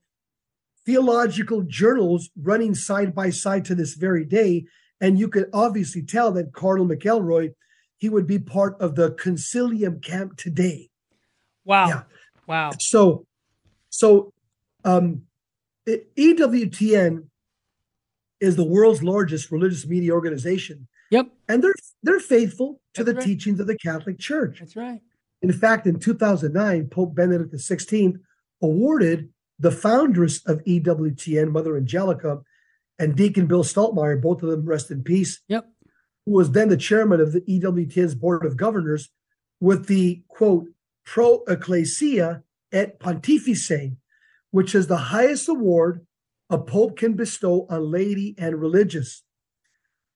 theological 0.86 1.62
journals 1.64 2.30
running 2.42 2.76
side 2.76 3.16
by 3.16 3.30
side 3.30 3.66
to 3.66 3.76
this 3.76 3.94
very 3.96 4.26
day. 4.26 4.66
And 5.02 5.18
you 5.18 5.28
could 5.28 5.50
obviously 5.54 6.02
tell 6.04 6.32
that 6.34 6.54
Cardinal 6.54 6.88
McElroy, 6.88 7.54
he 7.98 8.10
would 8.10 8.28
be 8.28 8.40
part 8.40 8.76
of 8.80 8.96
the 8.96 9.12
concilium 9.12 10.02
camp 10.02 10.38
today. 10.38 10.90
wow. 11.66 11.88
Yeah. 11.88 12.04
Wow. 12.46 12.72
So, 12.78 13.26
so 13.90 14.34
um, 14.84 15.24
EWTN 15.88 17.26
is 18.42 18.56
the 18.58 18.66
world's 18.66 19.02
largest 19.02 19.52
religious 19.52 19.88
media 19.88 20.12
organization, 20.12 20.88
Yep. 21.14 21.28
and 21.48 21.64
they're 21.64 21.76
they're 22.02 22.20
faithful 22.20 22.82
to 22.96 23.04
That's 23.04 23.14
the 23.14 23.20
right. 23.20 23.26
teachings 23.26 23.60
of 23.60 23.68
the 23.68 23.78
Catholic 23.78 24.18
Church. 24.20 24.58
That's 24.60 24.76
right. 24.76 25.02
In 25.42 25.52
fact, 25.52 25.86
in 25.88 26.00
2009, 26.00 26.88
Pope 26.90 27.14
Benedict 27.16 27.54
XVI 27.54 28.16
awarded 28.62 29.30
the 29.60 29.72
founders 29.72 30.42
of 30.46 30.64
EWTN, 30.66 31.52
Mother 31.52 31.78
Angelica, 31.78 32.42
and 33.00 33.16
Deacon 33.16 33.46
Bill 33.48 33.64
Steltemeier, 33.64 34.22
both 34.22 34.42
of 34.44 34.50
them 34.50 34.66
rest 34.66 34.90
in 34.92 35.04
peace, 35.04 35.42
Yep. 35.48 35.66
who 36.26 36.32
was 36.32 36.52
then 36.52 36.70
the 36.70 36.78
chairman 36.78 37.20
of 37.20 37.34
the 37.34 37.42
EWTN's 37.42 38.16
board 38.16 38.46
of 38.46 38.58
governors, 38.58 39.10
with 39.60 39.88
the 39.88 40.24
quote, 40.30 40.68
pro 41.06 41.44
ecclesia 41.48 42.44
et 42.72 43.00
pontifice, 43.00 43.96
which 44.52 44.74
is 44.74 44.88
the 44.88 44.98
highest 45.14 45.50
award 45.50 46.06
a 46.50 46.58
pope 46.58 46.98
can 46.98 47.14
bestow 47.14 47.66
on 47.70 47.92
laity 47.92 48.36
and 48.38 48.60
religious. 48.62 49.23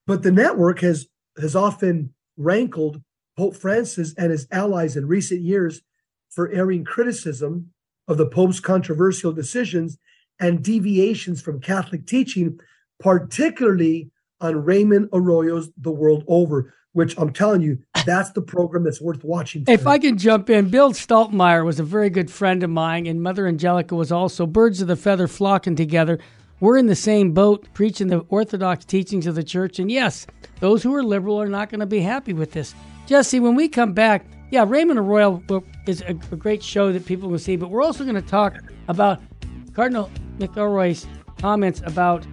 But 0.08 0.24
the 0.24 0.32
network 0.32 0.80
has 0.80 1.08
has 1.40 1.56
often 1.56 2.14
rankled 2.38 3.04
Pope 3.38 3.56
Francis 3.56 4.16
and 4.18 4.32
his 4.32 4.48
allies 4.52 4.98
in 4.98 5.08
recent 5.08 5.42
years 5.42 5.82
for 6.30 6.50
airing 6.52 6.84
criticism 6.84 7.72
of 8.08 8.18
the 8.18 8.26
Pope's 8.26 8.60
controversial 8.60 9.32
decisions 9.32 10.00
and 10.40 10.64
deviations 10.64 11.42
from 11.42 11.60
Catholic 11.60 12.08
teaching, 12.08 12.60
particularly 13.00 14.10
on 14.40 14.64
Raymond 14.64 15.10
Arroyo's 15.14 15.70
The 15.78 15.92
World 15.92 16.24
Over, 16.28 16.74
which 16.94 17.18
I'm 17.18 17.34
telling 17.34 17.62
you, 17.62 17.80
that's 18.06 18.32
the 18.32 18.42
program 18.42 18.84
that's 18.84 19.02
worth 19.02 19.24
watching. 19.24 19.66
If 19.68 19.86
I 19.86 20.00
can 20.00 20.18
jump 20.18 20.50
in, 20.50 20.70
Bill 20.70 20.92
Steltemeier 20.94 21.66
was 21.66 21.80
a 21.80 21.84
very 21.84 22.10
good 22.10 22.32
friend 22.32 22.64
of 22.64 22.70
mine, 22.70 23.06
and 23.06 23.22
Mother 23.22 23.48
Angelica 23.48 23.96
was 23.96 24.12
also. 24.12 24.46
Birds 24.46 24.82
of 24.82 24.88
the 24.88 24.96
feather 24.96 25.28
flocking 25.28 25.76
together. 25.76 26.20
We're 26.60 26.78
in 26.78 26.88
the 26.88 26.96
same 26.96 27.34
boat, 27.34 27.68
preaching 27.74 28.08
the 28.08 28.20
orthodox 28.30 28.84
teachings 28.84 29.28
of 29.28 29.36
the 29.36 29.44
church. 29.44 29.78
And 29.80 29.92
yes, 29.92 30.26
those 30.60 30.82
who 30.82 30.94
are 30.96 31.04
liberal 31.04 31.40
are 31.40 31.48
not 31.48 31.70
going 31.70 31.82
to 31.82 31.86
be 31.86 32.00
happy 32.00 32.34
with 32.34 32.52
this. 32.52 32.74
Jesse, 33.06 33.40
when 33.40 33.56
we 33.56 33.70
come 33.70 33.94
back, 33.94 34.26
yeah, 34.50 34.66
Raymond 34.68 35.00
Arroyo 35.00 35.44
is 35.86 36.02
a, 36.02 36.10
a 36.32 36.36
great 36.36 36.64
show 36.64 36.92
that 36.92 37.06
people 37.06 37.30
will 37.30 37.40
see, 37.40 37.58
but 37.58 37.70
we're 37.70 37.84
also 37.84 38.04
going 38.04 38.16
to 38.16 38.22
talk 38.22 38.56
about 38.88 39.22
Cardinal 39.74 40.10
McElroy's 40.40 41.06
comments 41.40 41.82
about 41.86 42.26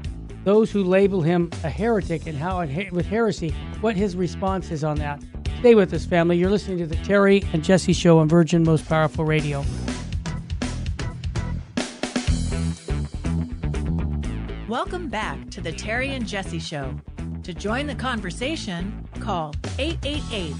those 0.45 0.70
who 0.70 0.85
label 0.85 1.20
him 1.20 1.51
a 1.62 1.70
heretic 1.70 2.27
and 2.27 2.37
how, 2.37 2.61
it, 2.61 2.93
with 2.93 3.07
heresy, 3.07 3.51
what 3.81 3.97
his 3.97 4.16
response 4.16 4.70
is 4.70 4.85
on 4.85 4.97
that. 4.97 5.22
Stay 5.61 5.75
with 5.75 5.93
us, 5.93 6.05
family. 6.05 6.37
You're 6.37 6.51
listening 6.51 6.79
to 6.79 6.87
the 6.87 6.97
Terry 6.97 7.43
and 7.53 7.64
Jesse 7.64 7.93
Show 7.93 8.18
on 8.18 8.29
Virgin 8.29 8.62
Most 8.62 8.87
Powerful 8.89 9.25
Radio. 9.25 9.64
Welcome 14.75 15.07
back 15.09 15.51
to 15.51 15.61
the 15.61 15.70
Terry 15.70 16.14
and 16.14 16.27
Jesse 16.27 16.59
Show. 16.59 16.97
To 17.45 17.55
join 17.55 17.87
the 17.87 17.95
conversation, 17.95 19.09
call 19.20 19.55
888 19.79 20.53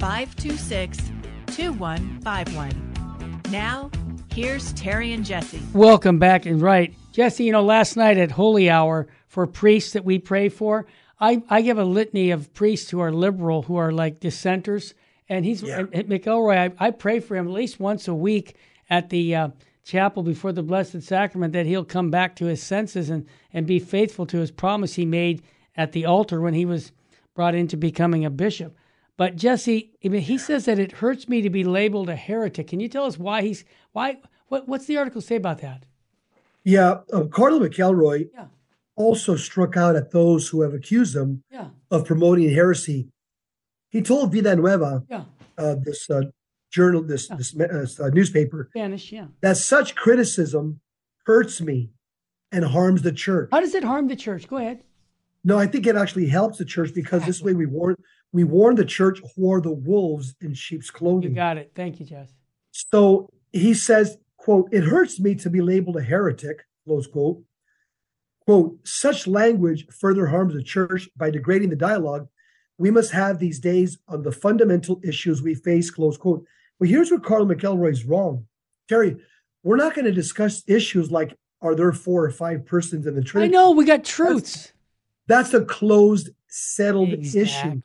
526 0.00 0.98
2151. 1.46 3.42
Now, 3.52 3.88
here's 4.34 4.72
Terry 4.72 5.12
and 5.12 5.24
Jesse. 5.24 5.62
Welcome 5.72 6.18
back. 6.18 6.44
And 6.44 6.60
right, 6.60 6.92
Jesse, 7.12 7.44
you 7.44 7.52
know, 7.52 7.62
last 7.62 7.96
night 7.96 8.18
at 8.18 8.32
Holy 8.32 8.68
Hour 8.68 9.06
for 9.28 9.46
priests 9.46 9.92
that 9.92 10.04
we 10.04 10.18
pray 10.18 10.48
for, 10.48 10.84
I, 11.20 11.44
I 11.48 11.62
give 11.62 11.78
a 11.78 11.84
litany 11.84 12.32
of 12.32 12.52
priests 12.54 12.90
who 12.90 12.98
are 12.98 13.12
liberal, 13.12 13.62
who 13.62 13.76
are 13.76 13.92
like 13.92 14.18
dissenters. 14.18 14.94
And 15.28 15.44
he's 15.44 15.62
Yeah. 15.62 15.78
and, 15.78 15.94
and 15.94 16.08
McElroy, 16.08 16.74
I, 16.80 16.86
I 16.86 16.90
pray 16.90 17.20
for 17.20 17.36
him 17.36 17.46
at 17.46 17.52
least 17.52 17.78
once 17.78 18.08
a 18.08 18.14
week 18.14 18.56
at 18.90 19.10
the 19.10 19.36
uh, 19.36 19.48
chapel 19.84 20.22
before 20.22 20.52
the 20.52 20.62
Blessed 20.62 21.02
Sacrament 21.02 21.52
that 21.52 21.66
he'll 21.66 21.84
come 21.84 22.10
back 22.10 22.36
to 22.36 22.46
his 22.46 22.62
senses 22.62 23.10
and, 23.10 23.26
and 23.52 23.66
be 23.66 23.78
faithful 23.78 24.26
to 24.26 24.38
his 24.38 24.50
promise 24.50 24.94
he 24.94 25.04
made 25.06 25.42
at 25.76 25.92
the 25.92 26.04
altar 26.04 26.40
when 26.40 26.54
he 26.54 26.64
was 26.64 26.92
brought 27.34 27.54
into 27.54 27.76
becoming 27.76 28.24
a 28.24 28.30
bishop. 28.30 28.76
But 29.16 29.36
Jesse, 29.36 29.90
he 30.00 30.38
says 30.38 30.64
that 30.64 30.78
it 30.78 30.92
hurts 30.92 31.28
me 31.28 31.42
to 31.42 31.50
be 31.50 31.64
labeled 31.64 32.08
a 32.08 32.16
heretic. 32.16 32.68
Can 32.68 32.80
you 32.80 32.88
tell 32.88 33.04
us 33.04 33.18
why 33.18 33.42
he's 33.42 33.64
why? 33.92 34.18
What, 34.48 34.68
what's 34.68 34.86
the 34.86 34.96
article 34.98 35.20
say 35.20 35.36
about 35.36 35.58
that? 35.60 35.84
yeah, 36.64 37.00
uh, 37.12 37.24
Cardinal 37.24 37.66
McElroy 37.66 38.28
Yeah. 38.34 38.46
also 38.94 39.34
struck 39.36 39.76
out 39.76 39.96
at 39.96 40.12
those 40.12 40.48
who 40.48 40.60
have 40.62 40.74
accused 40.74 41.16
him 41.16 41.42
Yeah, 41.50 41.68
of 41.90 42.04
promoting 42.04 42.50
heresy. 42.50 43.08
He 43.90 44.00
told 44.00 44.32
Vida 44.32 44.54
Nueva, 44.56 45.02
yeah, 45.10 45.24
uh, 45.58 45.74
this 45.82 46.08
uh, 46.08 46.22
journal, 46.72 47.02
this, 47.02 47.28
this 47.28 47.54
uh, 48.00 48.08
newspaper, 48.12 48.68
Spanish. 48.70 49.12
Yeah. 49.12 49.26
that 49.42 49.56
such 49.56 49.94
criticism 49.94 50.80
hurts 51.26 51.60
me 51.60 51.90
and 52.50 52.64
harms 52.64 53.02
the 53.02 53.12
church. 53.12 53.50
How 53.52 53.60
does 53.60 53.74
it 53.74 53.84
harm 53.84 54.08
the 54.08 54.16
church? 54.16 54.48
Go 54.48 54.56
ahead. 54.56 54.82
No, 55.44 55.58
I 55.58 55.66
think 55.66 55.86
it 55.86 55.96
actually 55.96 56.26
helps 56.26 56.58
the 56.58 56.64
church 56.64 56.94
because 56.94 57.24
this 57.24 57.42
way 57.42 57.52
we 57.52 57.66
warn 57.66 57.96
we 58.32 58.44
warn 58.44 58.76
the 58.76 58.84
church 58.84 59.20
who 59.36 59.52
are 59.52 59.60
the 59.60 59.72
wolves 59.72 60.34
in 60.40 60.54
sheep's 60.54 60.90
clothing. 60.90 61.30
You 61.30 61.36
got 61.36 61.58
it. 61.58 61.72
Thank 61.74 62.00
you, 62.00 62.06
Jess. 62.06 62.32
So 62.70 63.28
he 63.52 63.74
says, 63.74 64.16
quote, 64.38 64.68
it 64.72 64.84
hurts 64.84 65.20
me 65.20 65.34
to 65.36 65.50
be 65.50 65.60
labeled 65.60 65.96
a 65.96 66.02
heretic, 66.02 66.62
close 66.86 67.06
quote. 67.06 67.42
Quote, 68.46 68.78
such 68.84 69.26
language 69.26 69.86
further 69.88 70.26
harms 70.26 70.54
the 70.54 70.62
church 70.62 71.10
by 71.16 71.30
degrading 71.30 71.70
the 71.70 71.76
dialogue 71.76 72.28
we 72.78 72.90
must 72.90 73.12
have 73.12 73.38
these 73.38 73.60
days 73.60 73.98
on 74.08 74.22
the 74.22 74.32
fundamental 74.32 75.00
issues 75.04 75.40
we 75.40 75.54
face, 75.54 75.88
close 75.88 76.16
quote. 76.16 76.44
Well, 76.82 76.90
here's 76.90 77.12
where 77.12 77.20
Carl 77.20 77.46
McElroy's 77.46 78.04
wrong. 78.04 78.46
Terry, 78.88 79.16
we're 79.62 79.76
not 79.76 79.94
going 79.94 80.06
to 80.06 80.10
discuss 80.10 80.64
issues 80.66 81.12
like 81.12 81.38
are 81.60 81.76
there 81.76 81.92
four 81.92 82.24
or 82.24 82.30
five 82.32 82.66
persons 82.66 83.06
in 83.06 83.14
the 83.14 83.22
Trinity? 83.22 83.54
I 83.54 83.56
know 83.56 83.70
we 83.70 83.84
got 83.84 84.02
truths. 84.02 84.72
That's 85.28 85.54
a 85.54 85.64
closed, 85.64 86.30
settled 86.48 87.12
issue. 87.12 87.80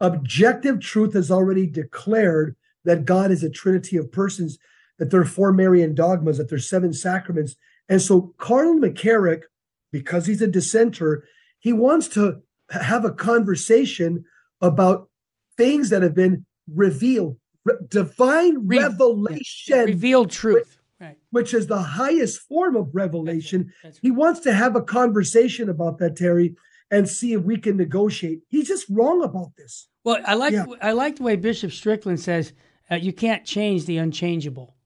Objective 0.00 0.78
truth 0.78 1.14
has 1.14 1.28
already 1.28 1.66
declared 1.66 2.54
that 2.84 3.04
God 3.04 3.32
is 3.32 3.42
a 3.42 3.50
trinity 3.50 3.96
of 3.96 4.12
persons, 4.12 4.58
that 5.00 5.10
there 5.10 5.22
are 5.22 5.24
four 5.24 5.52
Marian 5.52 5.96
dogmas, 5.96 6.38
that 6.38 6.48
there's 6.48 6.70
seven 6.70 6.92
sacraments. 6.92 7.56
And 7.88 8.00
so 8.00 8.32
Cardinal 8.38 8.78
McCarrick, 8.78 9.42
because 9.90 10.26
he's 10.26 10.40
a 10.40 10.46
dissenter, 10.46 11.26
he 11.58 11.72
wants 11.72 12.06
to 12.10 12.42
have 12.70 13.04
a 13.04 13.10
conversation 13.10 14.24
about 14.60 15.08
things 15.56 15.90
that 15.90 16.02
have 16.02 16.14
been 16.14 16.46
revealed, 16.72 17.38
Re- 17.66 17.74
divine 17.88 18.66
Re- 18.66 18.78
revelation 18.78 19.84
Revealed 19.86 20.30
truth. 20.30 20.78
right. 21.00 21.16
which 21.30 21.52
is 21.52 21.66
the 21.66 21.82
highest 21.82 22.40
form 22.42 22.76
of 22.76 22.94
revelation. 22.94 23.72
That's 23.82 23.98
He 23.98 24.10
wants 24.10 24.40
to 24.40 24.52
have 24.54 24.76
a 24.76 24.82
conversation 24.82 25.68
about 25.68 25.98
that, 25.98 26.16
Terry, 26.16 26.54
and 26.90 27.08
see 27.08 27.32
if 27.32 27.42
we 27.42 27.58
can 27.58 27.76
negotiate. 27.76 28.40
He's 28.48 28.68
just 28.68 28.86
wrong 28.88 29.22
about 29.24 29.50
this. 29.56 29.88
Well, 30.04 30.18
I 30.24 30.34
like 30.34 30.52
Yeah. 30.52 30.66
I 30.80 30.92
like 30.92 31.16
the 31.16 31.24
way 31.24 31.34
Bishop 31.36 31.72
Strickland 31.72 32.20
says 32.20 32.52
uh, 32.90 32.94
you 32.94 33.12
can't 33.12 33.44
change 33.44 33.84
the 33.86 33.98
unchangeable. 33.98 34.76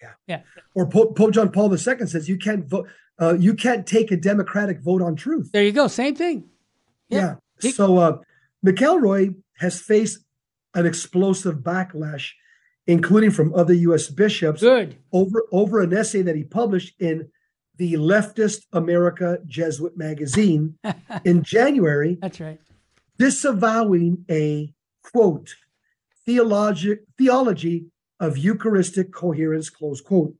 Yeah. 0.00 0.12
Yeah. 0.26 0.40
Or 0.74 0.86
Pope, 0.88 1.16
Pope 1.16 1.32
John 1.32 1.50
Paul 1.52 1.70
II 1.70 1.78
says 2.06 2.28
you 2.28 2.38
can't 2.38 2.66
vote. 2.66 2.88
Uh, 3.20 3.34
you 3.34 3.54
can't 3.54 3.86
take 3.86 4.10
a 4.10 4.16
democratic 4.16 4.80
vote 4.80 5.02
on 5.02 5.14
truth. 5.14 5.50
There 5.52 5.62
you 5.62 5.72
go. 5.72 5.86
Same 5.86 6.14
thing. 6.16 6.48
Yeah. 7.10 7.36
Yeah. 7.60 7.70
So 7.72 7.98
uh, 7.98 8.18
McElroy 8.66 9.34
has 9.58 9.80
faced 9.80 10.23
an 10.74 10.86
explosive 10.86 11.56
backlash, 11.56 12.30
including 12.86 13.30
from 13.30 13.54
other 13.54 13.74
U.S. 13.74 14.08
bishops, 14.08 14.60
Good. 14.60 14.96
over 15.12 15.44
over 15.52 15.80
an 15.80 15.92
essay 15.94 16.22
that 16.22 16.36
he 16.36 16.44
published 16.44 16.94
in 17.00 17.28
the 17.76 17.94
Leftist 17.94 18.62
America 18.72 19.38
Jesuit 19.46 19.96
magazine 19.96 20.78
in 21.24 21.42
January, 21.42 22.18
That's 22.20 22.40
right. 22.40 22.60
disavowing 23.18 24.24
a 24.30 24.72
quote 25.02 25.54
theology 26.24 26.96
theology 27.18 27.86
of 28.20 28.38
Eucharistic 28.38 29.12
coherence 29.12 29.70
close 29.70 30.00
quote, 30.00 30.34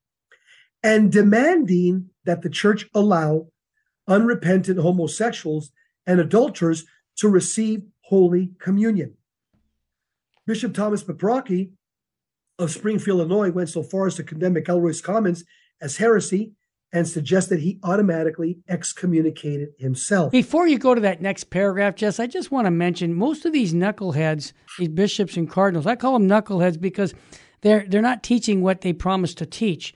and 0.83 1.11
demanding 1.11 2.11
that 2.25 2.43
the 2.43 2.51
church 2.51 2.89
allow 2.95 3.49
unrepentant 4.07 4.79
homosexuals 4.79 5.71
and 6.07 6.21
adulterers 6.21 6.85
to 7.17 7.29
receive 7.29 7.83
Holy 8.03 8.51
Communion. 8.59 9.15
Bishop 10.47 10.75
Thomas 10.75 11.03
Paprocki 11.03 11.71
of 12.59 12.71
Springfield, 12.71 13.21
Illinois, 13.21 13.51
went 13.51 13.69
so 13.69 13.83
far 13.83 14.07
as 14.07 14.15
to 14.17 14.23
condemn 14.23 14.55
McElroy's 14.55 15.01
comments 15.01 15.45
as 15.81 15.97
heresy 15.97 16.53
and 16.93 17.09
suggest 17.09 17.49
that 17.49 17.59
he 17.59 17.81
automatically 17.83 18.59
excommunicated 18.69 19.71
himself. 19.79 20.31
Before 20.31 20.69
you 20.69 20.79
go 20.79 20.95
to 20.95 21.01
that 21.01 21.21
next 21.21 21.45
paragraph, 21.45 21.97
Jess, 21.97 22.21
I 22.21 22.29
just 22.29 22.53
want 22.53 22.67
to 22.67 22.71
mention 22.71 23.15
most 23.15 23.45
of 23.45 23.53
these 23.53 23.75
knuckleheads, 23.75 24.53
these 24.79 24.89
bishops 24.89 25.37
and 25.37 25.51
cardinals, 25.51 25.87
I 25.87 25.97
call 25.97 26.13
them 26.13 26.29
knuckleheads 26.29 26.81
because 26.81 27.13
they're 27.63 27.85
they're 27.89 28.03
not 28.03 28.23
teaching 28.23 28.61
what 28.63 28.83
they 28.83 28.93
promised 28.93 29.39
to 29.39 29.47
teach. 29.47 29.95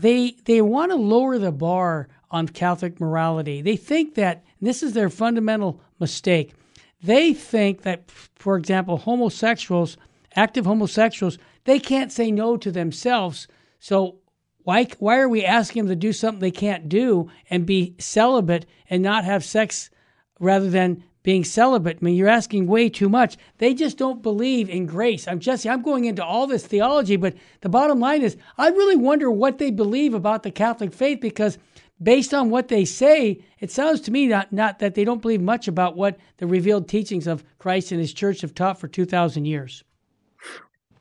They 0.00 0.36
they 0.46 0.62
want 0.62 0.90
to 0.90 0.96
lower 0.96 1.38
the 1.38 1.52
bar 1.52 2.08
on 2.30 2.48
Catholic 2.48 2.98
morality. 2.98 3.62
They 3.62 3.76
think 3.76 4.14
that 4.16 4.42
this 4.60 4.82
is 4.82 4.94
their 4.94 5.10
fundamental 5.10 5.80
mistake. 6.00 6.54
They 7.02 7.34
think 7.34 7.82
that, 7.82 8.10
for 8.10 8.56
example, 8.56 8.98
homosexuals, 8.98 9.96
active 10.36 10.66
homosexuals, 10.66 11.38
they 11.64 11.78
can't 11.78 12.12
say 12.12 12.30
no 12.30 12.56
to 12.56 12.70
themselves. 12.70 13.48
So 13.78 14.18
why 14.64 14.86
why 14.98 15.18
are 15.18 15.28
we 15.28 15.44
asking 15.44 15.82
them 15.82 15.88
to 15.88 15.96
do 15.96 16.12
something 16.12 16.40
they 16.40 16.50
can't 16.50 16.88
do 16.88 17.30
and 17.50 17.66
be 17.66 17.96
celibate 17.98 18.66
and 18.88 19.02
not 19.02 19.24
have 19.24 19.44
sex 19.44 19.90
rather 20.38 20.70
than 20.70 21.02
being 21.24 21.44
celibate? 21.44 21.98
I 22.00 22.04
mean, 22.04 22.14
you're 22.14 22.28
asking 22.28 22.66
way 22.68 22.88
too 22.88 23.08
much. 23.08 23.36
They 23.58 23.74
just 23.74 23.98
don't 23.98 24.22
believe 24.22 24.68
in 24.68 24.86
grace. 24.86 25.26
I'm 25.26 25.40
Jesse. 25.40 25.68
I'm 25.68 25.82
going 25.82 26.04
into 26.04 26.24
all 26.24 26.46
this 26.46 26.66
theology, 26.66 27.16
but 27.16 27.34
the 27.60 27.68
bottom 27.68 27.98
line 27.98 28.22
is, 28.22 28.36
I 28.56 28.68
really 28.68 28.96
wonder 28.96 29.30
what 29.30 29.58
they 29.58 29.70
believe 29.70 30.14
about 30.14 30.44
the 30.44 30.52
Catholic 30.52 30.92
faith 30.92 31.20
because, 31.20 31.58
based 32.02 32.34
on 32.34 32.50
what 32.50 32.68
they 32.68 32.84
say, 32.84 33.44
it 33.60 33.70
sounds 33.70 34.00
to 34.02 34.10
me 34.10 34.26
not 34.26 34.52
not 34.52 34.78
that 34.80 34.94
they 34.94 35.04
don't 35.04 35.22
believe 35.22 35.40
much 35.40 35.68
about 35.68 35.96
what 35.96 36.18
the 36.38 36.46
revealed 36.46 36.88
teachings 36.88 37.26
of 37.26 37.44
Christ 37.58 37.92
and 37.92 38.00
His 38.00 38.12
Church 38.12 38.40
have 38.40 38.54
taught 38.54 38.80
for 38.80 38.88
two 38.88 39.04
thousand 39.04 39.44
years. 39.44 39.84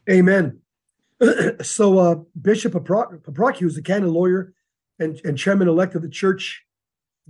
Amen. 0.10 0.60
so 1.62 2.00
uh, 2.00 2.16
Bishop 2.40 2.74
Paprocki, 2.74 3.60
who's 3.60 3.78
a 3.78 3.82
canon 3.82 4.12
lawyer 4.12 4.54
and, 5.00 5.20
and 5.24 5.38
chairman 5.38 5.68
elect 5.68 5.96
of 5.96 6.02
the 6.02 6.10
Church 6.10 6.66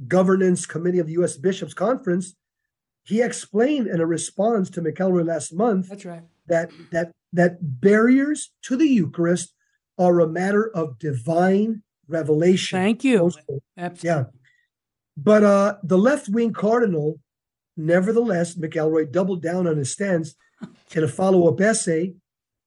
Governance 0.08 0.66
Committee 0.66 1.00
of 1.00 1.08
the 1.08 1.14
U.S. 1.14 1.36
Bishops 1.38 1.74
Conference, 1.74 2.36
he 3.04 3.22
explained 3.22 3.88
in 3.88 4.00
a 4.00 4.06
response 4.06 4.70
to 4.72 4.82
McElroy 4.82 5.26
last 5.26 5.54
month 5.54 5.90
That's 5.90 6.06
right. 6.06 6.24
that 6.48 6.72
that 6.92 7.12
that 7.34 7.82
barriers 7.82 8.52
to 8.64 8.76
the 8.76 8.88
Eucharist 8.88 9.54
are 9.98 10.20
a 10.20 10.28
matter 10.28 10.70
of 10.74 11.00
divine 11.00 11.84
revelation. 12.12 12.78
Thank 12.78 13.04
you. 13.04 13.32
Absolutely. 13.78 14.08
Yeah. 14.08 14.26
But 15.18 15.44
uh, 15.44 15.76
the 15.84 15.98
left 15.98 16.30
wing 16.30 16.54
cardinal, 16.54 17.20
nevertheless, 17.78 18.56
McElroy 18.56 19.12
doubled 19.12 19.42
down 19.42 19.68
on 19.68 19.78
his 19.78 19.92
stance 19.92 20.36
in 20.96 21.04
a 21.04 21.08
follow 21.08 21.48
up 21.48 21.60
essay, 21.62 22.14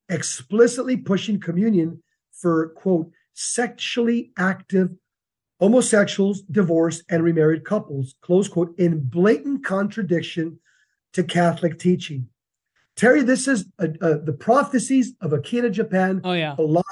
explicitly 0.08 0.96
pushing 0.96 1.40
communion 1.40 2.02
for, 2.32 2.68
quote, 2.70 3.10
sexually 3.34 4.32
active 4.38 4.90
homosexuals, 5.60 6.42
divorced, 6.42 7.02
and 7.08 7.22
remarried 7.22 7.64
couples, 7.64 8.14
close 8.20 8.48
quote, 8.48 8.74
in 8.78 9.00
blatant 9.00 9.64
contradiction 9.64 10.58
to 11.12 11.22
Catholic 11.22 11.78
teaching. 11.78 12.28
Terry, 12.96 13.22
this 13.22 13.48
is 13.48 13.66
uh 13.78 13.88
uh 14.00 14.18
the 14.22 14.32
prophecies 14.32 15.14
of 15.20 15.30
Akita 15.32 15.70
Japan 15.70 16.20
Oh 16.22 16.32
yeah. 16.32 16.54
alive 16.58 16.84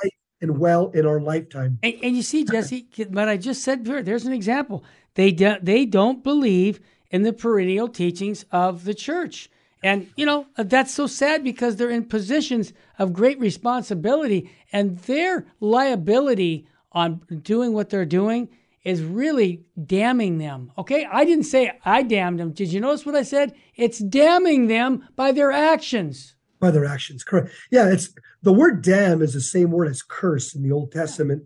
and 0.42 0.58
well 0.58 0.90
in 0.90 1.06
our 1.06 1.20
lifetime. 1.20 1.78
And, 1.82 1.94
and 2.02 2.16
you 2.16 2.22
see, 2.22 2.44
Jesse, 2.44 2.86
what 3.08 3.28
I 3.28 3.38
just 3.38 3.62
said 3.62 3.84
there, 3.84 4.02
there's 4.02 4.26
an 4.26 4.32
example. 4.32 4.84
They 5.14 5.30
do, 5.30 5.54
they 5.62 5.86
don't 5.86 6.22
believe 6.22 6.80
in 7.10 7.22
the 7.22 7.32
perennial 7.32 7.88
teachings 7.88 8.44
of 8.50 8.84
the 8.84 8.94
church. 8.94 9.48
And, 9.82 10.10
you 10.16 10.26
know, 10.26 10.46
uh, 10.56 10.64
that's 10.64 10.92
so 10.92 11.06
sad 11.06 11.42
because 11.42 11.76
they're 11.76 11.90
in 11.90 12.04
positions 12.04 12.72
of 12.98 13.12
great 13.12 13.38
responsibility 13.40 14.50
and 14.72 14.98
their 15.00 15.46
liability 15.60 16.66
on 16.92 17.22
doing 17.42 17.72
what 17.72 17.90
they're 17.90 18.04
doing 18.04 18.48
is 18.84 19.02
really 19.02 19.64
damning 19.84 20.38
them. 20.38 20.72
Okay? 20.76 21.06
I 21.10 21.24
didn't 21.24 21.44
say 21.44 21.72
I 21.84 22.02
damned 22.02 22.40
them. 22.40 22.52
Did 22.52 22.72
you 22.72 22.80
notice 22.80 23.06
what 23.06 23.14
I 23.14 23.22
said? 23.22 23.54
It's 23.76 23.98
damning 23.98 24.66
them 24.66 25.06
by 25.14 25.32
their 25.32 25.52
actions. 25.52 26.34
By 26.62 26.70
their 26.70 26.86
actions. 26.86 27.24
Correct. 27.24 27.50
Yeah, 27.70 27.88
it's 27.90 28.14
the 28.40 28.52
word 28.52 28.82
damn 28.82 29.20
is 29.20 29.34
the 29.34 29.40
same 29.40 29.70
word 29.72 29.88
as 29.88 30.00
curse 30.00 30.54
in 30.54 30.62
the 30.62 30.72
Old 30.72 30.92
Testament 30.92 31.42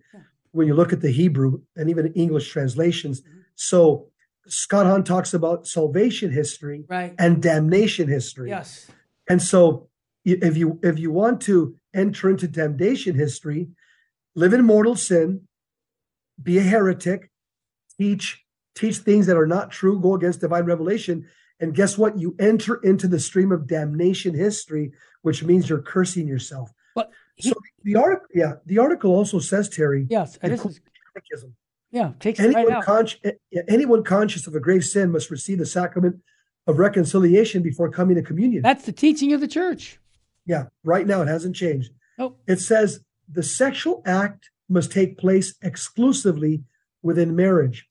when 0.53 0.69
you 0.69 0.75
look 0.75 0.93
at 0.93 1.01
the 1.01 1.11
Hebrew 1.11 1.63
and 1.75 1.91
even 1.91 2.13
English 2.13 2.51
translations. 2.51 3.23
Mm-hmm. 3.23 3.39
So 3.57 4.09
Scott 4.47 4.87
Hahn 4.87 5.03
talks 5.03 5.33
about 5.35 5.67
salvation 5.67 6.31
history 6.31 6.85
Right. 6.89 7.15
and 7.19 7.43
damnation 7.43 8.09
history. 8.09 8.51
Yes. 8.51 8.89
And 9.29 9.43
so 9.43 9.89
if 10.25 10.57
you 10.57 10.79
if 10.83 10.99
you 10.99 11.11
want 11.11 11.41
to 11.43 11.75
enter 11.95 12.29
into 12.29 12.47
damnation 12.47 13.17
history, 13.17 13.69
live 14.35 14.53
in 14.53 14.65
mortal 14.65 14.97
sin, 14.97 15.49
be 16.41 16.59
a 16.59 16.63
heretic, 16.63 17.31
teach 17.99 18.45
teach 18.75 18.99
things 18.99 19.27
that 19.27 19.39
are 19.39 19.47
not 19.47 19.71
true, 19.71 19.99
go 19.99 20.15
against 20.15 20.43
divine 20.43 20.65
revelation, 20.67 21.27
and 21.61 21.75
guess 21.75 21.97
what? 21.97 22.19
You 22.19 22.35
enter 22.39 22.77
into 22.77 23.09
the 23.09 23.19
stream 23.21 23.53
of 23.53 23.67
damnation 23.67 24.35
history, 24.35 24.93
which 25.23 25.43
means 25.43 25.69
you're 25.69 25.81
cursing 25.83 26.27
yourself. 26.29 26.71
But 26.95 27.11
So 27.41 27.53
the 27.83 27.97
article, 27.97 28.27
yeah, 28.35 28.55
the 28.67 28.79
article 28.79 29.13
also 29.13 29.39
says, 29.39 29.69
Terry, 29.69 30.07
yes, 30.09 30.37
it 30.43 30.49
this 30.51 30.65
is, 30.65 30.81
catechism. 31.15 31.55
yeah, 31.91 32.13
takes 32.21 32.41
it 32.41 32.55
right 32.55 32.57
anyone, 32.57 32.85
out. 32.89 33.17
eh, 33.25 33.33
anyone 33.69 34.05
conscious 34.05 34.47
of 34.47 34.55
a 34.55 34.61
grave 34.61 34.85
sin 34.85 35.11
must 35.13 35.31
receive 35.31 35.59
the 35.59 35.67
sacrament 35.67 36.17
of 36.67 36.79
reconciliation 36.79 37.63
before 37.63 37.91
coming 37.91 38.17
to 38.17 38.23
communion. 38.23 38.63
That's 38.63 38.85
the 38.87 38.93
teaching 38.93 39.33
of 39.33 39.41
the 39.41 39.49
church. 39.49 39.99
Yeah, 40.47 40.67
right 40.85 41.07
now 41.07 41.23
it 41.23 41.29
hasn't 41.29 41.57
changed. 41.57 41.91
Nope. 42.19 42.39
It 42.47 42.61
says 42.61 43.01
the 43.31 43.43
sexual 43.43 44.03
act 44.07 44.51
must 44.69 44.91
take 44.93 45.19
place 45.19 45.55
exclusively 45.63 46.65
within 47.03 47.37
marriage. 47.37 47.87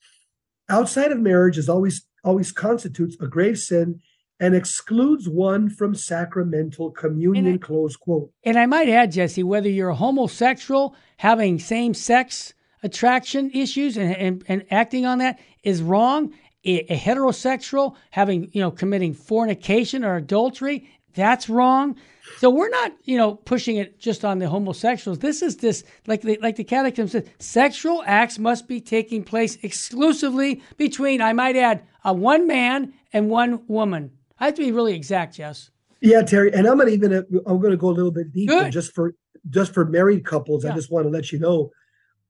Outside 0.67 1.11
of 1.11 1.19
marriage 1.19 1.57
is 1.57 1.69
always 1.69 2.05
always 2.25 2.51
constitutes 2.51 3.15
a 3.21 3.27
grave 3.27 3.57
sin 3.57 4.01
and 4.39 4.53
excludes 4.53 5.29
one 5.29 5.69
from 5.69 5.95
sacramental 5.95 6.91
communion. 6.91 7.45
And 7.45 7.55
I- 7.55 7.65
close 7.65 7.95
quote. 7.95 8.31
And 8.43 8.57
I 8.57 8.65
might 8.65 8.89
add, 8.89 9.13
Jesse, 9.13 9.43
whether 9.43 9.69
you're 9.69 9.89
a 9.89 9.95
homosexual 9.95 10.95
having 11.17 11.59
same 11.59 11.93
sex 11.93 12.53
attraction 12.83 13.49
issues 13.53 13.97
and, 13.97 14.15
and, 14.17 14.43
and 14.47 14.65
acting 14.71 15.05
on 15.05 15.19
that 15.19 15.39
is 15.63 15.81
wrong. 15.81 16.33
A, 16.67 16.79
a 16.91 16.97
heterosexual 16.97 17.95
having, 18.09 18.49
you 18.51 18.59
know, 18.59 18.71
committing 18.71 19.13
fornication 19.13 20.03
or 20.03 20.15
adultery, 20.15 20.89
that's 21.13 21.47
wrong. 21.47 21.95
So 22.37 22.49
we're 22.49 22.69
not, 22.69 22.93
you 23.03 23.17
know, 23.17 23.35
pushing 23.35 23.77
it 23.77 23.99
just 23.99 24.25
on 24.25 24.39
the 24.39 24.49
homosexuals. 24.49 25.19
This 25.19 25.41
is 25.41 25.57
this, 25.57 25.83
like 26.07 26.21
the, 26.21 26.37
like 26.41 26.55
the 26.55 26.63
catechism 26.63 27.07
says, 27.07 27.29
sexual 27.39 28.03
acts 28.05 28.37
must 28.37 28.67
be 28.67 28.81
taking 28.81 29.23
place 29.23 29.57
exclusively 29.63 30.61
between, 30.77 31.21
I 31.21 31.33
might 31.33 31.55
add, 31.55 31.83
a 32.03 32.13
one 32.13 32.47
man 32.47 32.93
and 33.13 33.29
one 33.29 33.65
woman. 33.67 34.11
I 34.39 34.45
have 34.45 34.55
to 34.55 34.61
be 34.63 34.71
really 34.71 34.95
exact, 34.95 35.35
Jess. 35.35 35.71
Yeah, 36.01 36.21
Terry, 36.21 36.53
and 36.53 36.67
I'm 36.67 36.77
gonna 36.77 36.91
even 36.91 37.13
I'm 37.47 37.59
gonna 37.59 37.77
go 37.77 37.89
a 37.89 37.91
little 37.91 38.11
bit 38.11 38.31
deeper 38.31 38.53
Good. 38.53 38.71
just 38.71 38.93
for 38.93 39.15
just 39.49 39.73
for 39.73 39.85
married 39.85 40.25
couples. 40.25 40.65
I 40.65 40.73
just 40.73 40.91
want 40.91 41.05
to 41.05 41.09
let 41.09 41.31
you 41.31 41.39
know, 41.39 41.71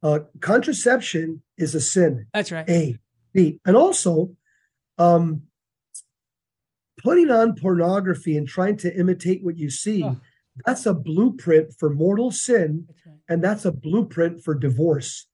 uh, 0.03 0.19
contraception 0.39 1.41
is 1.57 1.75
a 1.75 1.81
sin. 1.81 2.27
That's 2.33 2.51
right. 2.51 2.69
A, 2.69 2.97
B, 3.33 3.59
and 3.65 3.75
also, 3.75 4.35
um, 4.97 5.43
putting 7.05 7.29
on 7.29 7.55
pornography 7.55 8.35
and 8.35 8.47
trying 8.47 8.75
to 8.77 8.93
imitate 8.99 9.43
what 9.43 9.57
you 9.57 9.69
see. 9.69 10.03
Oh. 10.03 10.19
That's 10.65 10.85
a 10.85 10.93
blueprint 10.93 11.73
for 11.77 11.89
mortal 11.89 12.31
sin 12.31 12.85
That's 12.87 13.05
right. 13.05 13.15
and 13.29 13.43
that's 13.43 13.65
a 13.65 13.71
blueprint 13.71 14.43
for 14.43 14.55
divorce. 14.55 15.27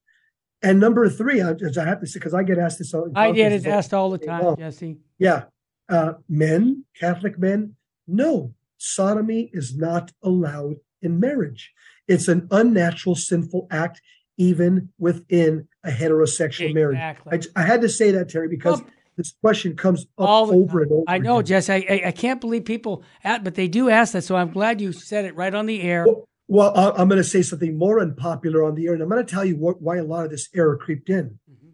And 0.62 0.80
number 0.80 1.10
three, 1.10 1.42
I, 1.42 1.52
I 1.52 1.86
have 1.86 2.02
to 2.02 2.08
say, 2.08 2.20
because 2.20 2.34
I 2.34 2.44
get 2.44 2.60
asked 2.60 2.80
this 2.80 2.94
all. 2.94 3.10
I 3.16 3.32
get 3.32 3.52
it 3.52 3.66
asked 3.66 3.94
all 3.94 4.12
the 4.12 4.20
time, 4.20 4.56
Jesse. 4.58 4.98
Yeah, 5.18 5.46
uh, 5.90 6.14
men, 6.30 6.86
Catholic 7.00 7.40
men, 7.40 7.76
no, 8.08 8.54
sodomy 8.78 9.50
is 9.54 9.76
not 9.76 10.12
allowed 10.22 10.76
in 11.02 11.20
marriage. 11.20 11.72
It's 12.08 12.28
an 12.28 12.48
unnatural, 12.52 13.16
sinful 13.16 13.68
act, 13.72 14.02
even 14.38 14.90
within 15.00 15.68
a 15.84 15.90
heterosexual 15.90 16.70
exactly. 16.70 16.74
marriage. 16.74 17.48
I, 17.56 17.62
I, 17.62 17.64
had 17.64 17.82
to 17.82 17.90
say 17.90 18.12
that, 18.12 18.30
Terry, 18.30 18.48
because 18.48 18.82
well, 18.82 18.90
this 19.18 19.34
question 19.42 19.76
comes 19.76 20.06
up 20.18 20.30
over 20.50 20.82
and 20.82 20.92
over. 20.92 21.04
I 21.08 21.18
know, 21.18 21.40
again. 21.40 21.48
Jess. 21.48 21.70
I, 21.70 21.86
I, 21.90 22.02
I 22.08 22.12
can't 22.12 22.42
believe 22.42 22.66
people, 22.66 23.04
at, 23.24 23.44
but 23.44 23.56
they 23.56 23.68
do 23.68 23.90
ask 23.90 24.14
that. 24.14 24.24
So 24.24 24.36
I'm 24.36 24.52
glad 24.52 24.82
you 24.82 24.92
said 24.92 25.26
it 25.26 25.36
right 25.36 25.54
on 25.54 25.66
the 25.66 25.82
air. 25.82 26.06
Well, 26.06 26.28
well, 26.48 26.94
I'm 26.98 27.08
going 27.08 27.22
to 27.22 27.24
say 27.24 27.42
something 27.42 27.78
more 27.78 28.02
unpopular 28.02 28.64
on 28.64 28.76
the 28.76 28.88
air, 28.88 28.94
and 28.94 29.02
I'm 29.02 29.10
going 29.10 29.26
to 29.26 29.32
tell 29.32 29.46
you 29.46 29.56
what, 29.56 29.82
why 29.82 29.98
a 29.98 30.04
lot 30.04 30.26
of 30.26 30.32
this 30.32 30.50
error 30.54 30.76
creeped 30.76 31.10
in. 31.10 31.40
Mm-hmm. 31.50 31.70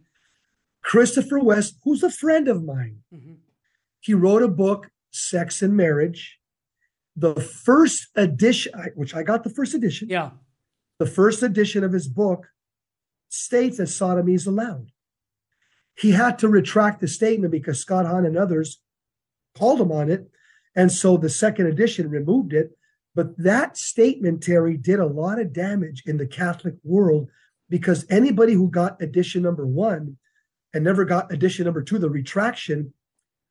Christopher 0.83 1.39
West, 1.39 1.79
who's 1.83 2.03
a 2.03 2.11
friend 2.11 2.47
of 2.47 2.63
mine, 2.63 2.99
mm-hmm. 3.13 3.33
he 3.99 4.13
wrote 4.13 4.43
a 4.43 4.47
book, 4.47 4.89
Sex 5.09 5.61
and 5.61 5.75
Marriage. 5.75 6.38
The 7.15 7.33
first 7.33 8.07
edition, 8.15 8.73
which 8.93 9.15
I 9.15 9.23
got 9.23 9.43
the 9.43 9.49
first 9.49 9.73
edition, 9.73 10.09
yeah, 10.09 10.29
the 10.99 11.07
first 11.07 11.41
edition 11.41 11.83
of 11.83 11.91
his 11.91 12.07
book 12.07 12.45
states 13.29 13.77
that 13.77 13.88
sodomy 13.88 14.35
is 14.35 14.45
allowed. 14.45 14.91
He 15.98 16.12
had 16.12 16.38
to 16.39 16.48
retract 16.48 17.02
the 17.02 17.08
statement 17.08 17.52
because 17.52 17.80
Scott 17.80 18.06
Hahn 18.06 18.26
and 18.26 18.38
others 18.38 18.80
called 19.58 19.82
him 19.82 19.91
on 19.91 20.12
it, 20.12 20.30
and 20.76 20.91
so 20.91 21.18
the 21.18 21.30
second 21.30 21.68
edition 21.68 22.10
removed 22.10 22.54
it 22.54 22.78
but 23.18 23.36
that 23.39 23.78
statement, 23.78 24.43
Terry, 24.43 24.78
did 24.78 25.00
a 25.00 25.08
lot 25.08 25.39
of 25.39 25.52
damage 25.52 26.04
in 26.06 26.18
the 26.18 26.28
Catholic 26.28 26.76
world 26.84 27.30
because 27.68 28.06
anybody 28.12 28.54
who 28.54 28.70
got 28.70 29.02
edition 29.02 29.41
number 29.41 29.66
one 29.66 30.18
and 30.72 30.84
never 30.84 31.04
got 31.04 31.34
edition 31.34 31.66
number 31.66 31.82
two, 31.82 31.98
the 31.98 32.12
retraction, 32.12 32.93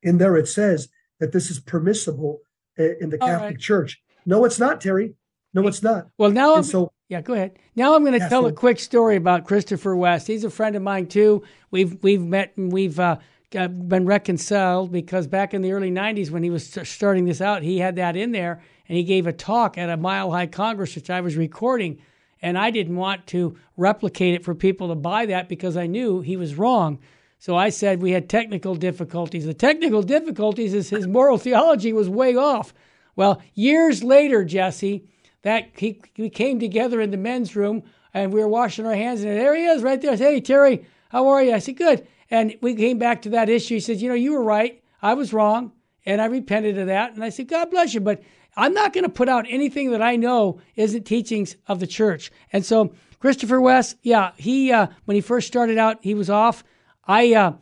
in 0.01 0.19
there 0.19 0.37
it 0.37 0.47
says 0.47 0.87
that 1.19 1.33
this 1.33 1.51
is 1.51 1.59
permissible 1.59 2.39
eh, 2.77 2.93
in 3.01 3.09
the 3.09 3.17
Catholic 3.17 3.41
right. 3.41 3.59
Church. 3.59 4.01
No, 4.25 4.45
it's 4.45 4.57
not, 4.57 4.79
Terry. 4.79 5.15
No, 5.53 5.67
it's 5.67 5.83
not. 5.83 6.07
Well, 6.17 6.31
now, 6.31 6.55
I'm, 6.55 6.63
so 6.63 6.93
yeah, 7.09 7.21
go 7.21 7.33
ahead. 7.33 7.57
Now 7.75 7.95
I'm 7.95 8.01
going 8.01 8.13
to 8.13 8.19
yeah, 8.19 8.29
tell 8.29 8.43
so, 8.43 8.47
a 8.47 8.53
quick 8.53 8.79
story 8.79 9.15
about 9.15 9.45
Christopher 9.45 9.95
West. 9.95 10.27
He's 10.27 10.43
a 10.43 10.49
friend 10.49 10.75
of 10.75 10.81
mine 10.81 11.07
too. 11.07 11.43
We've 11.71 12.01
we've 12.03 12.21
met 12.21 12.53
and 12.57 12.71
we've 12.71 12.99
uh, 12.99 13.17
been 13.51 14.05
reconciled 14.05 14.91
because 14.91 15.25
back 15.27 15.53
in 15.53 15.61
the 15.61 15.71
early 15.71 15.91
'90s 15.91 16.31
when 16.31 16.43
he 16.43 16.49
was 16.49 16.77
starting 16.83 17.25
this 17.25 17.39
out, 17.39 17.63
he 17.63 17.79
had 17.79 17.95
that 17.95 18.15
in 18.17 18.31
there 18.31 18.61
and 18.89 18.97
he 18.97 19.03
gave 19.03 19.25
a 19.25 19.33
talk 19.33 19.77
at 19.77 19.89
a 19.89 19.97
Mile 19.97 20.31
High 20.31 20.47
Congress, 20.47 20.95
which 20.95 21.09
I 21.09 21.21
was 21.21 21.35
recording. 21.35 22.01
And 22.41 22.57
I 22.57 22.69
didn't 22.71 22.95
want 22.95 23.25
to 23.27 23.57
replicate 23.77 24.35
it 24.35 24.43
for 24.43 24.53
people 24.53 24.89
to 24.89 24.95
buy 24.95 25.25
that 25.25 25.49
because 25.49 25.75
I 25.75 25.87
knew 25.87 26.21
he 26.21 26.37
was 26.37 26.55
wrong. 26.55 26.99
So 27.39 27.55
I 27.55 27.69
said 27.69 28.01
we 28.01 28.11
had 28.11 28.29
technical 28.29 28.75
difficulties. 28.75 29.45
The 29.45 29.53
technical 29.53 30.03
difficulties 30.03 30.73
is 30.73 30.89
his 30.89 31.07
moral 31.07 31.37
theology 31.37 31.93
was 31.93 32.09
way 32.09 32.35
off. 32.35 32.73
Well, 33.15 33.41
years 33.55 34.03
later, 34.03 34.43
Jesse, 34.43 35.07
that 35.43 35.69
he, 35.77 36.01
we 36.17 36.29
came 36.29 36.59
together 36.59 37.01
in 37.01 37.11
the 37.11 37.17
men's 37.17 37.55
room 37.55 37.83
and 38.13 38.33
we 38.33 38.39
were 38.39 38.47
washing 38.47 38.85
our 38.85 38.95
hands, 38.95 39.23
and 39.23 39.37
there 39.37 39.55
he 39.55 39.65
is 39.65 39.83
right 39.83 40.01
there. 40.01 40.11
I 40.11 40.15
said, 40.15 40.31
Hey, 40.31 40.41
Terry, 40.41 40.85
how 41.09 41.27
are 41.27 41.43
you? 41.43 41.53
I 41.53 41.59
said, 41.59 41.77
Good. 41.77 42.07
And 42.29 42.55
we 42.61 42.75
came 42.75 42.97
back 42.97 43.21
to 43.23 43.29
that 43.29 43.49
issue. 43.49 43.75
He 43.75 43.79
said, 43.79 43.97
You 43.97 44.09
know, 44.09 44.15
you 44.15 44.33
were 44.33 44.43
right. 44.43 44.81
I 45.01 45.13
was 45.13 45.33
wrong. 45.33 45.71
And 46.05 46.21
I 46.21 46.25
repented 46.25 46.77
of 46.77 46.87
that. 46.87 47.13
And 47.13 47.23
I 47.23 47.29
said, 47.29 47.49
God 47.49 47.69
bless 47.69 47.93
you. 47.93 47.99
But 47.99 48.23
I'm 48.55 48.73
not 48.73 48.93
going 48.93 49.03
to 49.03 49.09
put 49.09 49.29
out 49.29 49.45
anything 49.49 49.91
that 49.91 50.01
I 50.01 50.15
know 50.15 50.59
isn't 50.75 51.03
teachings 51.03 51.57
of 51.67 51.79
the 51.79 51.87
church. 51.87 52.31
And 52.51 52.65
so 52.65 52.93
Christopher 53.19 53.59
West, 53.59 53.97
yeah, 54.01 54.31
he 54.37 54.71
uh, 54.71 54.87
when 55.05 55.15
he 55.15 55.21
first 55.21 55.47
started 55.47 55.77
out, 55.77 55.97
he 56.01 56.13
was 56.13 56.29
off. 56.29 56.63
I 57.05 57.33
uh, 57.33 57.53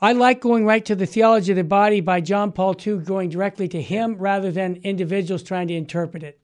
I 0.00 0.12
like 0.12 0.40
going 0.40 0.66
right 0.66 0.84
to 0.84 0.94
the 0.94 1.06
theology 1.06 1.52
of 1.52 1.56
the 1.56 1.64
body 1.64 2.00
by 2.00 2.20
John 2.20 2.52
Paul 2.52 2.76
II, 2.84 2.98
going 2.98 3.30
directly 3.30 3.68
to 3.68 3.80
him 3.80 4.16
rather 4.16 4.52
than 4.52 4.76
individuals 4.82 5.42
trying 5.42 5.68
to 5.68 5.74
interpret 5.74 6.22
it. 6.22 6.38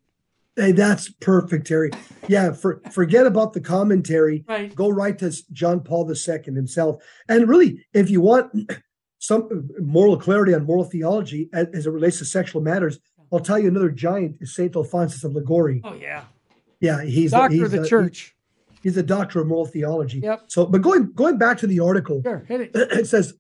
Hey, 0.57 0.73
that's 0.73 1.11
perfect, 1.11 1.67
Terry. 1.67 1.91
Yeah, 2.29 2.53
for, 2.53 2.83
forget 2.91 3.27
about 3.27 3.55
the 3.55 3.61
commentary. 3.61 4.45
Right. 4.47 4.75
Go 4.75 4.91
right 4.91 5.19
to 5.19 5.35
John 5.53 5.81
Paul 5.81 6.11
II 6.11 6.55
himself. 6.55 7.03
And 7.29 7.49
really, 7.49 7.87
if 7.95 8.11
you 8.11 8.21
want 8.21 8.71
some 9.19 9.71
moral 9.81 10.19
clarity 10.19 10.53
on 10.55 10.67
moral 10.67 10.85
theology 10.85 11.49
as, 11.55 11.69
as 11.73 11.87
it 11.87 11.91
relates 11.91 12.19
to 12.19 12.27
sexual 12.27 12.61
matters, 12.61 12.99
I'll 13.33 13.41
tell 13.41 13.59
you 13.59 13.69
another 13.69 13.89
giant 13.89 14.37
is 14.41 14.55
Saint 14.55 14.77
Alphonsus 14.77 15.25
of 15.25 15.35
Liguori. 15.35 15.81
Oh 15.85 15.95
yeah, 15.95 16.25
yeah, 16.81 17.03
he's 17.03 17.31
doctor 17.31 17.55
he's 17.55 17.63
of 17.63 17.71
the 17.71 17.83
a, 17.83 17.87
church. 17.87 18.37
He, 18.71 18.81
he's 18.83 18.99
a 18.99 19.03
doctor 19.03 19.41
of 19.41 19.47
moral 19.47 19.65
theology. 19.65 20.19
Yep. 20.19 20.43
So, 20.49 20.67
but 20.67 20.83
going 20.83 21.13
going 21.13 21.39
back 21.39 21.57
to 21.59 21.67
the 21.67 21.81
article, 21.81 22.21
sure, 22.23 22.45
it. 22.47 22.73
it 22.75 23.07
says, 23.07 23.33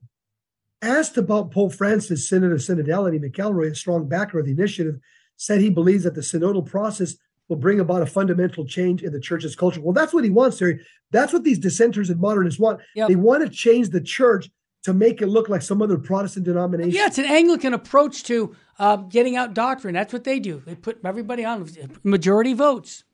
asked 0.80 1.18
about 1.18 1.50
Pope 1.50 1.74
Francis' 1.74 2.26
Synod 2.26 2.52
of 2.52 2.58
Synodality, 2.58 3.22
McElroy, 3.22 3.70
a 3.70 3.74
strong 3.74 4.08
backer 4.08 4.38
of 4.38 4.46
the 4.46 4.52
initiative, 4.52 4.98
said 5.36 5.60
he 5.60 5.70
believes 5.70 6.04
that 6.04 6.14
the 6.14 6.20
synodal 6.20 6.64
process 6.64 7.16
will 7.48 7.56
bring 7.56 7.80
about 7.80 8.02
a 8.02 8.06
fundamental 8.06 8.64
change 8.64 9.02
in 9.02 9.12
the 9.12 9.20
church's 9.20 9.56
culture. 9.56 9.80
Well, 9.80 9.92
that's 9.92 10.14
what 10.14 10.24
he 10.24 10.30
wants, 10.30 10.58
Terry. 10.58 10.80
That's 11.10 11.32
what 11.32 11.44
these 11.44 11.58
dissenters 11.58 12.10
and 12.10 12.20
modernists 12.20 12.60
want. 12.60 12.80
Yep. 12.94 13.08
They 13.08 13.16
want 13.16 13.42
to 13.42 13.48
change 13.48 13.90
the 13.90 14.00
church 14.00 14.48
to 14.84 14.92
make 14.92 15.22
it 15.22 15.26
look 15.26 15.48
like 15.48 15.62
some 15.62 15.80
other 15.82 15.98
Protestant 15.98 16.44
denomination. 16.44 16.92
Yeah, 16.92 17.06
it's 17.06 17.18
an 17.18 17.24
Anglican 17.24 17.74
approach 17.74 18.24
to 18.24 18.56
uh, 18.78 18.96
getting 18.96 19.36
out 19.36 19.54
doctrine. 19.54 19.94
That's 19.94 20.12
what 20.12 20.24
they 20.24 20.40
do. 20.40 20.62
They 20.64 20.74
put 20.74 21.00
everybody 21.04 21.44
on 21.44 21.68
majority 22.02 22.52
votes. 22.52 23.04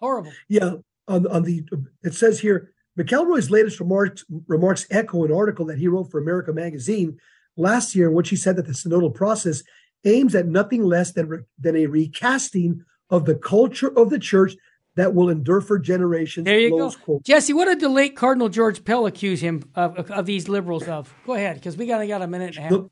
Horrible. 0.00 0.32
Yeah, 0.48 0.74
on, 1.08 1.26
on 1.26 1.42
the 1.42 1.64
it 2.02 2.14
says 2.14 2.40
here 2.40 2.72
McElroy's 2.98 3.50
latest 3.50 3.80
remarks 3.80 4.24
remarks 4.46 4.86
echo 4.90 5.24
an 5.24 5.32
article 5.32 5.66
that 5.66 5.78
he 5.78 5.88
wrote 5.88 6.10
for 6.10 6.20
America 6.20 6.52
Magazine 6.52 7.18
last 7.56 7.94
year, 7.94 8.08
in 8.08 8.14
which 8.14 8.30
he 8.30 8.36
said 8.36 8.56
that 8.56 8.66
the 8.66 8.72
synodal 8.72 9.14
process 9.14 9.62
aims 10.04 10.34
at 10.34 10.46
nothing 10.46 10.82
less 10.82 11.12
than 11.12 11.28
re, 11.28 11.38
than 11.58 11.76
a 11.76 11.86
recasting 11.86 12.84
of 13.10 13.24
the 13.24 13.34
culture 13.34 13.96
of 13.96 14.10
the 14.10 14.18
church 14.18 14.54
that 14.96 15.14
will 15.14 15.30
endure 15.30 15.60
for 15.60 15.78
generations. 15.78 16.44
There 16.44 16.58
you 16.58 16.70
go. 16.70 16.90
Quote. 16.90 17.24
Jesse, 17.24 17.52
what 17.52 17.66
did 17.66 17.80
the 17.80 17.88
late 17.88 18.16
Cardinal 18.16 18.48
George 18.48 18.84
Pell 18.84 19.06
accuse 19.06 19.40
him 19.40 19.62
of, 19.74 19.96
of, 19.98 20.10
of 20.10 20.26
these 20.26 20.48
liberals 20.48 20.86
of? 20.86 21.14
Go 21.24 21.34
ahead, 21.34 21.56
because 21.56 21.76
we 21.76 21.86
got, 21.86 22.06
got 22.06 22.22
a 22.22 22.26
minute 22.26 22.56
and 22.56 22.58
a 22.58 22.60
half. 22.62 22.70
The, 22.70 22.90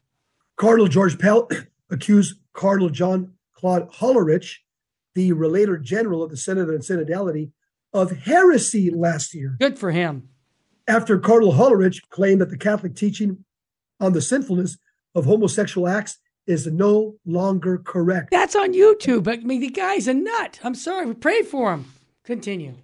Cardinal 0.57 0.89
George 0.89 1.19
Pell 1.19 1.49
accused 1.91 2.37
Cardinal 2.53 2.91
John 2.91 3.35
Claude 3.55 3.91
Hollerich, 3.93 4.57
the 5.15 5.33
Relator 5.33 5.77
General 5.77 6.23
of 6.23 6.31
the 6.31 6.37
Senate 6.37 6.69
and 6.69 6.81
Synodality, 6.81 7.51
of 7.93 8.11
heresy 8.11 8.91
last 8.91 9.35
year. 9.35 9.57
Good 9.59 9.79
for 9.79 9.91
him. 9.91 10.29
After 10.87 11.19
Cardinal 11.19 11.55
Hollerich 11.55 12.01
claimed 12.09 12.41
that 12.41 12.51
the 12.51 12.57
Catholic 12.57 12.95
teaching 12.95 13.45
on 13.99 14.13
the 14.13 14.23
sinfulness 14.23 14.79
of 15.15 15.25
homosexual 15.25 15.89
acts 15.89 16.19
is 16.51 16.66
no 16.66 17.14
longer 17.24 17.78
correct. 17.78 18.30
That's 18.30 18.57
on 18.57 18.74
YouTube. 18.74 19.28
I 19.28 19.36
mean, 19.44 19.61
the 19.61 19.70
guy's 19.70 20.09
a 20.09 20.14
nut. 20.14 20.59
I'm 20.64 20.74
sorry. 20.74 21.07
We 21.07 21.14
pray 21.14 21.42
for 21.42 21.72
him. 21.72 21.86
Continue. 22.24 22.74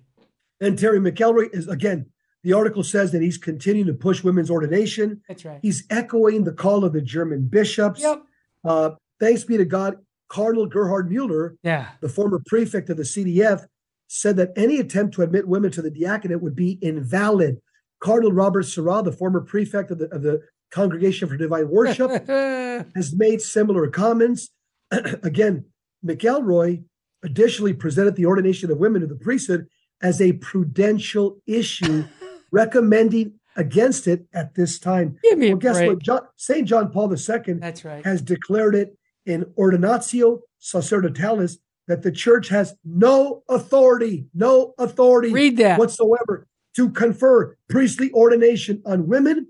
And 0.60 0.78
Terry 0.78 1.00
McElroy 1.00 1.52
is, 1.52 1.68
again, 1.68 2.06
the 2.42 2.52
article 2.52 2.84
says 2.84 3.10
that 3.12 3.22
he's 3.22 3.36
continuing 3.36 3.88
to 3.88 3.94
push 3.94 4.22
women's 4.22 4.50
ordination. 4.50 5.20
That's 5.28 5.44
right. 5.44 5.58
He's 5.62 5.84
echoing 5.90 6.44
the 6.44 6.52
call 6.52 6.84
of 6.84 6.92
the 6.92 7.02
German 7.02 7.48
bishops. 7.48 8.00
Yep. 8.00 8.22
Uh, 8.64 8.90
thanks 9.18 9.44
be 9.44 9.56
to 9.56 9.64
God, 9.64 9.96
Cardinal 10.28 10.66
Gerhard 10.66 11.10
Mueller, 11.10 11.56
yeah. 11.62 11.88
the 12.00 12.08
former 12.08 12.40
prefect 12.46 12.88
of 12.88 12.96
the 12.96 13.02
CDF, 13.02 13.66
said 14.06 14.36
that 14.36 14.52
any 14.56 14.78
attempt 14.78 15.14
to 15.14 15.22
admit 15.22 15.48
women 15.48 15.72
to 15.72 15.82
the 15.82 15.90
diaconate 15.90 16.40
would 16.40 16.54
be 16.54 16.78
invalid. 16.80 17.60
Cardinal 17.98 18.32
Robert 18.32 18.62
Sarah, 18.62 19.02
the 19.02 19.12
former 19.12 19.40
prefect 19.40 19.90
of 19.90 19.98
the, 19.98 20.06
of 20.14 20.22
the 20.22 20.42
Congregation 20.70 21.28
for 21.28 21.36
Divine 21.36 21.68
Worship, 21.68 22.10
has 22.94 23.14
made 23.16 23.40
similar 23.40 23.88
comments. 23.88 24.50
Again, 24.90 25.64
McElroy 26.04 26.84
additionally 27.22 27.72
presented 27.72 28.16
the 28.16 28.26
ordination 28.26 28.70
of 28.70 28.78
women 28.78 29.00
to 29.00 29.06
the 29.06 29.16
priesthood 29.16 29.66
as 30.02 30.20
a 30.20 30.32
prudential 30.34 31.38
issue, 31.46 32.04
recommending 32.52 33.34
against 33.56 34.06
it 34.06 34.26
at 34.34 34.54
this 34.54 34.78
time. 34.78 35.18
Give 35.22 35.38
me 35.38 35.48
well, 35.48 35.58
guess 35.58 35.76
break. 35.76 35.88
what? 35.90 36.02
John, 36.02 36.20
St. 36.36 36.68
John 36.68 36.90
Paul 36.90 37.12
II 37.12 37.54
That's 37.54 37.84
right. 37.84 38.04
has 38.04 38.20
declared 38.20 38.74
it 38.74 38.96
in 39.24 39.44
Ordinatio 39.58 40.40
Sacerdotalis 40.60 41.56
that 41.88 42.02
the 42.02 42.12
church 42.12 42.48
has 42.48 42.74
no 42.84 43.42
authority, 43.48 44.26
no 44.34 44.74
authority 44.78 45.32
Read 45.32 45.56
that. 45.58 45.78
whatsoever 45.78 46.46
to 46.74 46.90
confer 46.90 47.56
priestly 47.70 48.12
ordination 48.12 48.82
on 48.84 49.06
women, 49.06 49.48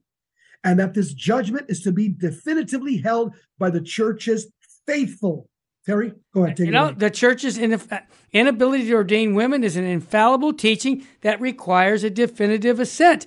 and 0.67 0.81
that 0.81 0.95
this 0.95 1.15
judgment 1.15 1.67
is 1.69 1.81
to 1.81 1.93
be 1.93 2.09
definitively 2.09 2.97
held 2.97 3.33
by 3.57 3.71
the 3.71 3.81
church's 3.81 4.49
faithful. 4.85 5.49
Terry, 5.87 6.13
go 6.35 6.45
ahead. 6.45 6.59
you 6.59 6.73
know, 6.73 6.91
the 6.91 7.09
church's 7.09 7.57
inability 7.57 8.89
to 8.89 8.95
ordain 8.95 9.37
women 9.37 9.63
is 9.63 9.77
an 9.77 9.85
infallible 9.85 10.53
teaching 10.53 11.07
that 11.21 11.41
requires 11.41 12.03
a 12.03 12.11
definitive 12.11 12.81
assent. 12.81 13.27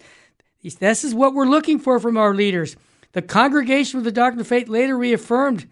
This 0.62 1.06
is 1.06 1.16
what 1.16 1.34
we're 1.34 1.46
looking 1.46 1.80
for 1.80 1.98
from 1.98 2.18
our 2.18 2.36
leaders. 2.36 2.76
The 3.14 3.22
Congregation 3.22 3.98
of 4.00 4.04
the 4.04 4.12
Doctrine 4.12 4.42
of 4.42 4.48
Faith 4.48 4.68
later 4.68 4.98
reaffirmed 4.98 5.70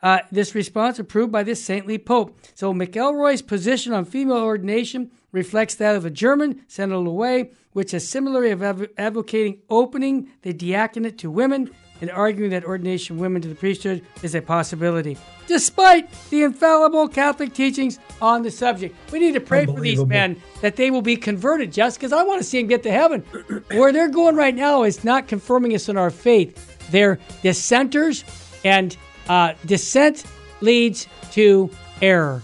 uh, 0.00 0.20
this 0.30 0.54
response 0.54 1.00
approved 1.00 1.32
by 1.32 1.42
this 1.42 1.62
saintly 1.62 1.98
pope. 1.98 2.38
So 2.54 2.72
McElroy's 2.72 3.42
position 3.42 3.92
on 3.92 4.04
female 4.04 4.36
ordination 4.36 5.10
reflects 5.32 5.74
that 5.74 5.96
of 5.96 6.04
a 6.04 6.10
German, 6.10 6.62
Synodal 6.68 7.12
Way, 7.12 7.50
which 7.78 7.94
is 7.94 8.08
similarly 8.08 8.50
av- 8.50 8.88
advocating 8.98 9.56
opening 9.70 10.28
the 10.42 10.52
diaconate 10.52 11.16
to 11.16 11.30
women 11.30 11.70
and 12.00 12.10
arguing 12.10 12.50
that 12.50 12.64
ordination 12.64 13.14
of 13.14 13.20
women 13.20 13.40
to 13.40 13.46
the 13.46 13.54
priesthood 13.54 14.04
is 14.24 14.34
a 14.34 14.42
possibility, 14.42 15.16
despite 15.46 16.10
the 16.30 16.42
infallible 16.42 17.06
Catholic 17.06 17.54
teachings 17.54 18.00
on 18.20 18.42
the 18.42 18.50
subject. 18.50 18.96
We 19.12 19.20
need 19.20 19.34
to 19.34 19.40
pray 19.40 19.64
for 19.64 19.78
these 19.80 20.04
men 20.04 20.42
that 20.60 20.74
they 20.74 20.90
will 20.90 21.02
be 21.02 21.16
converted, 21.16 21.72
just 21.72 22.00
because 22.00 22.12
I 22.12 22.24
want 22.24 22.40
to 22.40 22.44
see 22.44 22.58
them 22.58 22.66
get 22.66 22.82
to 22.82 22.90
heaven. 22.90 23.20
Where 23.70 23.92
they're 23.92 24.08
going 24.08 24.34
right 24.34 24.56
now 24.56 24.82
is 24.82 25.04
not 25.04 25.28
confirming 25.28 25.72
us 25.76 25.88
in 25.88 25.96
our 25.96 26.10
faith. 26.10 26.90
They're 26.90 27.20
dissenters, 27.42 28.24
and 28.64 28.96
uh, 29.28 29.54
dissent 29.66 30.24
leads 30.60 31.06
to 31.30 31.70
error. 32.02 32.42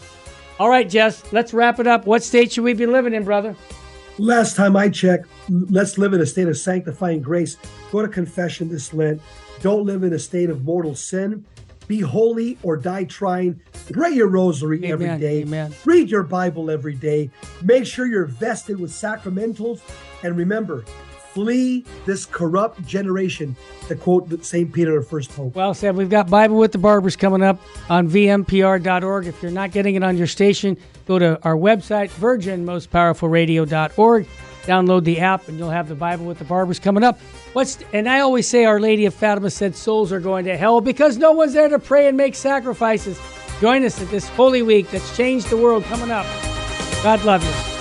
All 0.60 0.68
right, 0.68 0.88
Jess, 0.88 1.24
let's 1.32 1.52
wrap 1.52 1.80
it 1.80 1.88
up. 1.88 2.06
What 2.06 2.22
state 2.22 2.52
should 2.52 2.62
we 2.62 2.74
be 2.74 2.86
living 2.86 3.14
in, 3.14 3.24
brother? 3.24 3.56
Last 4.18 4.54
time 4.54 4.76
I 4.76 4.88
checked, 4.90 5.26
let's 5.48 5.98
live 5.98 6.12
in 6.12 6.20
a 6.20 6.26
state 6.26 6.46
of 6.46 6.56
sanctifying 6.56 7.20
grace. 7.20 7.56
Go 7.90 8.00
to 8.00 8.08
confession 8.08 8.68
this 8.68 8.94
Lent. 8.94 9.20
Don't 9.60 9.84
live 9.84 10.04
in 10.04 10.12
a 10.12 10.18
state 10.18 10.50
of 10.50 10.64
mortal 10.64 10.94
sin. 10.94 11.44
Be 11.88 12.00
holy 12.00 12.56
or 12.62 12.76
die 12.76 13.04
trying. 13.04 13.60
Pray 13.92 14.10
your 14.10 14.28
rosary 14.28 14.78
Amen, 14.78 14.92
every 14.92 15.18
day. 15.18 15.42
amen. 15.42 15.74
Read 15.84 16.10
your 16.10 16.22
Bible 16.22 16.70
every 16.70 16.94
day. 16.94 17.30
Make 17.62 17.86
sure 17.86 18.06
you're 18.06 18.24
vested 18.24 18.78
with 18.78 18.90
sacramentals. 18.90 19.80
And 20.22 20.36
remember, 20.36 20.84
flee 21.34 21.84
this 22.06 22.24
corrupt 22.24 22.86
generation, 22.86 23.54
to 23.88 23.96
quote 23.96 24.44
St. 24.44 24.72
Peter, 24.72 25.00
the 25.00 25.04
first 25.04 25.30
pope. 25.30 25.56
Well 25.56 25.74
said. 25.74 25.96
We've 25.96 26.08
got 26.08 26.30
Bible 26.30 26.56
with 26.56 26.70
the 26.72 26.78
Barbers 26.78 27.16
coming 27.16 27.42
up 27.42 27.60
on 27.90 28.08
vmpr.org. 28.08 29.26
If 29.26 29.42
you're 29.42 29.50
not 29.50 29.72
getting 29.72 29.96
it 29.96 30.04
on 30.04 30.16
your 30.16 30.28
station, 30.28 30.78
go 31.06 31.18
to 31.18 31.38
our 31.42 31.56
website, 31.56 32.10
virginmostpowerfulradio.org. 32.10 34.28
Download 34.62 35.04
the 35.04 35.20
app, 35.20 35.48
and 35.48 35.58
you'll 35.58 35.68
have 35.68 35.88
the 35.88 35.94
Bible 35.94 36.24
with 36.24 36.38
the 36.38 36.44
Barbers 36.44 36.78
coming 36.78 37.04
up. 37.04 37.18
What's 37.52 37.78
and 37.92 38.08
I 38.08 38.20
always 38.20 38.48
say 38.48 38.64
Our 38.64 38.80
Lady 38.80 39.04
of 39.04 39.12
Fatima 39.12 39.50
said 39.50 39.76
souls 39.76 40.10
are 40.10 40.20
going 40.20 40.46
to 40.46 40.56
hell 40.56 40.80
because 40.80 41.18
no 41.18 41.32
one's 41.32 41.52
there 41.52 41.68
to 41.68 41.78
pray 41.78 42.08
and 42.08 42.16
make 42.16 42.34
sacrifices. 42.34 43.20
Join 43.60 43.84
us 43.84 44.00
at 44.00 44.08
this 44.08 44.26
Holy 44.30 44.62
Week 44.62 44.90
that's 44.90 45.14
changed 45.16 45.50
the 45.50 45.56
world 45.56 45.84
coming 45.84 46.10
up. 46.10 46.26
God 47.02 47.22
love 47.24 47.44
you. 47.44 47.73